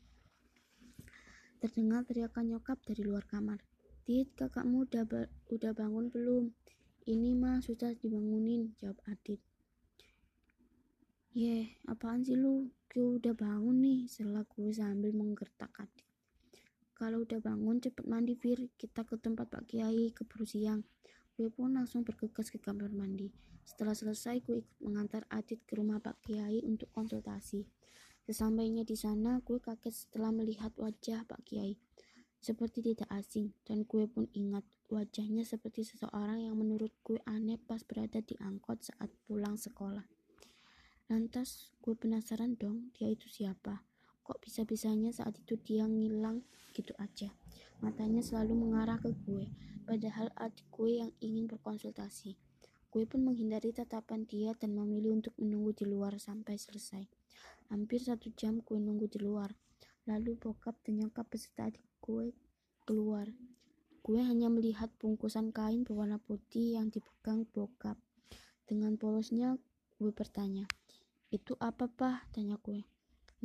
Terdengar 1.60 2.07
teriakan 2.07 2.56
nyokap 2.56 2.80
dari 2.88 3.03
luar 3.03 3.27
kamar. 3.27 3.70
Adit, 4.12 4.28
kakakmu 4.36 4.84
udah, 4.92 5.08
udah 5.56 5.72
bangun 5.72 6.12
belum? 6.12 6.52
Ini 7.08 7.32
mah 7.32 7.64
sudah 7.64 7.96
dibangunin, 7.96 8.76
jawab 8.76 9.00
Adit. 9.08 9.40
Yeh, 11.32 11.80
apaan 11.88 12.20
sih 12.20 12.36
lu? 12.36 12.76
Gue 12.92 13.24
udah 13.24 13.32
bangun 13.32 13.80
nih, 13.80 14.12
setelah 14.12 14.44
gue 14.44 14.68
sambil 14.76 15.16
menggertak 15.16 15.72
Adit. 15.80 16.04
Kalau 16.92 17.24
udah 17.24 17.40
bangun, 17.40 17.80
cepet 17.80 18.04
mandi, 18.04 18.36
Fir. 18.36 18.68
Kita 18.76 19.08
ke 19.08 19.16
tempat 19.16 19.48
Pak 19.48 19.72
Kiai, 19.72 20.12
keburu 20.12 20.44
siang. 20.44 20.84
Gue 21.40 21.48
pun 21.48 21.72
langsung 21.72 22.04
bergegas 22.04 22.52
ke 22.52 22.60
kamar 22.60 22.92
mandi. 22.92 23.32
Setelah 23.64 23.96
selesai, 23.96 24.44
gue 24.44 24.60
ikut 24.60 24.92
mengantar 24.92 25.24
Adit 25.32 25.64
ke 25.64 25.80
rumah 25.80 26.04
Pak 26.04 26.20
Kiai 26.20 26.60
untuk 26.68 26.92
konsultasi. 26.92 27.64
Sesampainya 28.28 28.84
di 28.84 29.00
sana, 29.00 29.40
gue 29.40 29.64
kaget 29.64 29.96
setelah 29.96 30.36
melihat 30.36 30.76
wajah 30.76 31.24
Pak 31.24 31.48
Kiai 31.48 31.80
seperti 32.41 32.81
tidak 32.81 33.05
asing, 33.13 33.53
dan 33.69 33.85
gue 33.85 34.09
pun 34.09 34.26
ingat 34.34 34.65
wajahnya 34.89 35.45
seperti 35.45 35.85
seseorang 35.85 36.41
yang 36.41 36.57
menurut 36.57 36.89
gue 37.05 37.22
aneh 37.30 37.61
pas 37.61 37.85
berada 37.85 38.18
di 38.18 38.34
angkot 38.41 38.81
saat 38.81 39.13
pulang 39.30 39.61
sekolah. 39.61 40.01
Lantas 41.05 41.69
gue 41.85 41.93
penasaran 41.93 42.57
dong, 42.57 42.89
dia 42.97 43.13
itu 43.13 43.30
siapa? 43.30 43.85
Kok 44.26 44.41
bisa-bisanya 44.41 45.13
saat 45.13 45.38
itu 45.38 45.53
dia 45.61 45.85
ngilang 45.85 46.41
gitu 46.73 46.97
aja? 46.97 47.30
Matanya 47.77 48.26
selalu 48.26 48.57
mengarah 48.57 48.97
ke 48.97 49.13
gue, 49.13 49.45
padahal 49.85 50.34
adik 50.34 50.65
gue 50.73 50.97
yang 50.97 51.13
ingin 51.22 51.45
berkonsultasi. 51.45 52.41
Gue 52.89 53.05
pun 53.05 53.22
menghindari 53.22 53.69
tatapan 53.69 54.26
dia 54.26 54.57
dan 54.57 54.73
memilih 54.73 55.13
untuk 55.13 55.38
menunggu 55.38 55.77
di 55.77 55.85
luar 55.85 56.18
sampai 56.18 56.57
selesai. 56.57 57.05
Hampir 57.69 58.01
satu 58.01 58.34
jam 58.34 58.65
gue 58.65 58.81
nunggu 58.81 59.05
di 59.13 59.22
luar. 59.22 59.53
Lalu 60.09 60.41
bokap 60.41 60.81
dan 60.81 61.05
nyokap 61.05 61.30
beserta 61.30 61.69
adik 61.69 61.90
gue 62.02 62.34
keluar. 62.84 63.30
Gue 64.02 64.19
hanya 64.26 64.49
melihat 64.49 64.90
bungkusan 64.98 65.53
kain 65.53 65.86
berwarna 65.86 66.18
putih 66.18 66.76
yang 66.82 66.90
dipegang 66.90 67.45
bokap. 67.53 68.02
Dengan 68.65 68.98
polosnya, 68.98 69.61
gue 70.02 70.11
bertanya, 70.11 70.65
itu 71.30 71.53
apa 71.61 71.86
pah? 71.86 72.26
Tanya 72.34 72.57
gue. 72.60 72.84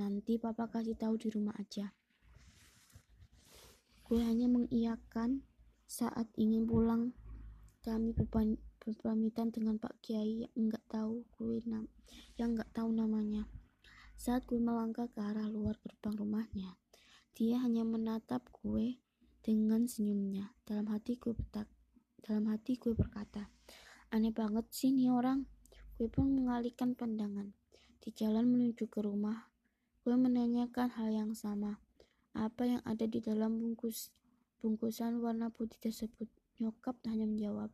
Nanti 0.01 0.41
papa 0.41 0.67
kasih 0.73 0.97
tahu 0.97 1.21
di 1.21 1.29
rumah 1.29 1.55
aja. 1.61 1.93
Gue 4.03 4.21
hanya 4.25 4.49
mengiyakan 4.49 5.45
saat 5.87 6.27
ingin 6.35 6.67
pulang. 6.67 7.15
Kami 7.81 8.17
berpamitan 8.83 9.55
dengan 9.55 9.79
Pak 9.79 10.03
Kiai 10.03 10.43
yang 10.43 10.53
enggak 10.59 10.83
tahu 10.91 11.23
gue 11.39 11.63
nam 11.67 11.87
yang 12.35 12.55
enggak 12.55 12.71
tahu 12.75 12.91
namanya. 12.91 13.47
Saat 14.19 14.47
gue 14.51 14.59
melangkah 14.59 15.07
ke 15.07 15.21
arah 15.23 15.47
luar 15.47 15.79
gerbang 15.83 16.17
rumahnya, 16.19 16.75
dia 17.37 17.61
hanya 17.61 17.85
menatap 17.85 18.49
gue 18.65 18.97
dengan 19.45 19.85
senyumnya. 19.85 20.57
Dalam 20.65 20.89
hati 20.89 21.21
gue 21.21 21.37
betak, 21.37 21.69
dalam 22.25 22.49
hati 22.49 22.81
gue 22.81 22.97
berkata, 22.97 23.53
aneh 24.09 24.33
banget 24.33 24.65
sih 24.73 24.89
nih 24.89 25.13
orang. 25.13 25.45
Gue 26.01 26.09
pun 26.09 26.33
mengalihkan 26.33 26.97
pandangan. 26.97 27.53
Di 28.01 28.09
jalan 28.17 28.49
menuju 28.49 28.89
ke 28.89 29.05
rumah, 29.05 29.53
gue 30.01 30.17
menanyakan 30.17 30.89
hal 30.97 31.13
yang 31.13 31.37
sama. 31.37 31.77
Apa 32.33 32.65
yang 32.65 32.83
ada 32.89 33.05
di 33.05 33.21
dalam 33.21 33.61
bungkus 33.61 34.17
bungkusan 34.65 35.21
warna 35.21 35.53
putih 35.53 35.77
tersebut? 35.77 36.33
Nyokap 36.57 37.05
hanya 37.05 37.29
menjawab, 37.29 37.69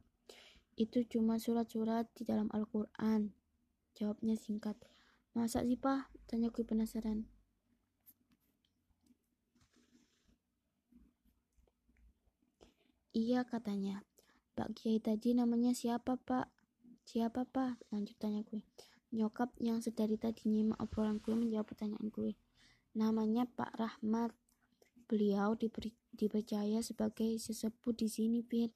itu 0.74 1.06
cuma 1.06 1.38
surat-surat 1.38 2.10
di 2.18 2.26
dalam 2.26 2.50
Al-Quran. 2.50 3.30
Jawabnya 3.94 4.34
singkat. 4.34 4.74
Masa 5.38 5.62
sih, 5.62 5.78
Pak? 5.78 6.10
Tanya 6.26 6.50
gue 6.50 6.66
penasaran. 6.66 7.31
Iya 13.12 13.44
katanya. 13.44 14.00
Pak 14.56 14.72
Kiai 14.72 14.96
tadi 14.96 15.36
namanya 15.36 15.76
siapa 15.76 16.16
pak? 16.16 16.48
Siapa 17.04 17.44
pak? 17.44 17.76
Lanjut 17.92 18.16
tanya 18.16 18.40
gue. 18.40 18.64
Nyokap 19.12 19.52
yang 19.60 19.84
sedari 19.84 20.16
tadi 20.16 20.48
nyimak 20.48 20.80
obrolan 20.80 21.20
gue 21.20 21.36
menjawab 21.36 21.68
pertanyaan 21.68 22.08
gue. 22.08 22.32
Namanya 22.96 23.44
Pak 23.44 23.76
Rahmat. 23.76 24.32
Beliau 25.04 25.52
diberi, 25.52 25.92
dipercaya 26.16 26.80
sebagai 26.80 27.36
sesepuh 27.36 27.92
di 27.92 28.08
sini, 28.08 28.40
Pin. 28.40 28.72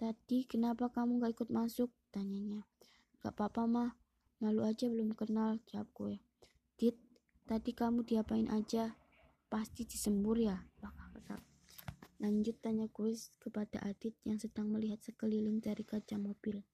Tadi 0.00 0.48
kenapa 0.48 0.88
kamu 0.88 1.20
gak 1.20 1.36
ikut 1.36 1.48
masuk? 1.52 1.92
Tanyanya. 2.08 2.64
Gak 3.20 3.36
apa-apa 3.36 3.68
mah. 3.68 3.90
Malu 4.40 4.64
aja 4.64 4.88
belum 4.88 5.12
kenal, 5.12 5.60
jawab 5.68 5.92
gue. 5.92 6.16
Dit, 6.80 6.96
tadi 7.44 7.76
kamu 7.76 8.08
diapain 8.08 8.48
aja? 8.48 8.96
Pasti 9.52 9.84
disembur 9.84 10.40
ya? 10.40 10.64
Lanjut 12.24 12.56
tanya 12.64 12.88
gue 12.88 13.12
kepada 13.36 13.84
Adit 13.84 14.16
yang 14.24 14.40
sedang 14.40 14.72
melihat 14.72 14.96
sekeliling 15.04 15.60
dari 15.60 15.84
kaca 15.84 16.16
mobil. 16.16 16.64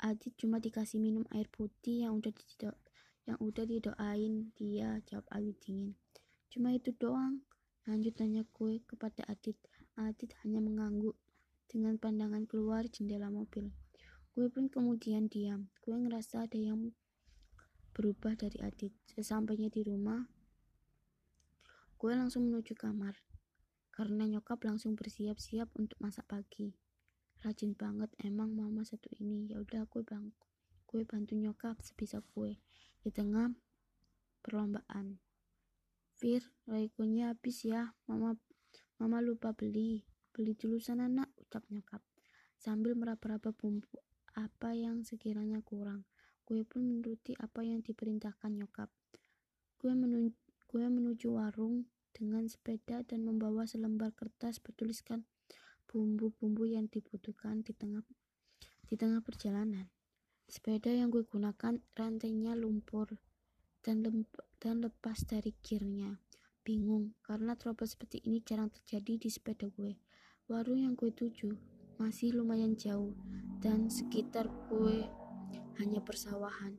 Adit 0.00 0.32
cuma 0.40 0.56
dikasih 0.64 0.96
minum 0.96 1.28
air 1.28 1.44
putih 1.52 2.08
yang 2.08 2.16
udah 2.16 2.32
dido 2.32 2.72
yang 3.28 3.36
udah 3.36 3.68
didoain 3.68 4.48
dia 4.56 5.04
jawab 5.04 5.28
Ayu 5.28 5.52
dingin. 5.60 5.92
Cuma 6.48 6.72
itu 6.72 6.96
doang. 6.96 7.44
Lanjut 7.84 8.16
tanya 8.16 8.48
gue 8.48 8.80
kepada 8.88 9.28
Adit. 9.28 9.60
Adit 10.00 10.32
hanya 10.40 10.64
mengangguk 10.64 11.20
dengan 11.68 12.00
pandangan 12.00 12.48
keluar 12.48 12.88
jendela 12.88 13.28
mobil. 13.28 13.68
Gue 14.32 14.48
pun 14.48 14.72
kemudian 14.72 15.28
diam. 15.28 15.68
Gue 15.84 16.00
ngerasa 16.00 16.48
ada 16.48 16.56
yang 16.56 16.96
berubah 17.92 18.40
dari 18.40 18.56
Adit. 18.64 18.96
Sesampainya 19.04 19.68
di 19.68 19.84
rumah, 19.84 20.24
gue 22.00 22.12
langsung 22.16 22.48
menuju 22.48 22.72
kamar 22.72 23.27
karena 23.98 24.30
nyokap 24.30 24.62
langsung 24.62 24.94
bersiap-siap 24.94 25.74
untuk 25.74 25.98
masak 25.98 26.22
pagi. 26.30 26.70
Rajin 27.42 27.74
banget 27.74 28.06
emang 28.22 28.54
mama 28.54 28.86
satu 28.86 29.10
ini. 29.18 29.50
Ya 29.50 29.58
udah 29.58 29.90
gue 29.90 30.06
bang, 30.06 30.30
gue 30.86 31.02
bantu 31.02 31.34
nyokap 31.34 31.82
sebisa 31.82 32.22
gue 32.22 32.62
di 33.02 33.10
tengah 33.10 33.50
perlombaan. 34.46 35.18
Fir, 36.14 36.46
raikonya 36.70 37.34
habis 37.34 37.66
ya. 37.66 37.90
Mama 38.06 38.38
mama 39.02 39.18
lupa 39.18 39.50
beli. 39.50 40.06
Beli 40.30 40.54
dulu 40.54 40.78
sana 40.78 41.10
nak, 41.10 41.34
ucap 41.34 41.66
nyokap. 41.66 41.98
Sambil 42.54 42.94
meraba-raba 42.94 43.50
bumbu 43.50 43.98
apa 44.38 44.78
yang 44.78 45.02
sekiranya 45.02 45.58
kurang. 45.66 46.06
Gue 46.46 46.62
pun 46.62 46.86
menuruti 46.86 47.34
apa 47.34 47.66
yang 47.66 47.82
diperintahkan 47.82 48.62
nyokap. 48.62 48.94
Gue 49.82 49.90
menuju, 49.90 50.38
gue 50.70 50.84
menuju 50.86 51.34
warung 51.34 51.82
dengan 52.14 52.46
sepeda 52.48 53.04
dan 53.06 53.24
membawa 53.24 53.64
selembar 53.64 54.12
kertas 54.12 54.58
bertuliskan 54.58 55.24
bumbu-bumbu 55.88 56.68
yang 56.68 56.86
dibutuhkan 56.92 57.64
di 57.64 57.72
tengah 57.72 58.04
di 58.88 58.94
tengah 58.96 59.24
perjalanan. 59.24 59.88
Sepeda 60.48 60.88
yang 60.88 61.12
gue 61.12 61.24
gunakan 61.28 61.80
rantainya 61.92 62.56
lumpur 62.56 63.20
dan 63.84 64.04
dan 64.60 64.80
lepas 64.80 65.24
dari 65.28 65.52
gearnya. 65.60 66.20
Bingung 66.64 67.16
karena 67.24 67.56
trouble 67.56 67.88
seperti 67.88 68.20
ini 68.28 68.44
jarang 68.44 68.68
terjadi 68.68 69.16
di 69.16 69.28
sepeda 69.32 69.72
gue. 69.72 69.96
Warung 70.48 70.80
yang 70.84 70.96
gue 70.96 71.12
tuju 71.12 71.52
masih 71.96 72.36
lumayan 72.36 72.76
jauh 72.76 73.12
dan 73.60 73.88
sekitar 73.88 74.48
kue 74.68 75.08
hanya 75.80 76.00
persawahan. 76.04 76.76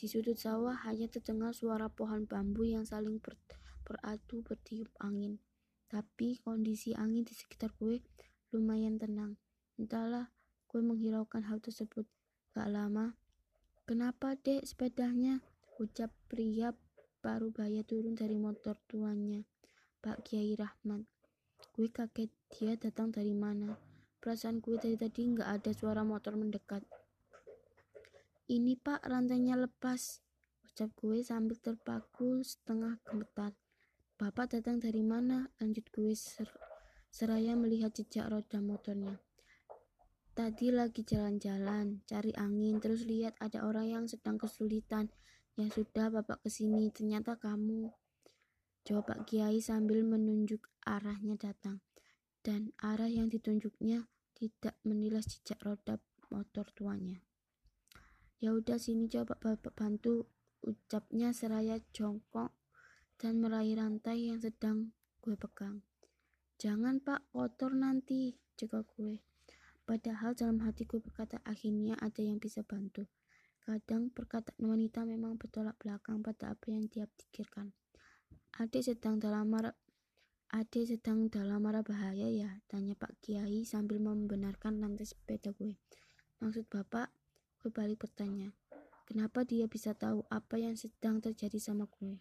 Di 0.00 0.08
sudut 0.08 0.40
sawah 0.40 0.72
hanya 0.88 1.12
terdengar 1.12 1.52
suara 1.52 1.92
pohon 1.92 2.24
bambu 2.24 2.64
yang 2.64 2.88
saling 2.88 3.20
ber, 3.20 3.36
beradu 3.90 4.46
bertiup 4.46 4.86
angin. 5.02 5.42
Tapi 5.90 6.38
kondisi 6.46 6.94
angin 6.94 7.26
di 7.26 7.34
sekitar 7.34 7.74
kue 7.74 7.98
lumayan 8.54 9.02
tenang. 9.02 9.34
Entahlah, 9.74 10.30
kue 10.70 10.78
menghiraukan 10.78 11.42
hal 11.50 11.58
tersebut. 11.58 12.06
Gak 12.54 12.70
lama, 12.70 13.18
kenapa 13.90 14.38
dek 14.38 14.62
sepedanya? 14.62 15.42
Ucap 15.82 16.14
pria 16.30 16.70
baru 17.18 17.50
baya 17.50 17.82
turun 17.82 18.14
dari 18.14 18.38
motor 18.38 18.78
tuanya, 18.86 19.42
Pak 19.98 20.30
Kiai 20.30 20.54
Rahmat. 20.54 21.02
Gue 21.74 21.90
kaget 21.90 22.30
dia 22.52 22.78
datang 22.78 23.10
dari 23.10 23.34
mana. 23.34 23.74
Perasaan 24.20 24.60
gue 24.60 24.76
dari 24.76 25.00
tadi 25.00 25.32
nggak 25.32 25.48
ada 25.48 25.70
suara 25.72 26.04
motor 26.04 26.36
mendekat. 26.36 26.84
Ini 28.50 28.76
pak 28.76 29.06
rantainya 29.06 29.56
lepas. 29.56 30.20
Ucap 30.66 30.92
gue 31.00 31.24
sambil 31.24 31.56
terpaku 31.56 32.44
setengah 32.44 33.00
gemetar. 33.06 33.56
Bapak 34.20 34.52
datang 34.52 34.76
dari 34.76 35.00
mana? 35.00 35.48
Lanjut 35.64 35.88
gue 35.96 36.12
ser 36.12 36.44
seraya 37.08 37.56
melihat 37.56 37.88
jejak 37.96 38.28
roda 38.28 38.60
motornya. 38.60 39.16
Tadi 40.36 40.68
lagi 40.68 41.08
jalan-jalan, 41.08 42.04
cari 42.04 42.36
angin, 42.36 42.84
terus 42.84 43.08
lihat 43.08 43.32
ada 43.40 43.64
orang 43.64 43.88
yang 43.88 44.04
sedang 44.04 44.36
kesulitan. 44.36 45.08
Ya 45.56 45.72
sudah, 45.72 46.12
bapak 46.12 46.44
ke 46.44 46.52
sini, 46.52 46.92
ternyata 46.92 47.40
kamu. 47.40 47.88
Jawab 48.84 49.08
Pak 49.08 49.24
Kiai 49.24 49.64
sambil 49.64 50.04
menunjuk 50.04 50.68
arahnya 50.84 51.40
datang 51.40 51.80
dan 52.44 52.76
arah 52.76 53.08
yang 53.08 53.32
ditunjuknya 53.32 54.04
tidak 54.36 54.76
menilas 54.84 55.32
jejak 55.32 55.64
roda 55.64 55.96
motor 56.28 56.68
tuanya. 56.76 57.24
Ya 58.36 58.52
udah 58.52 58.76
sini 58.76 59.08
coba 59.08 59.40
bapak 59.40 59.72
bantu 59.72 60.28
ucapnya 60.60 61.32
seraya 61.32 61.80
jongkok 61.96 62.59
dan 63.20 63.36
meraih 63.44 63.76
rantai 63.76 64.32
yang 64.32 64.40
sedang 64.40 64.96
gue 65.20 65.36
pegang. 65.36 65.84
Jangan 66.56 67.04
pak 67.04 67.28
kotor 67.36 67.76
nanti, 67.76 68.40
jaga 68.56 68.80
gue. 68.96 69.20
Padahal 69.84 70.32
dalam 70.32 70.64
hati 70.64 70.88
gue 70.88 71.04
berkata 71.04 71.36
akhirnya 71.44 72.00
ada 72.00 72.24
yang 72.24 72.40
bisa 72.40 72.64
bantu. 72.64 73.04
Kadang 73.60 74.08
perkataan 74.08 74.64
wanita 74.64 75.04
memang 75.04 75.36
bertolak 75.36 75.76
belakang 75.76 76.24
pada 76.24 76.56
apa 76.56 76.72
yang 76.72 76.88
dia 76.88 77.04
pikirkan. 77.04 77.76
Adik 78.56 78.88
sedang 78.88 79.20
dalam 79.20 79.52
marah 79.52 79.76
Ade 80.50 80.82
sedang 80.82 81.30
dalam 81.30 81.62
marah 81.62 81.86
bahaya 81.86 82.26
ya? 82.26 82.58
Tanya 82.66 82.98
Pak 82.98 83.22
Kiai 83.22 83.62
sambil 83.62 84.02
membenarkan 84.02 84.82
lantai 84.82 85.06
sepeda 85.06 85.54
gue. 85.54 85.78
Maksud 86.42 86.66
Bapak, 86.66 87.14
gue 87.62 87.70
balik 87.70 88.02
bertanya. 88.02 88.50
Kenapa 89.06 89.46
dia 89.46 89.70
bisa 89.70 89.94
tahu 89.94 90.26
apa 90.26 90.58
yang 90.58 90.74
sedang 90.74 91.22
terjadi 91.22 91.54
sama 91.62 91.86
gue? 91.86 92.18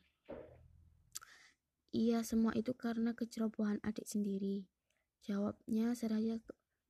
Iya, 1.90 2.22
semua 2.22 2.54
itu 2.54 2.78
karena 2.78 3.18
kecerobohan 3.18 3.82
adik 3.82 4.06
sendiri. 4.06 4.70
Jawabnya 5.26 5.98
seraya 5.98 6.38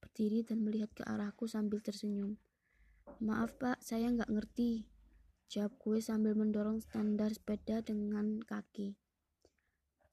berdiri 0.03 0.43
dan 0.43 0.63
melihat 0.63 0.91
ke 0.91 1.03
arahku 1.07 1.47
sambil 1.47 1.79
tersenyum. 1.79 2.35
Maaf 3.23 3.55
pak, 3.55 3.79
saya 3.79 4.11
nggak 4.11 4.31
ngerti. 4.31 4.87
Jawab 5.49 5.81
gue 5.81 5.97
sambil 5.97 6.37
mendorong 6.37 6.77
standar 6.77 7.33
sepeda 7.33 7.81
dengan 7.81 8.37
kaki. 8.43 8.93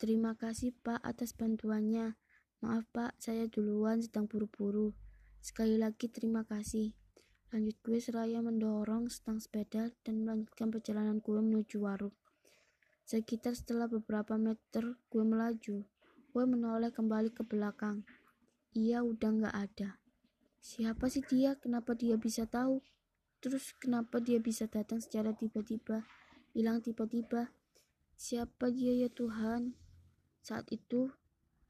Terima 0.01 0.33
kasih 0.33 0.77
Pak 0.81 1.01
atas 1.05 1.37
bantuannya. 1.37 2.17
Maaf 2.65 2.89
Pak, 2.89 3.21
saya 3.21 3.45
duluan 3.49 4.01
sedang 4.01 4.29
buru-buru. 4.29 4.97
Sekali 5.45 5.77
lagi 5.77 6.09
terima 6.09 6.45
kasih. 6.45 6.97
Lanjut 7.53 7.77
gue 7.85 8.01
seraya 8.01 8.41
mendorong 8.41 9.13
stang 9.13 9.41
sepeda 9.41 9.93
dan 10.05 10.25
melanjutkan 10.25 10.73
perjalanan 10.73 11.21
gue 11.21 11.37
menuju 11.37 11.85
warung. 11.85 12.17
Sekitar 13.07 13.55
setelah 13.55 13.87
beberapa 13.87 14.35
meter 14.35 14.99
gue 14.99 15.23
melaju. 15.23 15.87
Gue 16.35 16.43
menoleh 16.43 16.91
kembali 16.91 17.31
ke 17.31 17.47
belakang. 17.47 18.03
Ia 18.75 19.07
udah 19.07 19.31
nggak 19.31 19.55
ada. 19.55 20.03
Siapa 20.59 21.07
sih 21.07 21.23
dia? 21.23 21.55
Kenapa 21.55 21.95
dia 21.95 22.19
bisa 22.19 22.51
tahu? 22.51 22.83
Terus 23.39 23.79
kenapa 23.79 24.19
dia 24.19 24.43
bisa 24.43 24.67
datang 24.67 24.99
secara 24.99 25.31
tiba-tiba? 25.39 26.03
Bilang 26.51 26.83
tiba-tiba. 26.83 27.55
Siapa 28.19 28.75
dia 28.75 28.91
ya 28.91 29.07
Tuhan? 29.07 29.79
Saat 30.43 30.75
itu, 30.75 31.07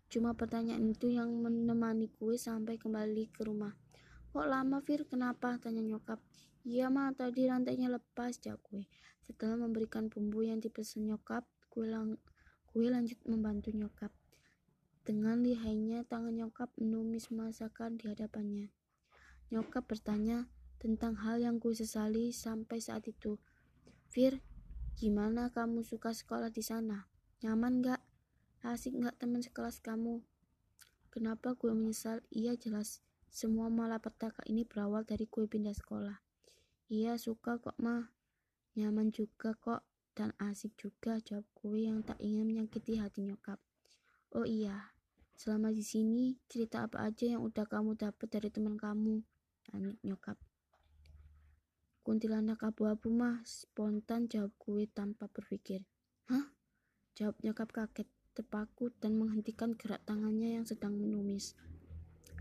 cuma 0.08 0.32
pertanyaan 0.32 0.88
itu 0.88 1.12
yang 1.12 1.28
menemani 1.36 2.08
kue 2.16 2.40
sampai 2.40 2.80
kembali 2.80 3.28
ke 3.28 3.44
rumah. 3.44 3.76
Kok 4.32 4.48
lama 4.48 4.80
Fir? 4.80 5.04
Kenapa? 5.04 5.60
Tanya 5.60 5.84
nyokap. 5.84 6.16
Iya 6.64 6.88
mah 6.88 7.12
tadi 7.12 7.44
rantainya 7.44 7.92
lepas 7.92 8.40
jawab 8.40 8.64
kue. 8.64 8.88
Setelah 9.26 9.58
memberikan 9.58 10.06
bumbu 10.06 10.46
yang 10.46 10.62
dipesan 10.62 11.10
nyokap, 11.10 11.42
kue, 11.66 11.90
lang 11.90 12.22
kue 12.70 12.86
lanjut 12.86 13.18
membantu 13.26 13.74
nyokap. 13.74 14.14
Dengan 15.02 15.42
lihainya 15.42 16.06
tangan 16.06 16.38
nyokap 16.38 16.70
menumis 16.78 17.34
masakan 17.34 17.98
di 17.98 18.06
hadapannya. 18.06 18.70
Nyokap 19.50 19.90
bertanya 19.90 20.46
tentang 20.78 21.18
hal 21.26 21.42
yang 21.42 21.58
kue 21.58 21.74
sesali 21.74 22.30
sampai 22.30 22.78
saat 22.78 23.10
itu. 23.10 23.42
Fir, 24.06 24.38
gimana 24.94 25.50
kamu 25.50 25.82
suka 25.82 26.14
sekolah 26.14 26.54
di 26.54 26.62
sana? 26.62 27.10
Nyaman 27.42 27.82
gak? 27.82 28.00
Asik 28.62 28.98
nggak 28.98 29.18
teman 29.18 29.42
sekelas 29.42 29.78
kamu? 29.82 30.22
Kenapa 31.14 31.54
gue 31.54 31.70
menyesal? 31.70 32.20
Iya 32.34 32.58
jelas, 32.58 32.98
semua 33.30 33.70
malapetaka 33.70 34.42
ini 34.50 34.66
berawal 34.66 35.06
dari 35.06 35.30
gue 35.30 35.44
pindah 35.46 35.72
sekolah. 35.72 36.18
Iya 36.90 37.14
suka 37.14 37.62
kok 37.62 37.78
mah, 37.78 38.15
nyaman 38.76 39.10
juga 39.10 39.56
kok, 39.56 39.82
dan 40.16 40.32
asik 40.40 40.76
juga 40.80 41.20
jawab 41.20 41.44
gue 41.60 41.88
yang 41.88 42.00
tak 42.00 42.16
ingin 42.20 42.48
menyakiti 42.48 42.96
hati 42.96 43.24
nyokap. 43.24 43.60
Oh 44.32 44.48
iya, 44.48 44.92
selama 45.36 45.68
di 45.72 45.84
sini 45.84 46.40
cerita 46.48 46.88
apa 46.88 47.04
aja 47.04 47.36
yang 47.36 47.44
udah 47.44 47.68
kamu 47.68 47.96
dapat 47.96 48.28
dari 48.28 48.48
teman 48.48 48.80
kamu? 48.80 49.20
Lanjut 49.72 49.96
nyokap. 50.00 50.40
Kuntilanak 52.06 52.62
abu-abu 52.62 53.10
mah, 53.10 53.42
spontan 53.42 54.30
jawab 54.30 54.54
gue 54.62 54.86
tanpa 54.86 55.26
berpikir. 55.26 55.82
Hah? 56.30 56.54
Jawab 57.18 57.36
nyokap 57.42 57.74
kaget 57.74 58.06
terpaku 58.36 58.94
dan 59.00 59.16
menghentikan 59.16 59.74
gerak 59.74 60.04
tangannya 60.06 60.60
yang 60.60 60.64
sedang 60.68 60.94
menumis. 60.94 61.58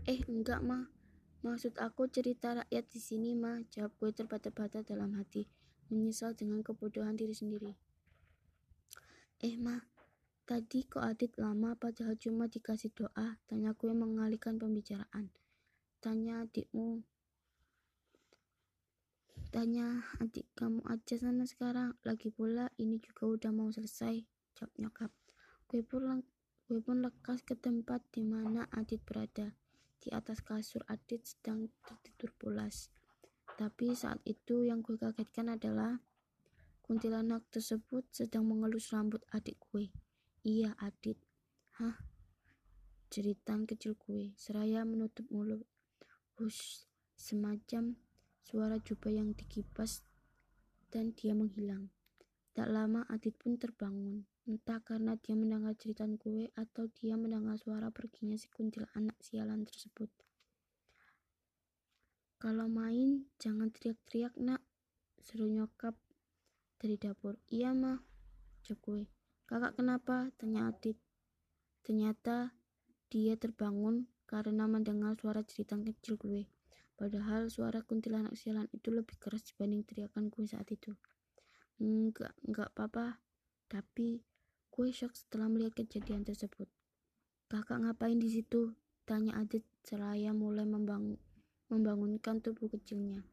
Eh, 0.06 0.22
enggak, 0.30 0.62
mah. 0.62 0.86
Maksud 1.42 1.82
aku 1.82 2.06
cerita 2.06 2.62
rakyat 2.62 2.84
di 2.86 3.00
sini, 3.02 3.34
mah. 3.34 3.64
Jawab 3.72 3.90
gue 3.98 4.10
terbata-bata 4.14 4.86
dalam 4.86 5.18
hati, 5.18 5.50
menyesal 5.90 6.32
dengan 6.36 6.62
kebodohan 6.62 7.14
diri 7.14 7.32
sendiri. 7.32 7.72
Eh, 9.42 9.54
mah. 9.60 9.84
Tadi 10.46 10.86
kok 10.86 11.02
Adit 11.02 11.34
lama 11.42 11.74
padahal 11.74 12.14
cuma 12.14 12.46
dikasih 12.46 12.94
doa, 12.94 13.34
tanya 13.50 13.74
gue 13.74 13.90
mengalihkan 13.90 14.62
pembicaraan. 14.62 15.34
Tanya 15.98 16.46
adikmu. 16.46 17.02
Tanya 19.50 20.06
adik 20.22 20.46
kamu 20.54 20.86
aja 20.86 21.18
sana 21.18 21.50
sekarang. 21.50 21.98
Lagi 22.06 22.30
pula 22.30 22.70
ini 22.78 23.02
juga 23.02 23.26
udah 23.26 23.50
mau 23.50 23.74
selesai, 23.74 24.22
jawab 24.54 24.70
nyokap. 24.78 25.10
Gue 25.66 25.82
pun, 25.82 26.22
gue 26.70 26.78
pun 26.78 27.02
lekas 27.02 27.42
ke 27.42 27.58
tempat 27.58 28.06
di 28.14 28.22
mana 28.22 28.70
Adit 28.70 29.02
berada. 29.02 29.50
Di 29.98 30.14
atas 30.14 30.46
kasur 30.46 30.86
Adit 30.86 31.26
sedang 31.26 31.74
tertidur 31.82 32.30
pulas. 32.38 32.95
Tapi 33.56 33.96
saat 33.96 34.20
itu 34.28 34.68
yang 34.68 34.84
gue 34.84 35.00
kagetkan 35.00 35.48
adalah 35.56 35.96
kuntilanak 36.84 37.48
tersebut 37.48 38.04
sedang 38.12 38.44
mengelus 38.44 38.92
rambut 38.92 39.24
adik 39.32 39.56
gue. 39.72 39.88
Iya, 40.44 40.76
Adit. 40.76 41.16
Hah? 41.80 41.96
Jeritan 43.08 43.64
kecil 43.64 43.96
gue, 43.96 44.36
seraya 44.36 44.84
menutup 44.84 45.24
mulut. 45.32 45.64
Hush, 46.36 46.84
semacam 47.16 47.96
suara 48.44 48.76
jubah 48.76 49.08
yang 49.08 49.32
dikipas 49.32 50.04
dan 50.92 51.16
dia 51.16 51.32
menghilang. 51.32 51.88
Tak 52.52 52.68
lama 52.68 53.08
Adit 53.08 53.34
pun 53.40 53.56
terbangun. 53.56 54.28
Entah 54.46 54.78
karena 54.84 55.18
dia 55.18 55.34
mendengar 55.34 55.74
cerita 55.74 56.04
gue 56.06 56.52
atau 56.54 56.86
dia 56.92 57.18
mendengar 57.18 57.58
suara 57.58 57.90
perginya 57.90 58.38
si 58.38 58.46
kuntil 58.52 58.86
anak 58.94 59.18
sialan 59.24 59.66
tersebut. 59.66 60.12
Kalau 62.36 62.68
main, 62.68 63.26
jangan 63.40 63.72
teriak-teriak 63.72 64.36
nak, 64.36 64.60
seru 65.20 65.48
nyokap 65.48 65.96
dari 66.76 67.00
dapur. 67.00 67.40
Iya 67.48 67.72
mah, 67.72 68.04
jawab 68.64 68.80
gue. 68.84 69.02
Kakak 69.48 69.78
kenapa? 69.80 70.30
Tanya 70.36 70.68
Adit. 70.68 71.00
Ternyata 71.80 72.52
dia 73.08 73.34
terbangun 73.38 74.10
karena 74.28 74.68
mendengar 74.68 75.16
suara 75.16 75.40
cerita 75.46 75.78
kecil 75.80 76.20
gue. 76.20 76.50
Padahal 76.96 77.48
suara 77.48 77.80
kuntilanak 77.80 78.36
sialan 78.36 78.68
itu 78.72 78.92
lebih 78.92 79.16
keras 79.16 79.44
dibanding 79.48 79.86
teriakan 79.86 80.28
gue 80.28 80.44
saat 80.44 80.66
itu. 80.72 80.92
Enggak, 81.78 82.32
enggak 82.44 82.72
apa-apa. 82.72 83.20
Tapi 83.66 84.22
Gue 84.76 84.92
shock 84.92 85.16
setelah 85.16 85.48
melihat 85.48 85.72
kejadian 85.72 86.20
tersebut. 86.20 86.68
Kakak 87.48 87.80
ngapain 87.80 88.20
di 88.20 88.28
situ? 88.28 88.76
Tanya 89.08 89.40
Adit 89.40 89.64
seraya 89.80 90.36
mulai 90.36 90.68
membangun, 90.68 91.16
membangunkan 91.70 92.38
tubuh 92.42 92.70
kecilnya. 92.70 93.26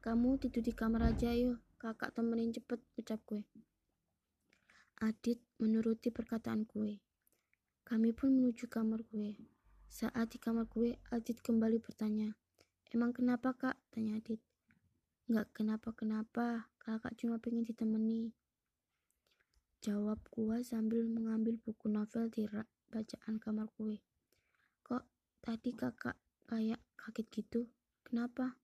Kamu 0.00 0.40
tidur 0.40 0.64
di 0.64 0.72
kamar 0.72 1.12
aja 1.12 1.32
yuk, 1.36 1.60
kakak 1.76 2.16
temenin 2.16 2.52
cepet, 2.52 2.80
ucap 2.96 3.20
gue. 3.28 3.44
Adit 5.00 5.40
menuruti 5.56 6.12
perkataan 6.12 6.68
gue. 6.68 7.00
Kami 7.84 8.12
pun 8.12 8.36
menuju 8.36 8.68
kamar 8.68 9.04
gue. 9.08 9.36
Saat 9.90 10.32
di 10.32 10.38
kamar 10.38 10.68
gue, 10.68 11.00
Adit 11.10 11.40
kembali 11.42 11.82
bertanya, 11.82 12.36
Emang 12.90 13.14
kenapa 13.14 13.54
kak? 13.54 13.78
Tanya 13.94 14.18
Adit. 14.18 14.42
Nggak 15.30 15.54
kenapa-kenapa, 15.54 16.66
kakak 16.82 17.14
cuma 17.14 17.38
pengen 17.38 17.62
ditemani. 17.62 18.34
Jawab 19.78 20.18
gue 20.26 20.58
sambil 20.66 21.06
mengambil 21.06 21.54
buku 21.62 21.86
novel 21.86 22.26
di 22.34 22.50
bacaan 22.90 23.38
kamar 23.38 23.70
gue. 23.78 24.02
Kok 24.82 25.06
tadi 25.38 25.70
kakak 25.70 26.18
kayak 26.50 26.82
kaget 27.00 27.26
gitu? 27.32 27.60
Kenapa? 28.04 28.60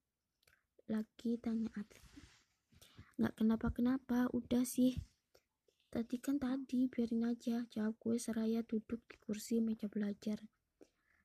Lagi 0.92 1.40
tanya 1.40 1.72
Adit. 1.72 2.04
Nggak 3.16 3.34
kenapa-kenapa, 3.40 4.28
udah 4.36 4.62
sih. 4.68 5.00
Tadi 5.88 6.20
kan 6.20 6.36
tadi, 6.36 6.84
biarin 6.92 7.24
aja, 7.24 7.64
jawab 7.72 7.96
gue 7.96 8.20
seraya 8.20 8.60
duduk 8.60 9.00
di 9.08 9.16
kursi 9.16 9.64
meja 9.64 9.88
belajar. 9.88 10.44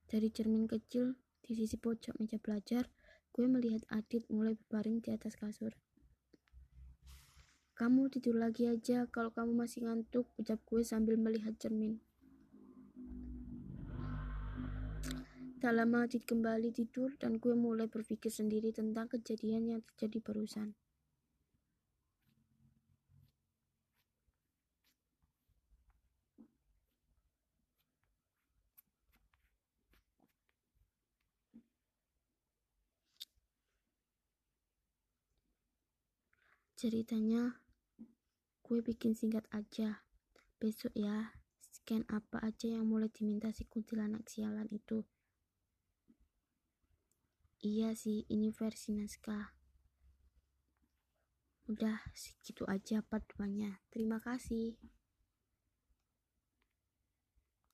Dari 0.08 0.32
cermin 0.32 0.64
kecil 0.64 1.20
di 1.44 1.52
sisi 1.52 1.76
pojok 1.76 2.16
meja 2.16 2.40
belajar, 2.40 2.88
gue 3.36 3.44
melihat 3.44 3.84
Adit 3.92 4.24
mulai 4.32 4.56
berbaring 4.56 5.04
di 5.04 5.12
atas 5.12 5.36
kasur. 5.36 5.76
Kamu 7.76 8.08
tidur 8.12 8.40
lagi 8.40 8.68
aja 8.68 9.08
kalau 9.08 9.32
kamu 9.32 9.52
masih 9.52 9.84
ngantuk, 9.84 10.28
ucap 10.40 10.60
gue 10.64 10.80
sambil 10.84 11.20
melihat 11.20 11.56
cermin. 11.60 12.00
Tak 15.62 15.78
lama 15.78 16.10
Adit 16.10 16.26
kembali 16.26 16.74
tidur 16.74 17.14
dan 17.22 17.38
gue 17.38 17.54
mulai 17.54 17.86
berpikir 17.86 18.34
sendiri 18.34 18.74
tentang 18.74 19.06
kejadian 19.06 19.70
yang 19.70 19.80
terjadi 19.94 20.18
barusan. 20.18 20.74
Ceritanya 36.74 37.62
gue 38.66 38.82
bikin 38.82 39.14
singkat 39.14 39.46
aja. 39.54 40.02
Besok 40.58 40.90
ya, 40.98 41.38
scan 41.70 42.02
apa 42.10 42.42
aja 42.42 42.66
yang 42.66 42.90
mulai 42.90 43.14
diminta 43.14 43.54
si 43.54 43.62
kuntilanak 43.70 44.26
sialan 44.26 44.66
itu. 44.74 45.06
Iya 47.62 47.94
sih, 47.94 48.26
ini 48.26 48.50
versi 48.50 48.90
naskah. 48.90 49.54
Udah 51.70 52.02
segitu 52.10 52.66
aja 52.66 53.06
part 53.06 53.22
Terima 53.86 54.18
kasih. 54.18 54.74